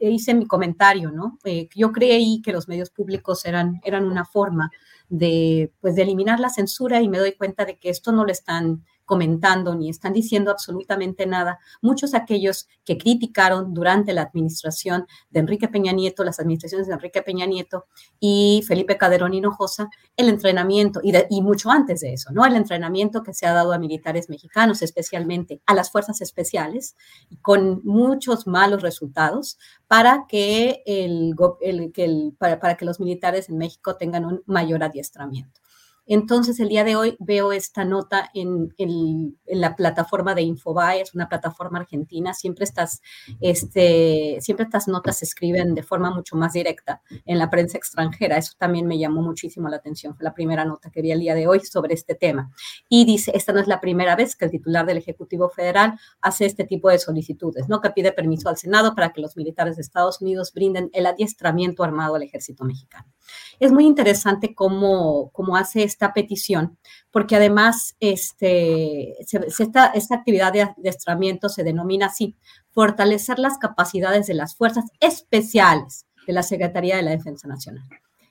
[0.00, 1.38] hice mi comentario, ¿no?
[1.44, 4.70] Eh, yo creí que los medios públicos eran, eran una forma
[5.08, 8.32] de, pues, de eliminar la censura y me doy cuenta de que esto no lo
[8.32, 11.58] están comentando ni están diciendo absolutamente nada.
[11.82, 17.20] Muchos aquellos que criticaron durante la administración de Enrique Peña Nieto, las administraciones de Enrique
[17.20, 17.84] Peña Nieto
[18.18, 22.46] y Felipe Calderón Hinojosa, el entrenamiento, y, mucho antes de eso, ¿no?
[22.46, 26.96] El entrenamiento que se ha dado a militares mexicanos, especialmente a las fuerzas especiales,
[27.42, 29.58] con muchos malos resultados
[29.88, 31.34] para que, el,
[31.92, 35.60] que el, para, para que los militares en México tengan un mayor adiestramiento.
[36.06, 38.74] Entonces, el día de hoy veo esta nota en,
[39.46, 42.34] la plataforma de Infobae, es una plataforma argentina.
[42.34, 43.00] Siempre estas,
[43.40, 48.36] este, siempre estas notas se escriben de forma mucho más directa en la prensa extranjera.
[48.36, 50.16] Eso también me llamó muchísimo la atención.
[50.16, 52.50] Fue la primera nota que vi el día de hoy sobre este tema.
[52.88, 56.46] Y dice, esta no es la primera vez que el titular del Ejecutivo Federal hace
[56.46, 57.80] este tipo de solicitudes, ¿no?
[57.80, 61.84] Que pide permiso al Senado para que los militares de Estados Unidos brinden el adiestramiento
[61.84, 63.11] armado al ejército mexicano.
[63.60, 66.78] Es muy interesante cómo, cómo hace esta petición,
[67.10, 72.36] porque además este, esta, esta actividad de adiestramiento se denomina así,
[72.70, 77.84] fortalecer las capacidades de las fuerzas especiales de la Secretaría de la Defensa Nacional.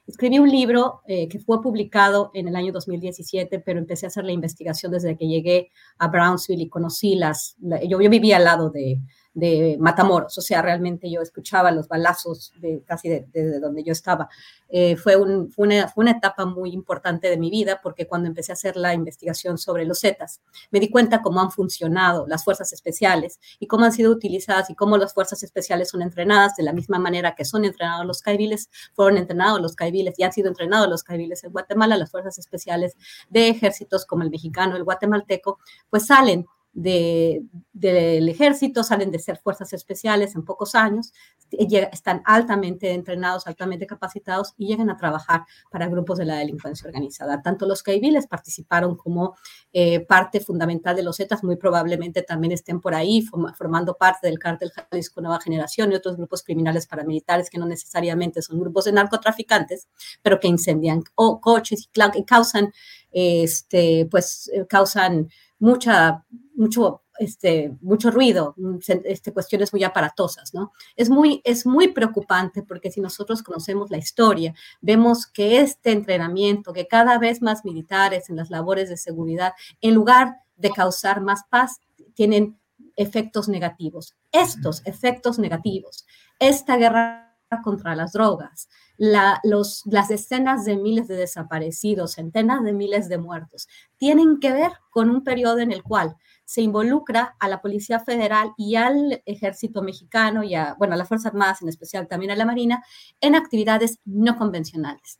[0.07, 4.25] Escribí un libro eh, que fue publicado en el año 2017, pero empecé a hacer
[4.25, 5.69] la investigación desde que llegué
[5.99, 7.55] a Brownsville y conocí las,
[7.87, 8.99] yo, yo vivía al lado de,
[9.33, 14.29] de Matamoros, o sea, realmente yo escuchaba los balazos de, casi desde donde yo estaba.
[14.67, 18.27] Eh, fue, un, fue, una, fue, una, etapa muy importante de mi vida porque cuando
[18.27, 22.43] empecé a hacer la investigación sobre los Zetas, me di cuenta cómo han funcionado las
[22.43, 26.63] fuerzas especiales y cómo han sido utilizadas y cómo las fuerzas especiales son entrenadas de
[26.63, 30.49] la misma manera que son entrenados los caiviles, fueron entrenados los caiviles y han sido
[30.49, 32.95] entrenados los caiviles en Guatemala, las fuerzas especiales
[33.29, 35.59] de ejércitos como el mexicano, el guatemalteco,
[35.89, 41.13] pues salen del ejército, salen de ser fuerzas especiales en pocos años,
[41.51, 47.41] están altamente entrenados, altamente capacitados y llegan a trabajar para grupos de la delincuencia organizada.
[47.41, 49.35] Tanto los caiviles participaron como
[49.73, 54.39] eh, parte fundamental de los Zetas, muy probablemente también estén por ahí formando parte del
[54.39, 58.93] cártel Jalisco Nueva Generación y otros grupos criminales paramilitares que no necesariamente son grupos de
[58.93, 59.89] narcotraficantes,
[60.21, 62.71] pero que incendian coches y causan,
[63.11, 65.29] este, pues, eh, causan
[65.61, 66.25] mucha,
[66.55, 70.73] mucho, este, mucho ruido, mm, este, cuestiones muy aparatosas, ¿no?
[70.95, 76.73] Es muy, es muy preocupante porque si nosotros conocemos la historia, vemos que este entrenamiento,
[76.73, 81.43] que cada vez más militares en las labores de seguridad, en lugar de causar más
[81.49, 81.79] paz,
[82.15, 82.59] tienen
[82.95, 84.15] efectos negativos.
[84.31, 86.05] Estos efectos negativos,
[86.39, 93.17] esta guerra contra las drogas, las decenas de miles de desaparecidos, centenas de miles de
[93.17, 93.67] muertos,
[93.97, 96.15] tienen que ver con un periodo en el cual
[96.45, 101.07] se involucra a la Policía Federal y al Ejército Mexicano y a, bueno, a las
[101.07, 102.83] Fuerzas Armadas, en especial también a la Marina,
[103.19, 105.19] en actividades no convencionales.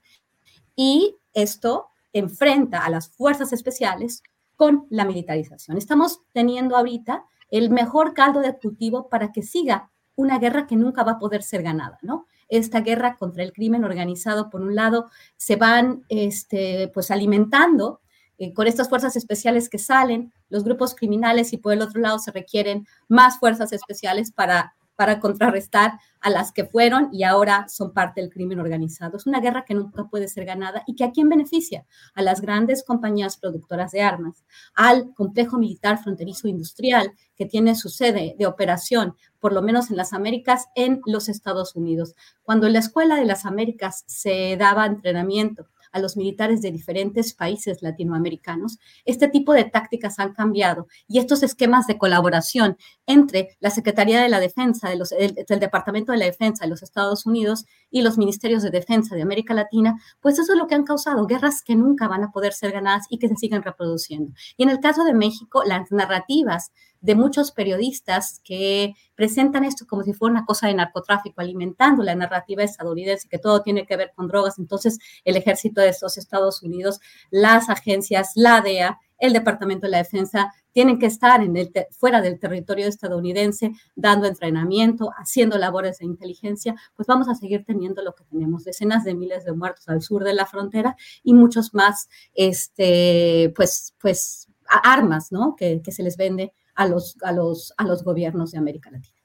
[0.76, 4.24] Y esto enfrenta a las fuerzas especiales
[4.56, 5.78] con la militarización.
[5.78, 11.04] Estamos teniendo ahorita el mejor caldo de cultivo para que siga una guerra que nunca
[11.04, 12.28] va a poder ser ganada, ¿no?
[12.48, 18.02] Esta guerra contra el crimen organizado, por un lado, se van este, pues alimentando
[18.38, 22.20] eh, con estas fuerzas especiales que salen, los grupos criminales, y por el otro lado
[22.20, 27.92] se requieren más fuerzas especiales para para contrarrestar a las que fueron y ahora son
[27.92, 29.18] parte del crimen organizado.
[29.18, 31.88] Es una guerra que nunca puede ser ganada y que a quién beneficia?
[32.14, 34.46] A las grandes compañías productoras de armas,
[34.76, 39.98] al complejo militar fronterizo industrial que tiene su sede de operación, por lo menos en
[39.98, 42.14] las Américas, en los Estados Unidos.
[42.44, 47.34] Cuando en la Escuela de las Américas se daba entrenamiento a los militares de diferentes
[47.34, 53.70] países latinoamericanos, este tipo de tácticas han cambiado y estos esquemas de colaboración entre la
[53.70, 58.18] Secretaría de la Defensa, de Departamento de la Defensa de los Estados Unidos y los
[58.18, 61.76] ministerios de defensa de América Latina, pues eso es lo que han causado guerras que
[61.76, 64.34] nunca van a poder ser ganadas y que se siguen reproduciendo.
[64.58, 70.04] Y en el caso de México, las narrativas de muchos periodistas que presentan esto como
[70.04, 74.14] si fuera una cosa de narcotráfico, alimentando la narrativa estadounidense, que todo tiene que ver
[74.16, 74.60] con drogas.
[74.60, 77.00] Entonces, el ejército de estos Estados Unidos,
[77.30, 82.22] las agencias, la DEA, el Departamento de la Defensa tienen que estar en el fuera
[82.22, 88.16] del territorio estadounidense dando entrenamiento, haciendo labores de inteligencia, pues vamos a seguir teniendo lo
[88.16, 92.10] que tenemos, decenas de miles de muertos al sur de la frontera y muchos más,
[92.34, 94.48] este, pues, pues,
[94.84, 95.56] armas, ¿no?
[95.56, 99.16] Que, que se les vende a los, a los, a los gobiernos de América Latina.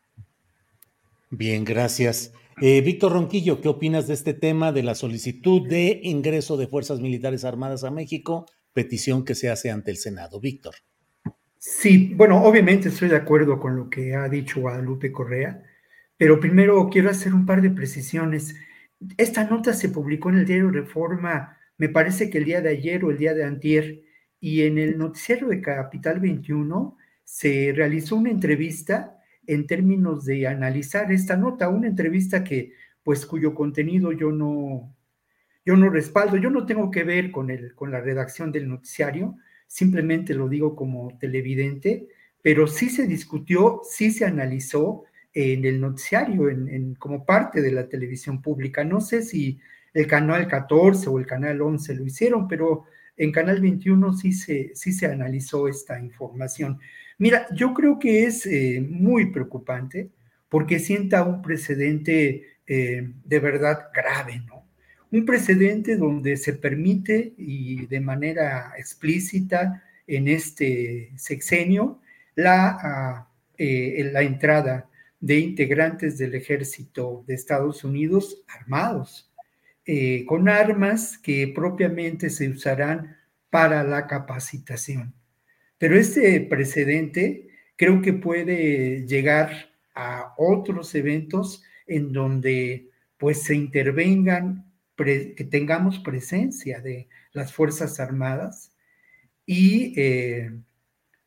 [1.30, 2.34] Bien, gracias.
[2.60, 7.00] Eh, Víctor Ronquillo, ¿qué opinas de este tema de la solicitud de ingreso de Fuerzas
[7.00, 10.38] Militares Armadas a México, petición que se hace ante el Senado?
[10.38, 10.74] Víctor.
[11.56, 15.62] Sí, bueno, obviamente estoy de acuerdo con lo que ha dicho Guadalupe Correa,
[16.18, 18.54] pero primero quiero hacer un par de precisiones.
[19.16, 23.02] Esta nota se publicó en el diario Reforma, me parece que el día de ayer
[23.02, 24.02] o el día de antier,
[24.40, 26.96] y en el noticiero de Capital 21
[27.26, 32.72] se realizó una entrevista en términos de analizar esta nota, una entrevista que,
[33.02, 34.94] pues, cuyo contenido yo no,
[35.64, 39.36] yo no respaldo, yo no tengo que ver con, el, con la redacción del noticiario,
[39.66, 42.06] simplemente lo digo como televidente,
[42.42, 47.88] pero sí se discutió, sí se analizó en el noticiario, en, como parte de la
[47.88, 48.84] televisión pública.
[48.84, 49.58] No sé si
[49.92, 52.84] el canal 14 o el canal 11 lo hicieron, pero
[53.16, 56.78] en canal 21 sí se, sí se analizó esta información.
[57.18, 60.10] Mira, yo creo que es eh, muy preocupante
[60.48, 64.66] porque sienta un precedente eh, de verdad grave, ¿no?
[65.10, 72.00] Un precedente donde se permite y de manera explícita en este sexenio
[72.34, 79.32] la, ah, eh, la entrada de integrantes del ejército de Estados Unidos armados,
[80.26, 83.16] con armas que propiamente se usarán
[83.50, 85.14] para la capacitación.
[85.78, 94.64] Pero este precedente creo que puede llegar a otros eventos en donde pues se intervengan,
[94.96, 98.72] que tengamos presencia de las Fuerzas Armadas
[99.44, 100.50] y, eh,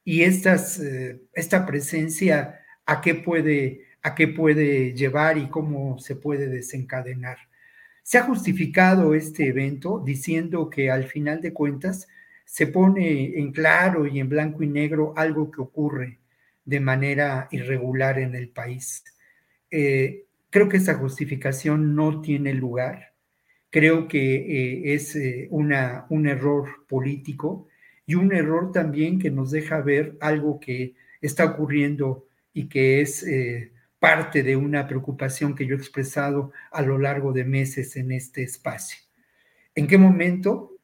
[0.03, 6.15] y estas, eh, esta presencia a qué, puede, a qué puede llevar y cómo se
[6.15, 7.38] puede desencadenar.
[8.01, 12.07] Se ha justificado este evento diciendo que al final de cuentas
[12.49, 16.17] se pone en claro y en blanco y negro algo que ocurre
[16.65, 19.03] de manera irregular en el país.
[19.69, 23.13] Eh, creo que esa justificación no tiene lugar.
[23.69, 27.67] Creo que eh, es eh, una, un error político
[28.07, 33.27] y un error también que nos deja ver algo que está ocurriendo y que es
[33.99, 38.41] parte de una preocupación que yo he expresado a lo largo de meses en este
[38.41, 38.97] espacio.
[39.76, 40.78] ¿En qué momento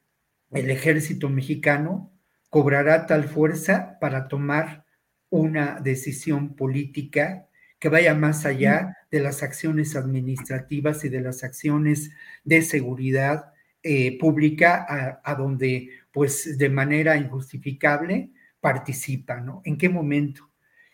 [0.51, 2.11] el ejército mexicano
[2.49, 4.85] cobrará tal fuerza para tomar
[5.29, 7.47] una decisión política
[7.79, 12.11] que vaya más allá de las acciones administrativas y de las acciones
[12.43, 13.53] de seguridad
[13.83, 19.61] eh, pública a, donde, pues, de manera injustificable participa, ¿no?
[19.65, 20.49] ¿En qué momento?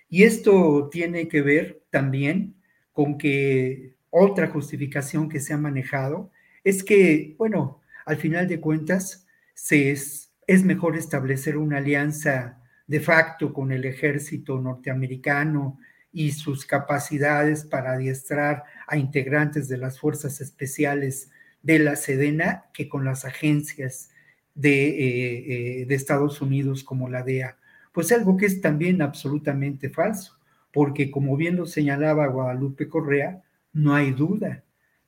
[0.10, 2.56] Y esto tiene que ver también
[2.92, 6.32] con que otra justificación que se ha manejado
[6.64, 9.26] es que, bueno, al final de cuentas,
[9.70, 15.80] es, es mejor establecer una alianza de facto con el ejército norteamericano
[16.12, 21.32] y sus capacidades para adiestrar a integrantes de las fuerzas especiales
[21.62, 24.10] de la Sedena que con las agencias
[24.56, 27.58] de, eh, eh, de, Estados Unidos como la DEA.
[27.94, 30.38] Pues algo que es también absolutamente falso,
[30.74, 33.42] porque como bien lo señalaba Guadalupe Correa,
[33.74, 34.64] no hay duda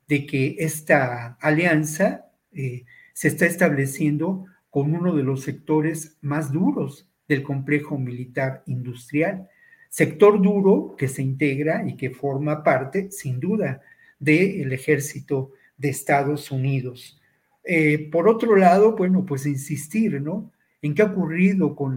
[0.08, 7.08] de que esta alianza eh, se está estableciendo con uno de los sectores más duros
[7.28, 9.48] del complejo militar industrial.
[9.88, 13.80] Sector duro que se integra y que forma parte, sin duda,
[14.18, 17.20] del ejército de Estados Unidos.
[17.62, 20.52] Eh, por otro lado, bueno, pues insistir, ¿no?
[20.82, 21.96] En qué ha ocurrido con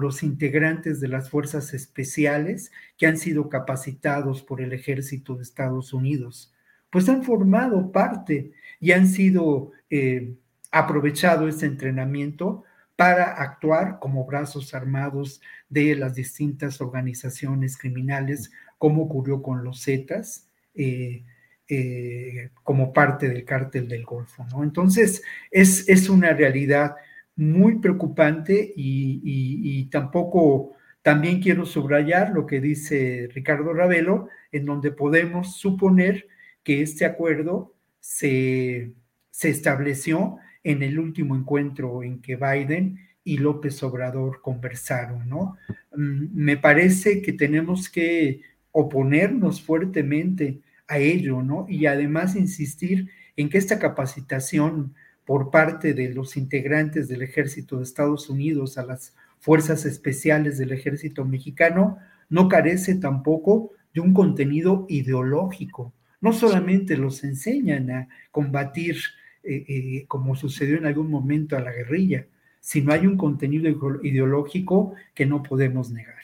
[0.00, 5.92] los integrantes de las fuerzas especiales que han sido capacitados por el ejército de Estados
[5.92, 6.54] Unidos.
[6.90, 10.34] Pues han formado parte y han sido eh,
[10.70, 12.64] aprovechado este entrenamiento
[12.96, 20.48] para actuar como brazos armados de las distintas organizaciones criminales, como ocurrió con los Zetas,
[20.74, 21.24] eh,
[21.68, 24.44] eh, como parte del cártel del Golfo.
[24.50, 24.64] ¿no?
[24.64, 26.96] Entonces, es, es una realidad
[27.36, 34.90] muy preocupante y, y, tampoco, también quiero subrayar lo que dice Ricardo Ravelo, en donde
[34.90, 36.26] podemos suponer
[36.68, 38.92] que este acuerdo se,
[39.30, 45.56] se estableció en el último encuentro en que Biden y López Obrador conversaron, ¿no?
[45.96, 51.64] Mm, me parece que tenemos que oponernos fuertemente a ello, ¿no?
[51.70, 57.84] Y además insistir en que esta capacitación por parte de los integrantes del ejército de
[57.84, 61.96] Estados Unidos a las fuerzas especiales del ejército mexicano
[62.28, 65.94] no carece tampoco de un contenido ideológico.
[66.20, 68.96] No solamente los enseñan a combatir
[69.42, 72.26] eh, eh, como sucedió en algún momento a la guerrilla,
[72.60, 73.70] sino hay un contenido
[74.02, 76.16] ideológico que no podemos negar.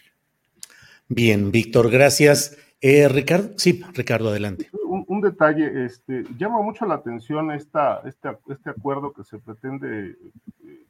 [1.08, 2.58] Bien, Víctor, gracias.
[2.80, 4.68] Eh, Ricardo, sí, Ricardo, adelante.
[4.72, 10.16] Un, detalle, este, llama mucho la atención esta, este, este acuerdo que se pretende,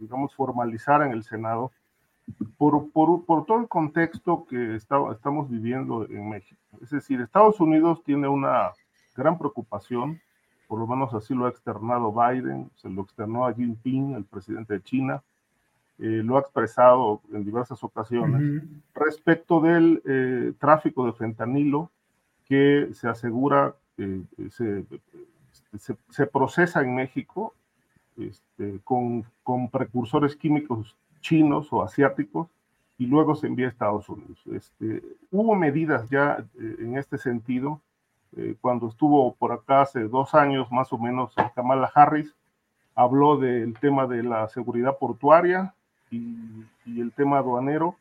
[0.00, 1.70] digamos, formalizar en el Senado
[2.56, 6.60] por, por, por todo el contexto que está, estamos viviendo en México.
[6.82, 8.72] Es decir, Estados Unidos tiene una
[9.14, 10.20] gran preocupación
[10.66, 14.74] por lo menos así lo ha externado Biden, se lo externó a Jinping, el presidente
[14.74, 15.22] de China,
[15.98, 18.62] eh, lo ha expresado en diversas ocasiones,
[18.94, 21.90] respecto del eh, tráfico de fentanilo
[22.46, 24.84] que se asegura que se,
[26.10, 27.54] se, procesa en México
[28.16, 32.48] este, con, con, precursores químicos chinos o asiáticos
[32.98, 34.42] y luego se envía a Estados Unidos.
[34.52, 35.00] Este,
[35.30, 37.80] hubo medidas ya eh, en este sentido
[38.36, 42.34] eh, cuando estuvo por acá hace dos años más o menos Kamala Harris,
[42.94, 45.74] habló del tema de la seguridad portuaria
[46.10, 47.96] y, el tema aduanero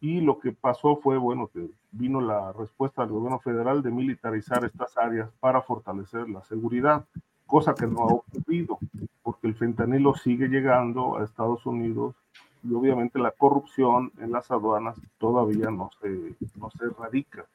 [0.00, 1.50] y lo que pasó fue, bueno,
[1.92, 7.04] vino la respuesta del gobierno federal de militarizar estas áreas para fortalecer la seguridad,
[7.46, 8.78] cosa que no ha ocurrido,
[9.22, 12.14] porque el fentanilo sigue llegando a Estados Unidos
[12.62, 17.46] y obviamente la corrupción en las aduanas todavía no se, no se erradica.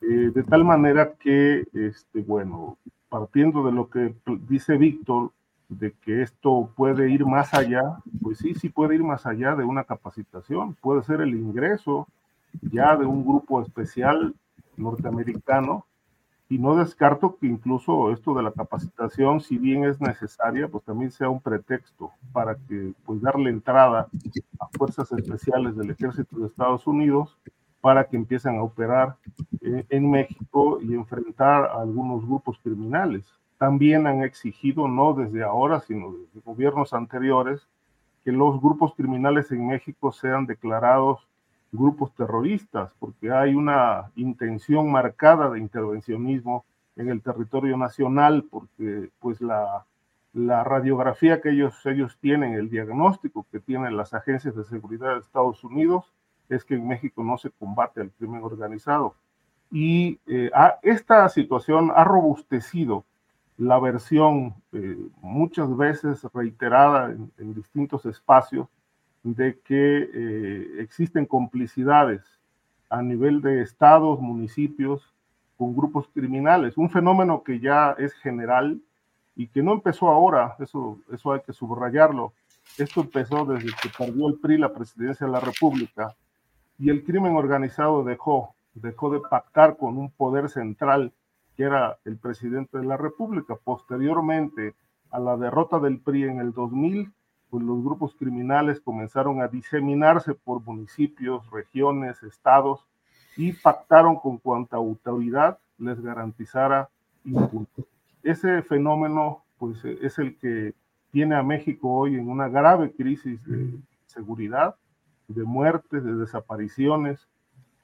[0.00, 2.78] Eh, de tal manera que, este, bueno,
[3.08, 4.14] partiendo de lo que
[4.48, 5.32] dice Víctor,
[5.68, 7.82] de que esto puede ir más allá,
[8.22, 12.08] pues sí, sí puede ir más allá de una capacitación, puede ser el ingreso
[12.62, 14.34] ya de un grupo especial
[14.76, 15.84] norteamericano.
[16.50, 21.10] Y no descarto que incluso esto de la capacitación, si bien es necesaria, pues también
[21.10, 24.08] sea un pretexto para que pues darle entrada
[24.58, 27.36] a fuerzas especiales del ejército de Estados Unidos
[27.80, 29.16] para que empiecen a operar
[29.60, 33.24] eh, en México y enfrentar a algunos grupos criminales.
[33.58, 37.66] También han exigido, no desde ahora, sino desde gobiernos anteriores,
[38.24, 41.26] que los grupos criminales en México sean declarados
[41.72, 46.64] grupos terroristas, porque hay una intención marcada de intervencionismo
[46.96, 49.84] en el territorio nacional, porque pues la,
[50.32, 55.20] la radiografía que ellos, ellos tienen, el diagnóstico que tienen las agencias de seguridad de
[55.20, 56.12] Estados Unidos,
[56.48, 59.14] es que en México no se combate al crimen organizado.
[59.70, 60.50] Y eh,
[60.82, 63.04] esta situación ha robustecido
[63.58, 68.68] la versión eh, muchas veces reiterada en distintos espacios
[69.22, 72.22] de que eh, existen complicidades
[72.88, 75.14] a nivel de estados, municipios,
[75.56, 78.80] con grupos criminales, un fenómeno que ya es general
[79.34, 82.32] y que no empezó ahora, eso, eso hay que subrayarlo.
[82.76, 86.14] Esto empezó desde que perdió el PRI la presidencia de la República
[86.78, 91.12] y el crimen organizado dejó, dejó de pactar con un poder central
[91.56, 93.56] que era el presidente de la República.
[93.56, 94.74] Posteriormente
[95.10, 97.12] a la derrota del PRI en el 2000,
[97.50, 102.86] pues los grupos criminales comenzaron a diseminarse por municipios, regiones, estados
[103.36, 106.88] y pactaron con cuanta autoridad les garantizara
[107.24, 107.86] impunidad.
[108.22, 110.74] Ese fenómeno pues es el que
[111.10, 114.76] tiene a México hoy en una grave crisis de seguridad,
[115.28, 117.28] de muertes, de desapariciones,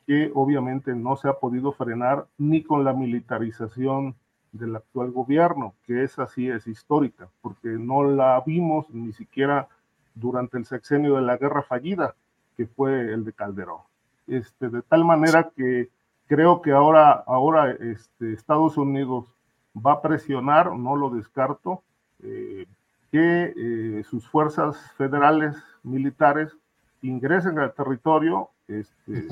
[0.07, 4.15] que obviamente no se ha podido frenar ni con la militarización
[4.53, 9.69] del actual gobierno, que esa sí es histórica, porque no la vimos ni siquiera
[10.15, 12.15] durante el sexenio de la guerra fallida,
[12.57, 13.81] que fue el de Calderón.
[14.27, 15.91] Este, de tal manera que
[16.27, 19.27] creo que ahora, ahora este, Estados Unidos
[19.75, 21.83] va a presionar, no lo descarto,
[22.23, 22.67] eh,
[23.11, 26.57] que eh, sus fuerzas federales militares
[27.05, 29.29] ingresen al territorio, este,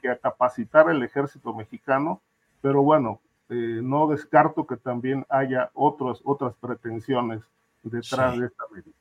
[0.00, 2.20] que a capacitar el ejército mexicano,
[2.62, 3.20] pero bueno,
[3.50, 7.42] eh, no descarto que también haya otros, otras pretensiones
[7.82, 8.94] detrás de esta medida.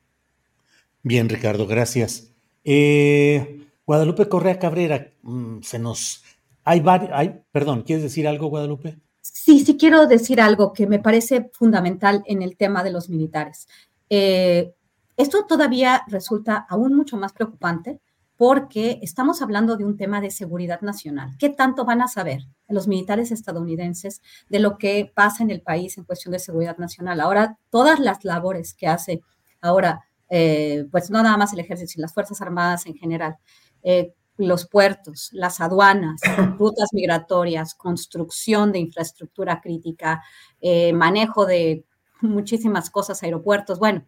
[1.02, 2.32] Bien, Ricardo, gracias.
[2.64, 6.24] Eh, Guadalupe Correa Cabrera, mm, se nos...
[6.66, 6.84] Hay,
[7.14, 8.98] hay, perdón, ¿quieres decir algo, Guadalupe?
[9.22, 13.68] Sí, sí quiero decir algo que me parece fundamental en el tema de los militares.
[14.10, 14.74] Eh,
[15.16, 18.00] esto todavía resulta aún mucho más preocupante
[18.40, 21.36] porque estamos hablando de un tema de seguridad nacional.
[21.38, 25.98] ¿Qué tanto van a saber los militares estadounidenses de lo que pasa en el país
[25.98, 27.20] en cuestión de seguridad nacional?
[27.20, 29.20] Ahora, todas las labores que hace
[29.60, 33.36] ahora, eh, pues no nada más el ejército, sino las Fuerzas Armadas en general,
[33.84, 36.22] eh, los puertos, las aduanas,
[36.58, 40.24] rutas migratorias, construcción de infraestructura crítica,
[40.62, 41.84] eh, manejo de
[42.22, 44.06] muchísimas cosas, aeropuertos, bueno,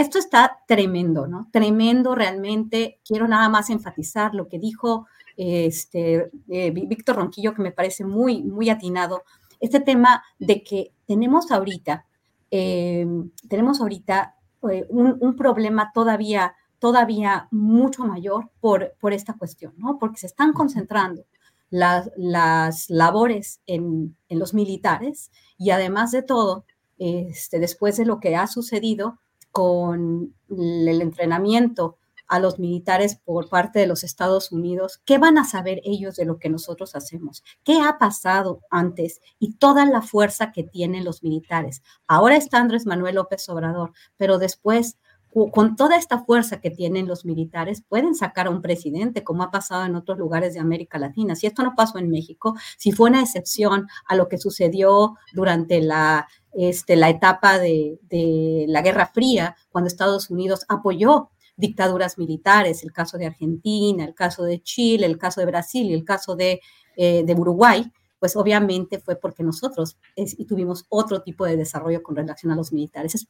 [0.00, 1.48] esto está tremendo, ¿no?
[1.52, 3.00] Tremendo realmente.
[3.04, 5.06] Quiero nada más enfatizar lo que dijo
[5.36, 9.22] este, eh, Víctor Ronquillo, que me parece muy, muy atinado.
[9.58, 12.06] Este tema de que tenemos ahorita,
[12.50, 13.06] eh,
[13.48, 14.36] tenemos ahorita
[14.70, 19.98] eh, un, problema todavía, todavía mucho mayor por, por esta cuestión, ¿no?
[19.98, 21.24] Porque se están concentrando
[21.70, 26.64] las, las labores en, en, los militares y además de todo,
[26.98, 29.18] este, después de lo que ha sucedido,
[29.50, 31.98] con el entrenamiento
[32.30, 36.24] a los militares por parte de los Estados Unidos, ¿qué van a saber ellos de
[36.24, 37.42] lo que nosotros hacemos?
[37.64, 41.82] ¿Qué ha pasado antes y toda la fuerza que tienen los militares?
[42.06, 44.96] Ahora está Andrés Manuel López Obrador, pero después
[45.52, 49.50] con toda esta fuerza que tienen los militares, pueden sacar a un presidente, como ha
[49.50, 51.36] pasado en otros lugares de América Latina.
[51.36, 55.80] Si esto no pasó en México, si fue una excepción a lo que sucedió durante
[55.80, 57.98] la, este, la etapa de,
[58.68, 64.44] la Guerra Fría, cuando Estados Unidos apoyó dictaduras militares, el caso de Argentina, el caso
[64.44, 66.60] de Chile, el caso de Brasil y el caso de,
[66.96, 67.90] eh, de Uruguay,
[68.20, 72.72] pues obviamente fue porque nosotros y tuvimos otro tipo de desarrollo con relación a los
[72.72, 73.14] militares.
[73.14, 73.26] Es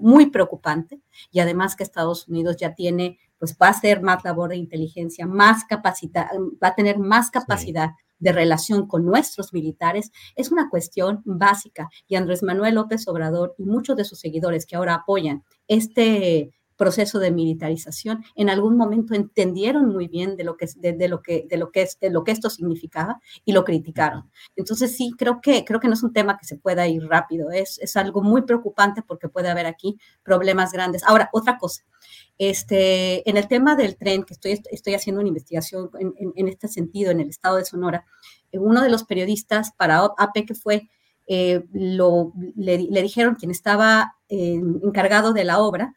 [0.00, 1.00] muy preocupante
[1.32, 5.26] y además que Estados Unidos ya tiene, pues va a hacer más labor de inteligencia,
[5.26, 6.28] más capacidad,
[6.62, 7.90] va a tener más capacidad.
[8.20, 13.64] de relación con nuestros militares es una cuestión básica y Andrés Manuel López Obrador y
[13.64, 19.88] muchos de sus seguidores que ahora apoyan este proceso de militarización, en algún momento entendieron
[19.88, 22.32] muy bien de lo que, de, lo que, de lo que, es, de lo que
[22.32, 24.30] esto significaba y lo criticaron.
[24.56, 27.50] Entonces sí, creo que, creo que no es un tema que se pueda ir rápido,
[27.50, 31.02] es, es algo muy preocupante porque puede haber aquí problemas grandes.
[31.04, 31.84] Ahora, otra cosa,
[32.38, 36.68] este, en el tema del tren, que estoy, estoy haciendo una investigación en, en, este
[36.68, 38.04] sentido en el estado de Sonora,
[38.52, 40.88] uno de los periodistas para AP que fue
[41.26, 45.94] eh, lo, le, dijeron quien estaba eh, encargado de la obra,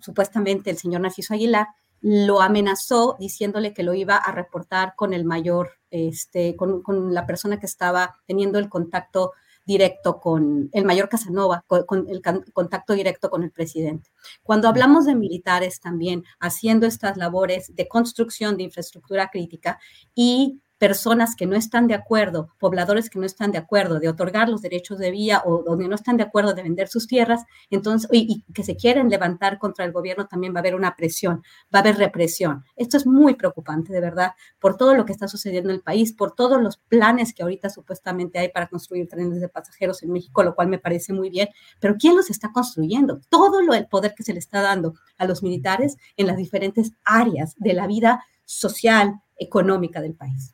[0.00, 1.68] supuestamente el señor Narciso Aguilar,
[2.00, 7.60] lo amenazó diciéndole que lo iba a reportar con el mayor, este, con la persona
[7.60, 9.32] que estaba teniendo el contacto
[9.64, 12.22] directo con el mayor Casanova, con, el
[12.52, 14.10] contacto directo con el presidente.
[14.42, 19.78] Cuando hablamos de militares también haciendo estas labores de construcción de infraestructura crítica
[20.14, 24.48] y personas que no están de acuerdo, pobladores que no están de acuerdo de otorgar
[24.48, 28.10] los derechos de vía o donde no están de acuerdo de vender sus tierras, entonces,
[28.12, 31.78] y, que se quieren levantar contra el gobierno, también va a haber una presión, va
[31.78, 32.64] a haber represión.
[32.74, 36.12] Esto es muy preocupante, de verdad, por todo lo que está sucediendo en el país,
[36.12, 40.42] por todos los planes que ahorita supuestamente hay para construir trenes de pasajeros en México,
[40.42, 41.48] lo cual me parece muy bien,
[41.78, 43.20] pero ¿quién los está construyendo?
[43.28, 46.90] Todo lo, el poder que se le está dando a los militares en las diferentes
[47.04, 50.51] áreas de la vida social, económica del país.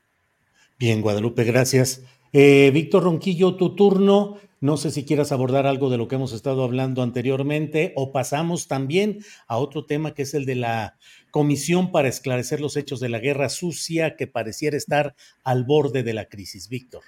[0.78, 2.04] Bien, Guadalupe, gracias.
[2.32, 4.36] Eh, Víctor Ronquillo, tu turno.
[4.60, 8.68] No sé si quieras abordar algo de lo que hemos estado hablando anteriormente o pasamos
[8.68, 9.18] también
[9.48, 10.96] a otro tema que es el de la
[11.32, 16.14] Comisión para esclarecer los hechos de la guerra sucia que pareciera estar al borde de
[16.14, 16.68] la crisis.
[16.68, 17.02] Víctor.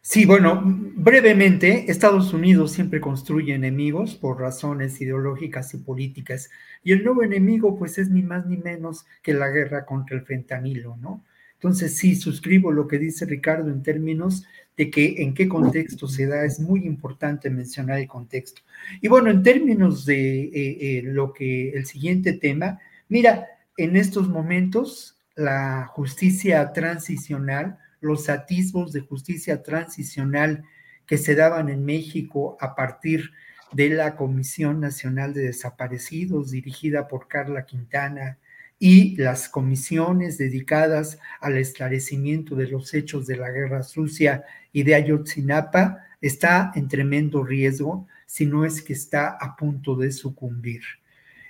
[0.00, 6.50] Sí, bueno, brevemente, Estados Unidos siempre construye enemigos por razones ideológicas y políticas
[6.82, 10.24] y el nuevo enemigo pues es ni más ni menos que la guerra contra el
[10.24, 11.22] fentanilo, ¿no?
[11.58, 14.44] Entonces, sí, suscribo lo que dice Ricardo en términos
[14.76, 18.62] de que en qué contexto se da, es muy importante mencionar el contexto.
[19.00, 22.78] Y bueno, en términos de eh, eh, lo que el siguiente tema,
[23.08, 30.62] mira, en estos momentos la justicia transicional, los atisbos de justicia transicional
[31.06, 33.32] que se daban en México a partir
[33.72, 38.38] de la Comisión Nacional de Desaparecidos, dirigida por Carla Quintana,
[38.78, 44.94] y las comisiones dedicadas al esclarecimiento de los hechos de la guerra sucia y de
[44.94, 50.82] Ayotzinapa está en tremendo riesgo, si no es que está a punto de sucumbir.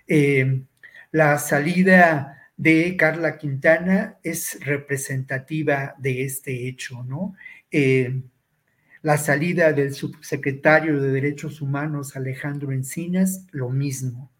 [0.06, 0.62] Eh,
[1.10, 7.34] la salida de Carla Quintana es representativa de este hecho, ¿no?
[7.70, 8.22] Eh,
[9.02, 14.30] la salida del subsecretario de Derechos Humanos, Alejandro Encinas, lo mismo.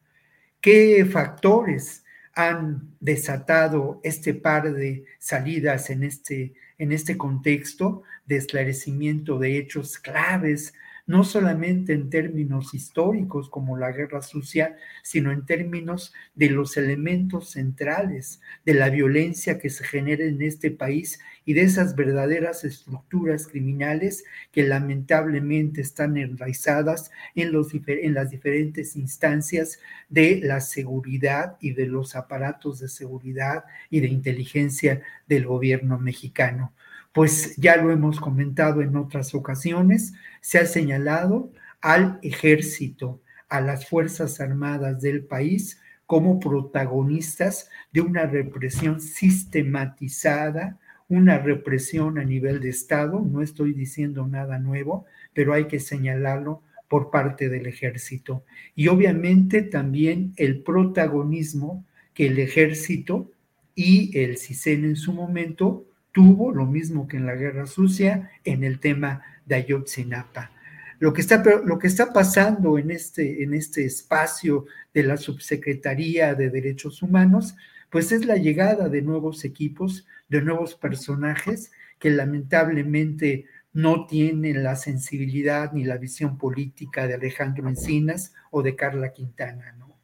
[0.61, 2.03] ¿Qué factores
[2.39, 9.99] han desatado este par de salidas en este, en este contexto de esclarecimiento de hechos
[9.99, 10.73] claves
[11.09, 17.51] no solamente en términos históricos como la guerra sucia, sino en términos de los elementos
[17.51, 21.19] centrales de la violencia que se genera en este país
[21.49, 24.23] y de esas verdaderas estructuras criminales
[24.53, 29.79] que lamentablemente están enraizadas en, los, en las diferentes instancias
[30.11, 36.75] de la seguridad y de los aparatos de seguridad y de inteligencia del gobierno mexicano.
[37.15, 40.13] Pues ya lo hemos comentado en otras ocasiones,
[40.43, 41.51] se ha señalado
[41.81, 51.39] al ejército, a las Fuerzas Armadas del país como protagonistas de una represión sistematizada, una
[51.39, 57.11] represión a nivel de Estado, no estoy diciendo nada nuevo, pero hay que señalarlo por
[57.11, 58.45] parte del ejército.
[58.75, 63.31] Y obviamente también el protagonismo que el ejército
[63.75, 68.65] y el CISEN en su momento tuvo, lo mismo que en la Guerra Sucia, en
[68.65, 70.51] el tema de Ayotzinapa.
[70.99, 76.35] Lo que está, lo que está pasando en este, en este espacio de la Subsecretaría
[76.35, 77.55] de Derechos Humanos,
[77.91, 84.77] pues es la llegada de nuevos equipos, de nuevos personajes que lamentablemente no tienen la
[84.77, 89.97] sensibilidad ni la visión política de Alejandro Encinas o de Carla Quintana, ¿no?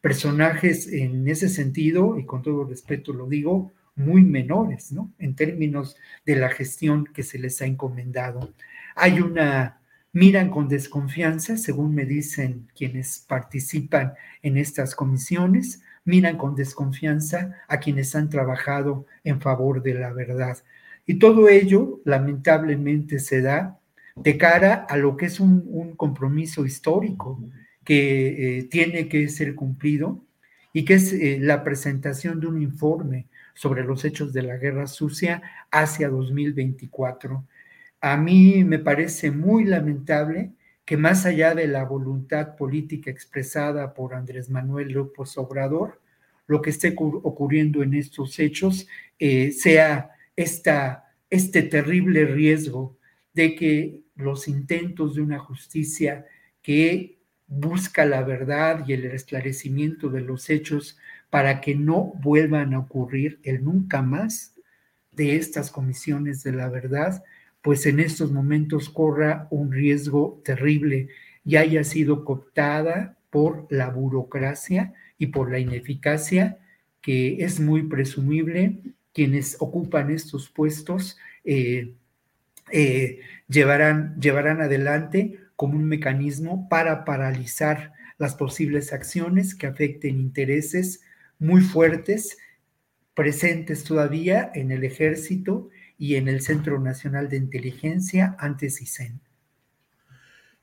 [0.00, 5.12] Personajes en ese sentido, y con todo respeto lo digo, muy menores, ¿no?
[5.18, 5.96] En términos
[6.26, 8.52] de la gestión que se les ha encomendado.
[8.96, 9.80] Hay una,
[10.12, 17.78] miran con desconfianza, según me dicen quienes participan en estas comisiones, miran con desconfianza a
[17.78, 20.58] quienes han trabajado en favor de la verdad.
[21.06, 23.78] Y todo ello, lamentablemente, se da
[24.16, 27.40] de cara a lo que es un, compromiso histórico
[27.84, 30.24] que eh, tiene que ser cumplido
[30.72, 34.86] y que es eh, la presentación de un informe sobre los hechos de la guerra
[34.86, 37.44] sucia hacia 2024.
[38.00, 40.52] A mí me parece muy lamentable
[40.84, 46.00] que más allá de la voluntad política expresada por Andrés Manuel López Obrador,
[46.46, 48.88] lo que esté ocurriendo en estos hechos
[49.18, 52.98] eh, sea esta, este terrible riesgo
[53.32, 56.26] de que los intentos de una justicia
[56.60, 60.98] que busca la verdad y el esclarecimiento de los hechos
[61.30, 64.54] para que no vuelvan a ocurrir el nunca más
[65.12, 67.22] de estas comisiones de la verdad,
[67.62, 71.08] pues en estos momentos corra un riesgo terrible
[71.44, 76.58] y haya sido cooptada por la burocracia y por la ineficacia
[77.00, 78.78] que es muy presumible
[79.14, 81.94] quienes ocupan estos puestos eh,
[82.70, 91.02] eh, llevarán, llevarán adelante como un mecanismo para paralizar las posibles acciones que afecten intereses
[91.38, 92.38] muy fuertes
[93.14, 95.68] presentes todavía en el ejército
[96.02, 99.20] y en el Centro Nacional de Inteligencia, antes CISEN.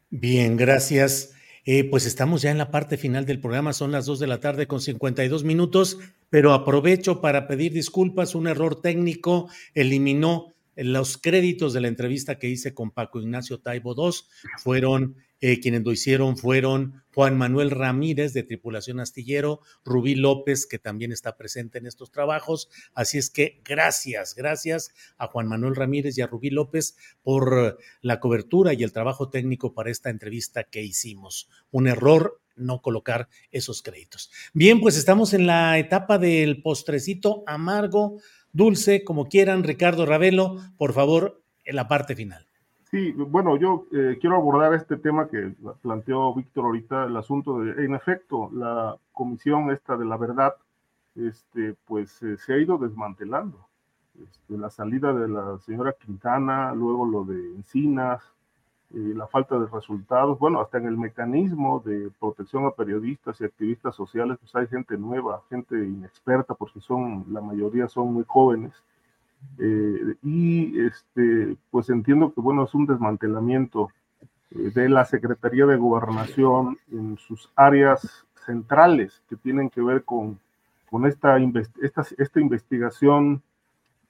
[0.10, 1.32] Bien, gracias.
[1.64, 4.42] Eh, pues estamos ya en la parte final del programa, son las 2 de la
[4.42, 5.98] tarde con 52 minutos,
[6.30, 12.50] pero aprovecho para pedir disculpas, un error técnico eliminó los créditos de la entrevista que
[12.50, 14.12] hice con Paco Ignacio Taibo II,
[14.58, 20.80] fueron eh, quienes lo hicieron fueron Juan Manuel Ramírez de Tripulación Astillero, Rubí López, que
[20.80, 22.70] también está presente en estos trabajos.
[22.94, 28.20] Así es que gracias, gracias a Juan Manuel Ramírez y a Rubí López por la
[28.20, 31.50] cobertura y el trabajo técnico para esta entrevista que hicimos.
[31.72, 34.32] Un error no colocar esos créditos.
[34.54, 38.20] Bien, pues estamos en la etapa del postrecito amargo,
[38.52, 39.64] dulce, como quieran.
[39.64, 42.49] Ricardo Ravelo, por favor, en la parte final.
[42.92, 45.54] Sí, bueno, yo eh, quiero abordar este tema que
[45.84, 50.56] planteó Víctor ahorita, el asunto de, en efecto, la comisión esta de la verdad,
[51.16, 53.68] este, pues eh, se ha ido desmantelando.
[54.20, 58.24] Este, la salida de la señora Quintana, luego lo de Encinas,
[58.96, 63.46] eh, la falta de resultados, bueno, hasta en el mecanismo de protección a periodistas y
[63.46, 68.74] activistas sociales, pues hay gente nueva, gente inexperta, porque son, la mayoría son muy jóvenes
[69.58, 73.90] eh, y este, pues entiendo que bueno, es un desmantelamiento
[74.52, 80.40] eh, de la Secretaría de Gobernación en sus áreas centrales que tienen que ver con,
[80.90, 81.38] con esta,
[81.82, 83.42] esta, esta investigación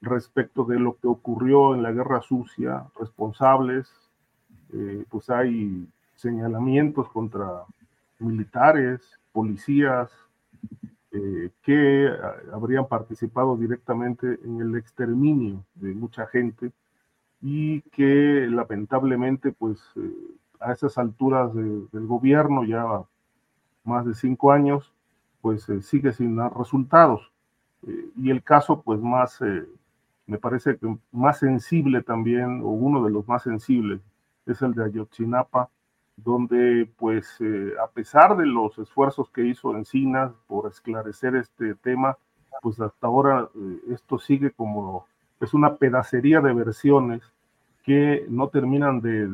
[0.02, 3.92] respecto de lo que ocurrió en la Guerra Sucia, responsables,
[4.74, 7.64] eh, pues hay señalamientos contra
[8.20, 9.02] militares,
[9.32, 10.10] policías,
[11.12, 16.72] eh, que ah, habrían participado directamente en el exterminio de mucha gente
[17.42, 20.14] y que lamentablemente pues eh,
[20.60, 22.86] a esas alturas del gobierno ya
[23.84, 24.94] más de cinco años
[25.42, 27.32] pues eh, sigue sin dar resultados.
[28.18, 29.40] Y el caso pues más
[30.28, 34.02] me parece que más sensible también o uno de los más sensibles
[34.46, 35.70] es el de Ayotzinapa
[36.24, 42.18] donde pues eh, a pesar de los esfuerzos que hizo Encinas por esclarecer este tema,
[42.62, 45.06] pues hasta ahora eh, esto sigue como,
[45.40, 47.22] es una pedacería de versiones
[47.84, 49.28] que no terminan de,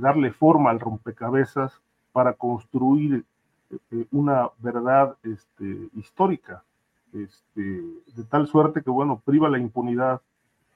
[0.00, 1.80] darle forma al rompecabezas
[2.12, 3.24] para construir
[3.70, 6.62] eh, una verdad este, histórica,
[7.12, 10.20] este, de tal suerte que, bueno, priva la impunidad.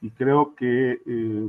[0.01, 0.99] Y creo que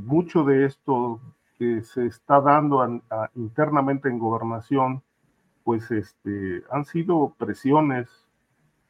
[0.03, 1.19] mucho de esto
[1.57, 3.01] que se está dando
[3.35, 5.01] internamente en gobernación,
[5.63, 8.07] pues este, han sido presiones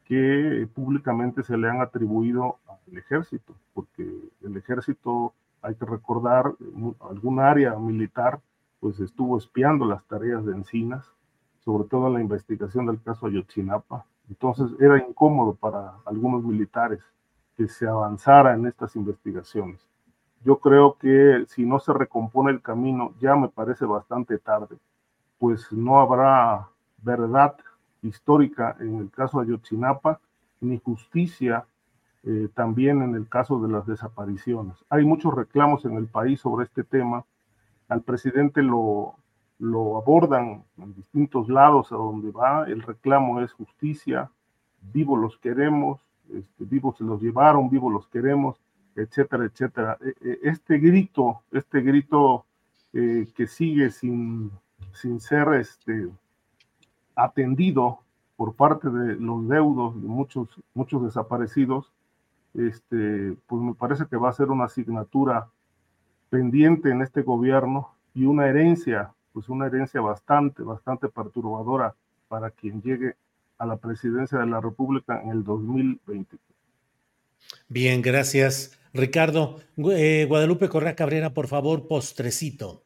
[0.04, 4.08] que públicamente se le han atribuido al ejército, porque
[4.42, 6.54] el ejército, hay que recordar,
[7.00, 8.40] algún área militar,
[8.80, 11.12] pues estuvo espiando las tareas de Encinas,
[11.60, 14.06] sobre todo en la investigación del caso Ayotzinapa.
[14.28, 17.00] Entonces era incómodo para algunos militares
[17.56, 19.84] que se avanzara en estas investigaciones.
[20.44, 24.76] Yo creo que si no se recompone el camino, ya me parece bastante tarde,
[25.38, 27.56] pues no habrá verdad
[28.02, 30.20] histórica en el caso de Ayotzinapa,
[30.60, 31.66] ni justicia
[32.24, 34.76] eh, también en el caso de las desapariciones.
[34.90, 37.24] Hay muchos reclamos en el país sobre este tema.
[37.88, 39.14] Al presidente lo,
[39.58, 42.64] lo abordan en distintos lados a donde va.
[42.66, 44.30] El reclamo es justicia,
[44.92, 46.00] vivos los queremos,
[46.32, 48.60] este, vivos se los llevaron, vivos los queremos
[48.96, 49.98] etcétera, etcétera.
[50.00, 52.44] E, e, este grito, este grito
[52.92, 54.50] eh, que sigue sin,
[54.92, 56.08] sin ser este,
[57.14, 58.00] atendido
[58.36, 61.92] por parte de los deudos de muchos, muchos desaparecidos,
[62.54, 65.48] este, pues me parece que va a ser una asignatura
[66.30, 71.94] pendiente en este gobierno y una herencia, pues una herencia bastante, bastante perturbadora
[72.28, 73.16] para quien llegue
[73.58, 76.36] a la presidencia de la República en el 2020.
[77.68, 78.77] Bien, gracias.
[78.92, 79.60] Ricardo,
[79.92, 82.84] eh, Guadalupe Correa Cabrera, por favor, postrecito.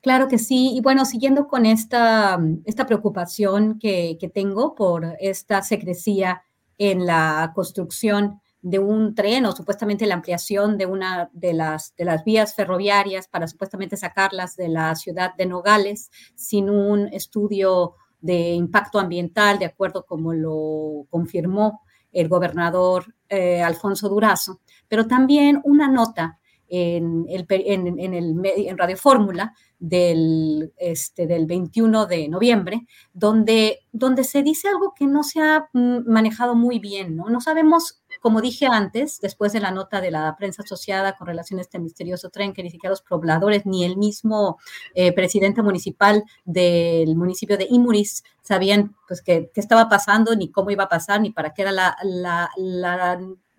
[0.00, 0.72] Claro que sí.
[0.74, 6.42] Y bueno, siguiendo con esta, esta preocupación que, que, tengo por esta secrecía
[6.78, 12.04] en la construcción de un tren o supuestamente la ampliación de una de las, de
[12.04, 18.54] las vías ferroviarias para supuestamente sacarlas de la ciudad de Nogales sin un estudio de
[18.54, 21.82] impacto ambiental, de acuerdo como lo confirmó
[22.12, 26.38] el gobernador eh, Alfonso Durazo, pero también una nota
[26.68, 34.24] en, el, en, en, el, Radio Fórmula del, este, del 21 de noviembre, donde, donde
[34.24, 37.28] se dice algo que no se ha mm, manejado muy bien, ¿no?
[37.30, 41.58] No sabemos como dije antes, después de la nota de la prensa asociada con relación
[41.58, 44.58] a este misterioso tren, que ni siquiera los pobladores ni el mismo
[44.94, 50.84] eh, presidente municipal del municipio de Imuris sabían pues qué estaba pasando, ni cómo iba
[50.84, 52.50] a pasar, ni para qué era la, la,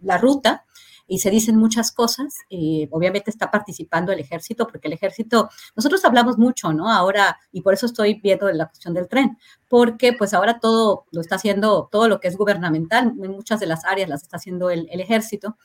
[0.02, 0.66] la ruta
[1.08, 2.36] y se dicen muchas cosas.
[2.50, 6.92] Eh, obviamente está participando el ejército, porque el ejército, nosotros hablamos mucho, ¿no?
[6.92, 9.38] Ahora, y por eso estoy viendo la cuestión del tren,
[9.70, 13.66] porque pues ahora todo lo está haciendo, todo lo que es gubernamental, en muchas de
[13.66, 15.58] las áreas las está haciendo el, el ejército,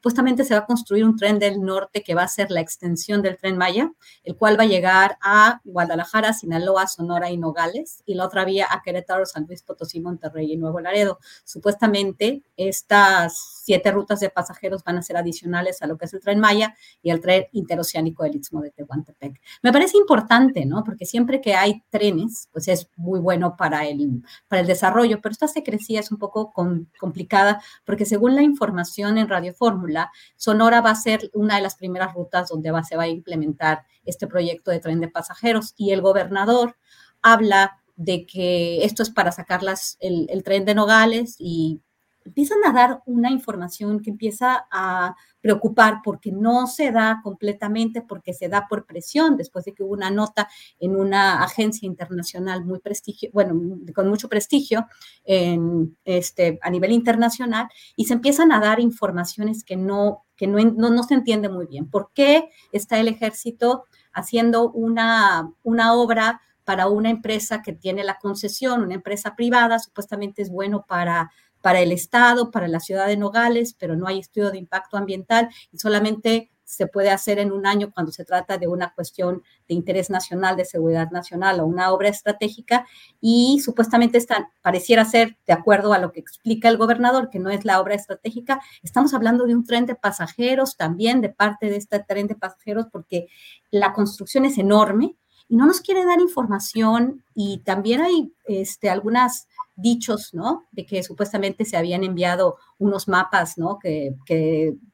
[0.00, 3.20] supuestamente se va a construir un tren del norte que va a ser la extensión
[3.20, 3.92] del tren Maya,
[4.24, 8.66] el cual va a llegar a Guadalajara, Sinaloa, Sonora y Nogales, y la otra vía
[8.70, 11.18] a Querétaro, San Luis Potosí, Monterrey y Nuevo Laredo.
[11.44, 16.20] Supuestamente estas siete rutas de pasajeros van a ser adicionales a lo que es el
[16.20, 19.38] tren Maya y el tren interoceánico del Istmo de Tehuantepec.
[19.62, 20.82] Me parece importante, ¿no?
[20.82, 25.32] Porque siempre que hay trenes, pues es muy bueno para el, para el desarrollo, pero
[25.32, 30.90] esta secrecía es un poco complicada porque según la información en Radio Fórmula, Sonora va
[30.90, 34.70] a ser una de las primeras rutas donde va, se va a implementar este proyecto
[34.70, 35.74] de tren de pasajeros.
[35.76, 36.76] Y el gobernador
[37.22, 39.60] habla de que esto es para sacar
[40.00, 41.80] el, el tren de Nogales y
[42.24, 48.34] empiezan a dar una información que empieza a preocupar porque no se da completamente, porque
[48.34, 50.48] se da por presión, después de que hubo una nota
[50.78, 54.86] en una agencia internacional muy prestigio, bueno, con mucho prestigio
[55.24, 60.58] en, este, a nivel internacional, y se empiezan a dar informaciones que no, que no,
[60.58, 61.88] no, no se entiende muy bien.
[61.88, 68.18] ¿Por qué está el ejército haciendo una, una obra para una empresa que tiene la
[68.18, 73.16] concesión, una empresa privada, supuestamente es bueno para para el Estado, para la ciudad de
[73.16, 77.66] Nogales, pero no hay estudio de impacto ambiental y solamente se puede hacer en un
[77.66, 81.90] año cuando se trata de una cuestión de interés nacional, de seguridad nacional o una
[81.90, 82.86] obra estratégica.
[83.20, 87.50] Y supuestamente está, pareciera ser, de acuerdo a lo que explica el gobernador, que no
[87.50, 91.76] es la obra estratégica, estamos hablando de un tren de pasajeros también, de parte de
[91.76, 93.26] este tren de pasajeros, porque
[93.72, 95.16] la construcción es enorme
[95.48, 99.48] y no nos quiere dar información y también hay este, algunas
[99.80, 100.66] dichos, ¿no?
[100.72, 103.78] De que supuestamente se habían enviado unos mapas, ¿no?
[103.78, 104.14] Que,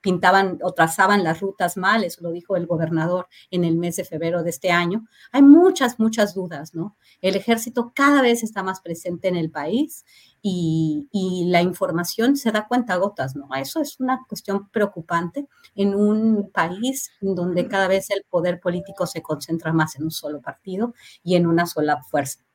[0.00, 4.04] pintaban o trazaban las rutas mal, eso lo dijo el gobernador en el mes de
[4.04, 5.06] febrero de este año.
[5.32, 6.96] Hay muchas, muchas dudas, ¿no?
[7.20, 10.04] El ejército cada vez está más presente en el país
[10.42, 13.48] y, y la información se da cuenta gotas, ¿no?
[13.56, 19.22] Eso es una cuestión preocupante en un país donde cada vez el poder político se
[19.22, 22.46] concentra más en un solo partido y en una sola fuerza.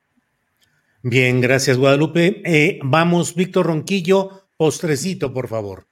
[1.04, 2.42] Bien, gracias Guadalupe.
[2.44, 5.88] Eh, vamos, Víctor Ronquillo, postrecito, por favor.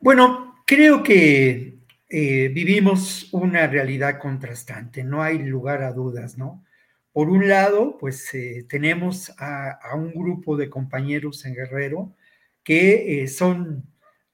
[0.00, 1.78] Bueno, creo que
[2.10, 6.62] eh, vivimos una realidad contrastante, no hay lugar a dudas, ¿no?
[7.10, 12.12] Por un lado, pues eh, tenemos a, un grupo de compañeros en Guerrero
[12.62, 13.84] que son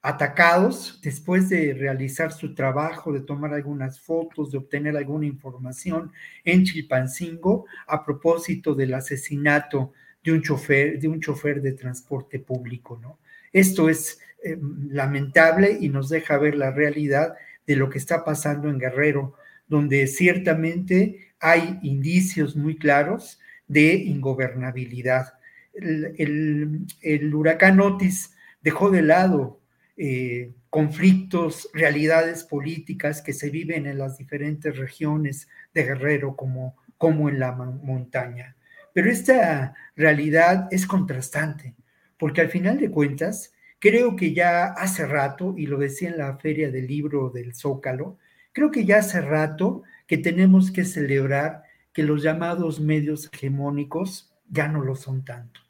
[0.05, 6.13] atacados después de realizar su trabajo, de tomar algunas fotos, de obtener alguna información
[6.45, 12.99] en Chilpancingo a propósito del asesinato de un chofer, de un chofer de transporte público,
[13.01, 13.19] ¿no?
[13.51, 14.59] Esto es eh,
[14.91, 17.33] lamentable y nos deja ver la realidad
[17.67, 19.37] de lo que está pasando en Guerrero,
[19.67, 25.33] donde ciertamente hay indicios muy claros de ingobernabilidad.
[25.73, 29.64] El, el huracán Otis dejó de lado
[29.97, 37.29] eh, conflictos, realidades políticas que se viven en las diferentes regiones de Guerrero como, como
[37.29, 38.57] en la montaña.
[38.93, 41.75] Pero esta realidad es contrastante,
[42.19, 46.37] porque al final de cuentas, creo que ya hace rato, y lo decía en la
[46.39, 48.19] feria del libro del Zócalo,
[48.53, 51.63] creo que ya hace rato que tenemos que celebrar
[51.93, 55.61] que los llamados medios hegemónicos ya no lo son tanto.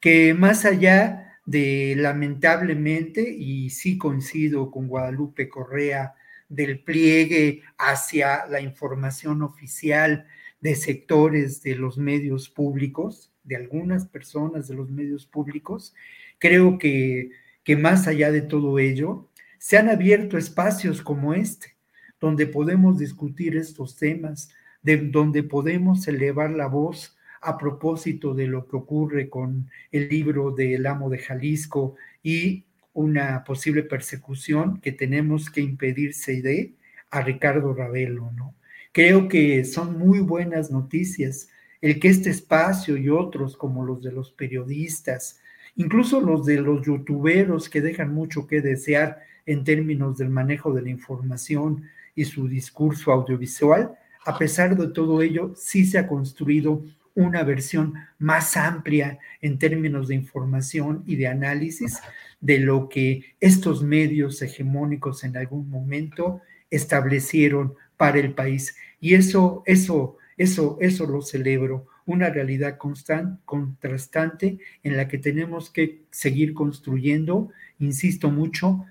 [0.00, 6.14] Que más allá de lamentablemente, y sí coincido con Guadalupe Correa,
[6.48, 10.26] del pliegue hacia la información oficial
[10.60, 15.94] de sectores de los medios públicos, de algunas personas de los medios públicos,
[16.38, 17.30] creo que,
[17.62, 19.28] que más allá de todo ello,
[19.58, 21.76] se han abierto espacios como este,
[22.20, 24.50] donde podemos discutir estos temas,
[24.82, 27.15] de, donde podemos elevar la voz
[27.46, 33.44] a propósito de lo que ocurre con el libro del amo de Jalisco y una
[33.44, 36.74] posible persecución que tenemos que impedirse de
[37.10, 38.54] a Ricardo Ravelo, ¿no?
[38.90, 41.48] Creo que son muy buenas noticias
[41.80, 45.38] el que este espacio y otros como los de los periodistas,
[45.76, 50.82] incluso los de los youtuberos que dejan mucho que desear en términos del manejo de
[50.82, 51.84] la información
[52.16, 56.82] y su discurso audiovisual, a pesar de todo ello, sí se ha construido
[57.16, 61.98] una versión más amplia en términos de información y de análisis
[62.40, 68.76] de lo que estos medios hegemónicos en algún momento establecieron para el país.
[69.00, 75.70] Y eso, eso, eso, eso lo celebro, una realidad constante, contrastante en la que tenemos
[75.70, 78.84] que seguir construyendo, insisto mucho,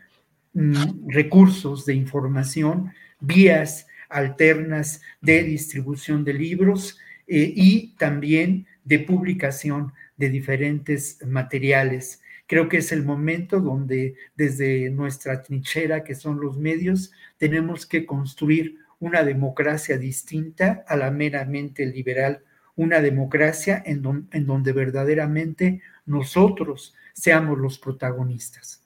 [0.53, 9.93] mm, recursos de información, vías alternas de distribución de libros eh, y también de publicación
[10.17, 12.21] de diferentes materiales.
[12.47, 18.05] Creo que es el momento donde desde nuestra trinchera, que son los medios, tenemos que
[18.05, 22.43] construir una democracia distinta a la meramente liberal,
[22.75, 28.83] una democracia en, en donde verdaderamente nosotros seamos los protagonistas.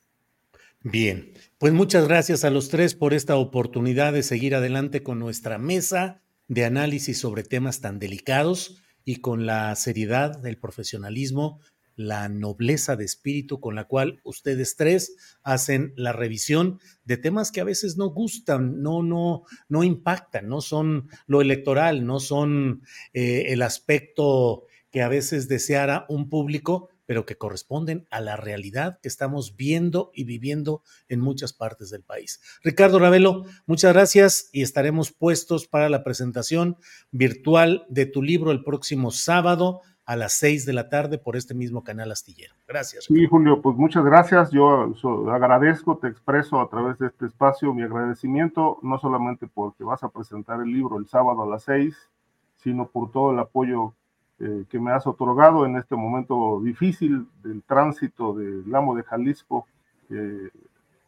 [0.82, 5.58] Bien, pues muchas gracias a los tres por esta oportunidad de seguir adelante con nuestra
[5.58, 11.62] mesa de análisis sobre temas tan delicados y con la seriedad, el profesionalismo,
[11.96, 17.62] la nobleza de espíritu con la cual ustedes tres hacen la revisión de temas que
[17.62, 23.48] a veces no gustan, no, no, no impactan, no son lo electoral, no son eh,
[23.48, 29.08] el aspecto que a veces deseara un público, pero que corresponden a la realidad que
[29.08, 32.40] estamos viendo y viviendo en muchas partes del país.
[32.64, 36.78] Ricardo Ravelo, muchas gracias y estaremos puestos para la presentación
[37.10, 41.56] virtual de tu libro el próximo sábado a las seis de la tarde por este
[41.56, 42.54] mismo canal astillero.
[42.68, 43.06] Gracias.
[43.06, 44.52] Sí, Julio, pues muchas gracias.
[44.52, 44.94] Yo
[45.32, 50.10] agradezco, te expreso a través de este espacio mi agradecimiento, no solamente porque vas a
[50.10, 51.98] presentar el libro el sábado a las seis,
[52.58, 53.96] sino por todo el apoyo
[54.42, 59.68] eh, que me has otorgado en este momento difícil del tránsito del amo de Jalisco
[60.10, 60.50] eh,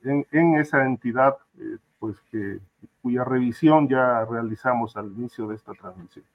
[0.04, 2.60] en, esa entidad, eh, pues que
[3.02, 6.26] cuya revisión ya realizamos al inicio de esta transmisión.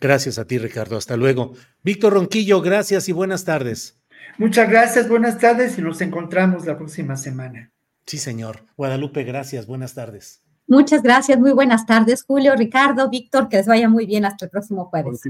[0.00, 0.96] Gracias a ti, Ricardo.
[0.96, 1.54] Hasta luego.
[1.82, 3.98] Víctor Ronquillo, gracias y buenas tardes.
[4.36, 7.72] Muchas gracias, buenas tardes y nos encontramos la próxima semana.
[8.06, 8.60] Sí, señor.
[8.76, 10.42] Guadalupe, gracias, buenas tardes.
[10.68, 14.50] Muchas gracias, muy buenas tardes, Julio, Ricardo, Víctor, que les vaya muy bien hasta el
[14.50, 15.22] próximo jueves.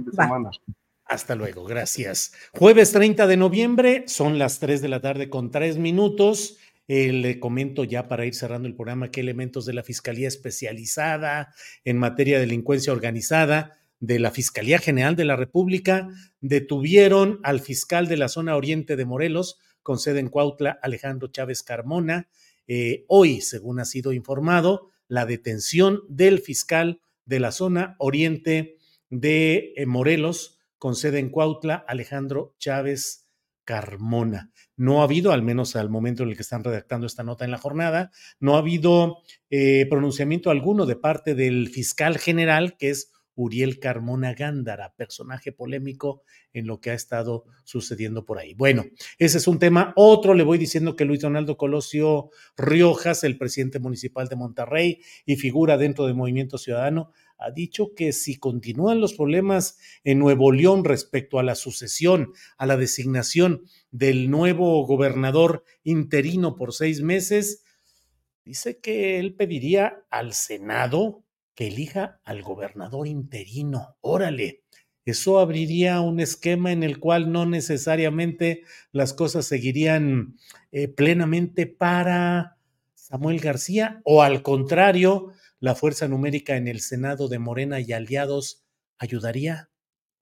[1.05, 2.32] Hasta luego, gracias.
[2.52, 6.59] Jueves 30 de noviembre, son las 3 de la tarde con 3 minutos.
[6.89, 11.55] Eh, le comento ya para ir cerrando el programa qué elementos de la Fiscalía Especializada
[11.85, 16.09] en materia de delincuencia organizada de la Fiscalía General de la República
[16.40, 21.62] detuvieron al fiscal de la zona oriente de Morelos, con sede en Cuautla, Alejandro Chávez
[21.62, 22.28] Carmona.
[22.66, 28.76] Eh, hoy, según ha sido informado, la detención del fiscal de la zona oriente
[29.10, 33.28] de eh, Morelos, con sede en Cuautla, Alejandro Chávez
[33.64, 34.51] Carmona.
[34.76, 37.51] No ha habido, al menos al momento en el que están redactando esta nota en
[37.51, 39.18] la jornada, no ha habido
[39.51, 46.23] eh, pronunciamiento alguno de parte del fiscal general, que es Uriel Carmona Gándara, personaje polémico
[46.52, 48.55] en lo que ha estado sucediendo por ahí.
[48.55, 48.85] Bueno,
[49.19, 49.93] ese es un tema.
[49.94, 55.36] Otro, le voy diciendo que Luis Donaldo Colosio Riojas, el presidente municipal de Monterrey y
[55.36, 60.85] figura dentro del Movimiento Ciudadano, ha dicho que si continúan los problemas en Nuevo León
[60.85, 63.62] respecto a la sucesión, a la designación
[63.93, 67.62] del nuevo gobernador interino por seis meses,
[68.44, 71.23] dice que él pediría al Senado
[71.59, 73.97] que elija al gobernador interino.
[74.01, 74.62] Órale,
[75.05, 78.62] eso abriría un esquema en el cual no necesariamente
[78.93, 80.36] las cosas seguirían
[80.70, 82.59] eh, plenamente para
[82.94, 88.64] Samuel García o al contrario, la fuerza numérica en el Senado de Morena y aliados
[88.97, 89.68] ayudaría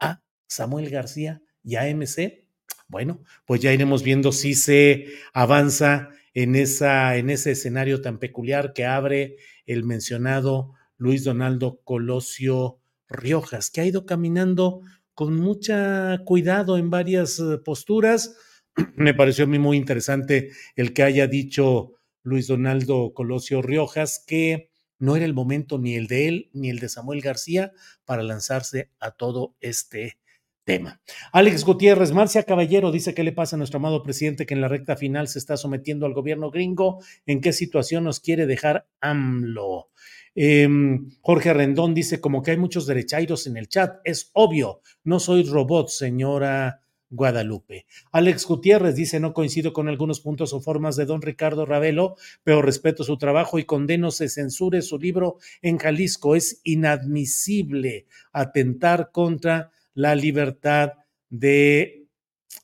[0.01, 2.47] a Samuel García y a MC.
[2.89, 8.73] Bueno, pues ya iremos viendo si se avanza en, esa, en ese escenario tan peculiar
[8.73, 9.37] que abre
[9.67, 12.79] el mencionado Luis Donaldo Colosio
[13.09, 14.81] Riojas, que ha ido caminando
[15.15, 18.37] con mucha cuidado en varias eh, posturas.
[18.97, 21.93] Me pareció a mí muy interesante el que haya dicho
[22.23, 26.79] Luis Donaldo Colosio Riojas que no era el momento ni el de él ni el
[26.79, 27.73] de Samuel García
[28.05, 30.19] para lanzarse a todo este
[30.65, 31.01] tema.
[31.33, 34.69] Alex Gutiérrez, Marcia Caballero dice qué le pasa a nuestro amado presidente que en la
[34.69, 39.91] recta final se está sometiendo al gobierno gringo, en qué situación nos quiere dejar AMLO.
[40.39, 44.01] Em, Jorge Rendón dice como que hay muchos derechairos en el chat.
[44.05, 47.87] Es obvio, no soy robot, señora Guadalupe.
[48.13, 52.61] Alex Gutiérrez dice, no coincido con algunos puntos o formas de don Ricardo Ravelo, pero
[52.61, 56.37] respeto su trabajo y condeno se censure su libro en Jalisco.
[56.37, 60.93] Es inadmisible atentar contra la libertad
[61.31, 62.09] de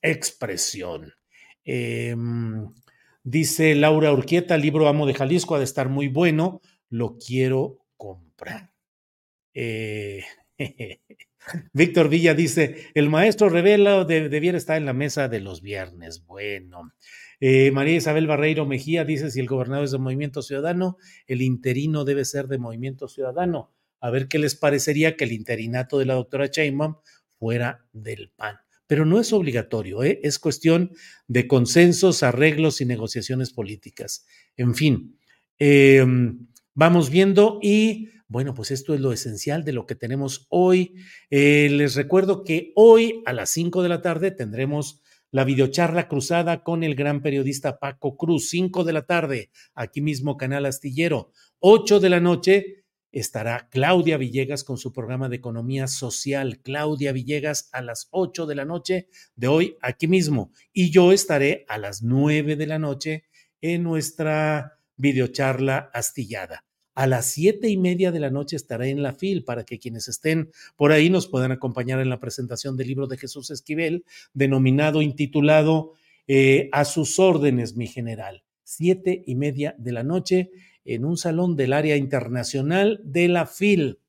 [0.03, 1.15] expresión.
[1.65, 2.69] Em,
[3.25, 6.61] Dice Laura Urquieta, libro Amo de Jalisco, ha de estar muy bueno,
[6.93, 8.71] lo quiero comprar.
[9.55, 10.23] Eh,
[11.73, 16.25] Víctor Villa dice, el maestro revela de, debiera estar en la mesa de los viernes.
[16.27, 16.93] Bueno.
[17.41, 22.05] Eh, María Isabel Barreiro Mejía dice, si el gobernador es de Movimiento Ciudadano, el interino
[22.05, 23.73] debe ser de Movimiento Ciudadano.
[23.99, 26.97] A ver qué les parecería que el interinato de la doctora Sheinbaum
[27.39, 28.57] fuera del PAN.
[28.87, 30.21] Pero no es obligatorio, ¿eh?
[30.23, 30.93] es cuestión
[31.27, 34.27] de consensos, arreglos y negociaciones políticas.
[34.57, 35.19] En fin,
[35.59, 36.05] eh,
[36.75, 40.95] vamos viendo y bueno, pues esto es lo esencial de lo que tenemos hoy.
[41.29, 46.63] Eh, les recuerdo que hoy a las 5 de la tarde tendremos la videocharla cruzada
[46.63, 51.33] con el gran periodista Paco Cruz, 5 de la tarde, aquí mismo Canal Astillero.
[51.59, 56.61] 8 de la noche estará Claudia Villegas con su programa de economía social.
[56.63, 60.53] Claudia Villegas a las 8 de la noche de hoy, aquí mismo.
[60.73, 63.25] Y yo estaré a las 9 de la noche
[63.61, 66.65] en nuestra videocharla astillada.
[66.95, 70.09] A las siete y media de la noche estaré en la FIL para que quienes
[70.09, 74.05] estén por ahí nos puedan acompañar en la presentación del libro de Jesús Esquivel,
[74.35, 75.95] denominado, intitulado
[76.29, 78.45] eh, A sus órdenes, mi general.
[78.63, 80.51] Siete y media de la noche
[80.85, 84.01] en un salón del área internacional de la FIL.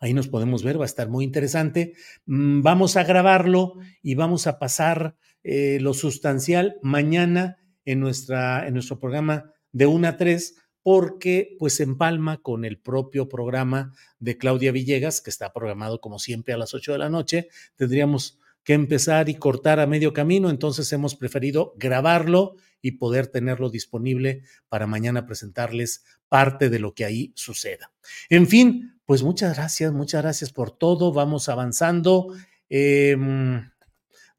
[0.00, 1.94] Ahí nos podemos ver, va a estar muy interesante.
[2.26, 7.59] Mm, vamos a grabarlo y vamos a pasar eh, lo sustancial mañana
[7.90, 13.28] en, nuestra, en nuestro programa de 1 a 3 porque pues empalma con el propio
[13.28, 17.48] programa de Claudia Villegas, que está programado como siempre a las 8 de la noche.
[17.76, 23.68] Tendríamos que empezar y cortar a medio camino, entonces hemos preferido grabarlo y poder tenerlo
[23.68, 27.92] disponible para mañana presentarles parte de lo que ahí suceda.
[28.28, 32.34] En fin, pues muchas gracias, muchas gracias por todo, vamos avanzando.
[32.70, 33.16] Eh,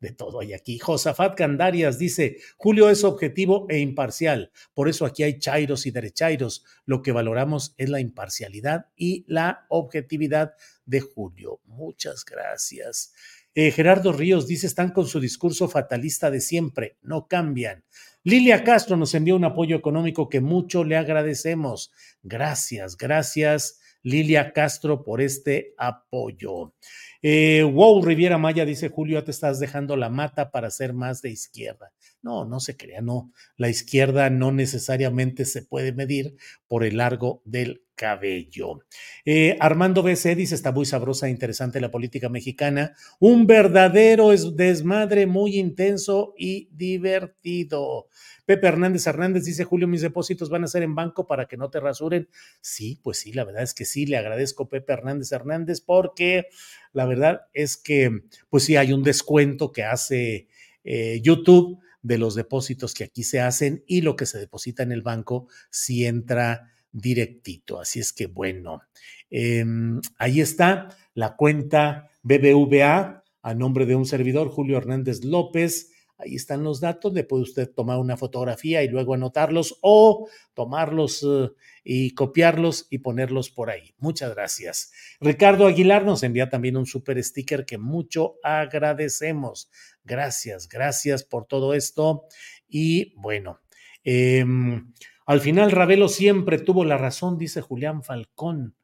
[0.01, 0.79] de todo hay aquí.
[0.79, 6.65] Josafat Candarias dice, Julio es objetivo e imparcial, por eso aquí hay chairos y derechairos.
[6.85, 10.53] Lo que valoramos es la imparcialidad y la objetividad
[10.85, 11.61] de Julio.
[11.65, 13.13] Muchas gracias.
[13.53, 17.83] Eh, Gerardo Ríos dice, están con su discurso fatalista de siempre, no cambian.
[18.23, 21.91] Lilia Castro nos envió un apoyo económico que mucho le agradecemos.
[22.23, 26.73] Gracias, gracias Lilia Castro por este apoyo.
[27.21, 31.29] Eh, wow, Riviera Maya dice Julio, te estás dejando la mata para ser más de
[31.29, 31.91] izquierda.
[32.21, 33.31] No, no se crea, no.
[33.57, 36.35] La izquierda no necesariamente se puede medir
[36.67, 38.79] por el largo del cabello.
[39.25, 42.95] Eh, Armando BC dice, está muy sabrosa e interesante la política mexicana.
[43.19, 48.07] Un verdadero desmadre muy intenso y divertido.
[48.45, 51.69] Pepe Hernández Hernández dice, Julio, mis depósitos van a ser en banco para que no
[51.69, 52.27] te rasuren.
[52.59, 56.47] Sí, pues sí, la verdad es que sí, le agradezco Pepe Hernández Hernández porque
[56.93, 60.47] la verdad es que, pues sí, hay un descuento que hace
[60.83, 64.91] eh, YouTube de los depósitos que aquí se hacen y lo que se deposita en
[64.91, 67.79] el banco si entra directito.
[67.79, 68.81] Así es que bueno,
[69.29, 75.91] em, ahí está la cuenta BBVA a nombre de un servidor, Julio Hernández López.
[76.21, 81.23] Ahí están los datos, le puede usted tomar una fotografía y luego anotarlos o tomarlos
[81.23, 81.49] eh,
[81.83, 83.95] y copiarlos y ponerlos por ahí.
[83.97, 84.91] Muchas gracias.
[85.19, 89.71] Ricardo Aguilar nos envía también un super sticker que mucho agradecemos.
[90.03, 92.25] Gracias, gracias por todo esto.
[92.67, 93.59] Y bueno,
[94.03, 94.93] em,
[95.25, 98.75] al final Ravelo siempre tuvo la razón, dice Julián Falcón.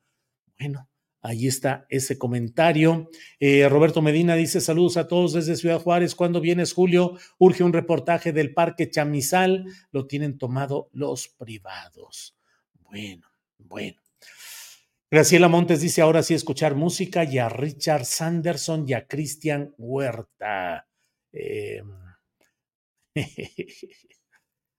[0.59, 0.89] Bueno,
[1.28, 3.10] Ahí está ese comentario.
[3.38, 6.16] Eh, Roberto Medina dice: Saludos a todos desde Ciudad Juárez.
[6.16, 7.18] ¿Cuándo vienes, Julio?
[7.38, 9.66] Urge un reportaje del Parque Chamizal.
[9.91, 12.38] Lo tienen tomado los privados.
[12.80, 13.28] Bueno,
[13.58, 14.02] bueno.
[15.12, 20.88] Graciela Montes dice: Ahora sí escuchar música y a Richard Sanderson y a Cristian Huerta.
[21.40, 21.82] Eh,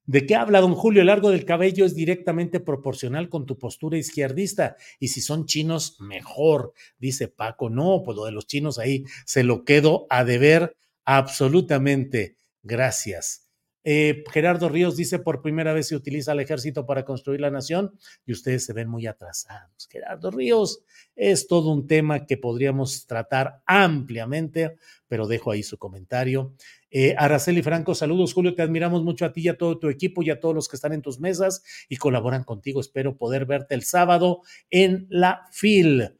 [0.08, 1.02] ¿De qué habla don Julio?
[1.02, 4.76] El largo del cabello es directamente proporcional con tu postura izquierdista.
[4.98, 7.68] Y si son chinos, mejor, dice Paco.
[7.68, 12.38] No, pues lo de los chinos ahí se lo quedo a deber absolutamente.
[12.62, 13.47] Gracias.
[13.90, 17.98] Eh, Gerardo Ríos dice, por primera vez se utiliza el ejército para construir la nación
[18.26, 19.88] y ustedes se ven muy atrasados.
[19.90, 20.84] Gerardo Ríos
[21.16, 26.52] es todo un tema que podríamos tratar ampliamente, pero dejo ahí su comentario.
[26.90, 30.22] Eh, Araceli Franco, saludos Julio, te admiramos mucho a ti y a todo tu equipo
[30.22, 32.82] y a todos los que están en tus mesas y colaboran contigo.
[32.82, 36.14] Espero poder verte el sábado en la FIL.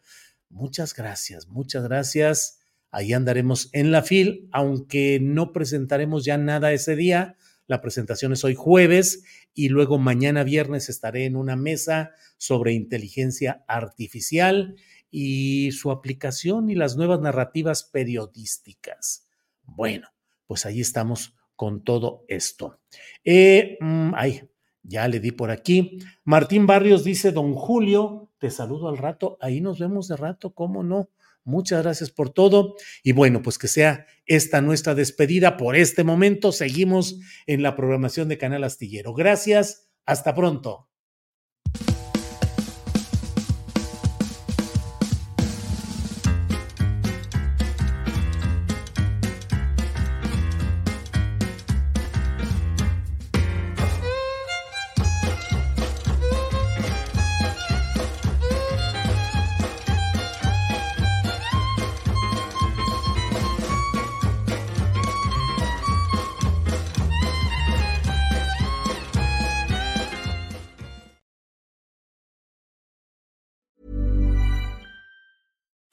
[0.49, 2.61] Muchas gracias, muchas gracias.
[2.91, 7.37] Ahí andaremos en la FIL, aunque no presentaremos ya nada ese día.
[7.69, 13.63] La presentación es hoy jueves y luego mañana viernes estaré en una mesa sobre inteligencia
[13.69, 14.77] artificial
[15.11, 19.29] y su aplicación y las nuevas narrativas periodísticas.
[19.63, 20.09] Bueno,
[20.47, 22.81] pues ahí estamos con todo esto.
[23.23, 24.49] Eh, mm, ay,
[24.83, 25.99] ya le di por aquí.
[26.25, 30.83] Martín Barrios dice, don Julio, te saludo al rato, ahí nos vemos de rato, ¿cómo
[30.83, 31.11] no?
[31.49, 32.77] Muchas gracias por todo.
[33.03, 36.53] Y bueno, pues que sea esta nuestra despedida por este momento.
[36.53, 39.15] Seguimos en la programación de Canal Astillero.
[39.15, 39.89] Gracias.
[40.05, 40.91] Hasta pronto.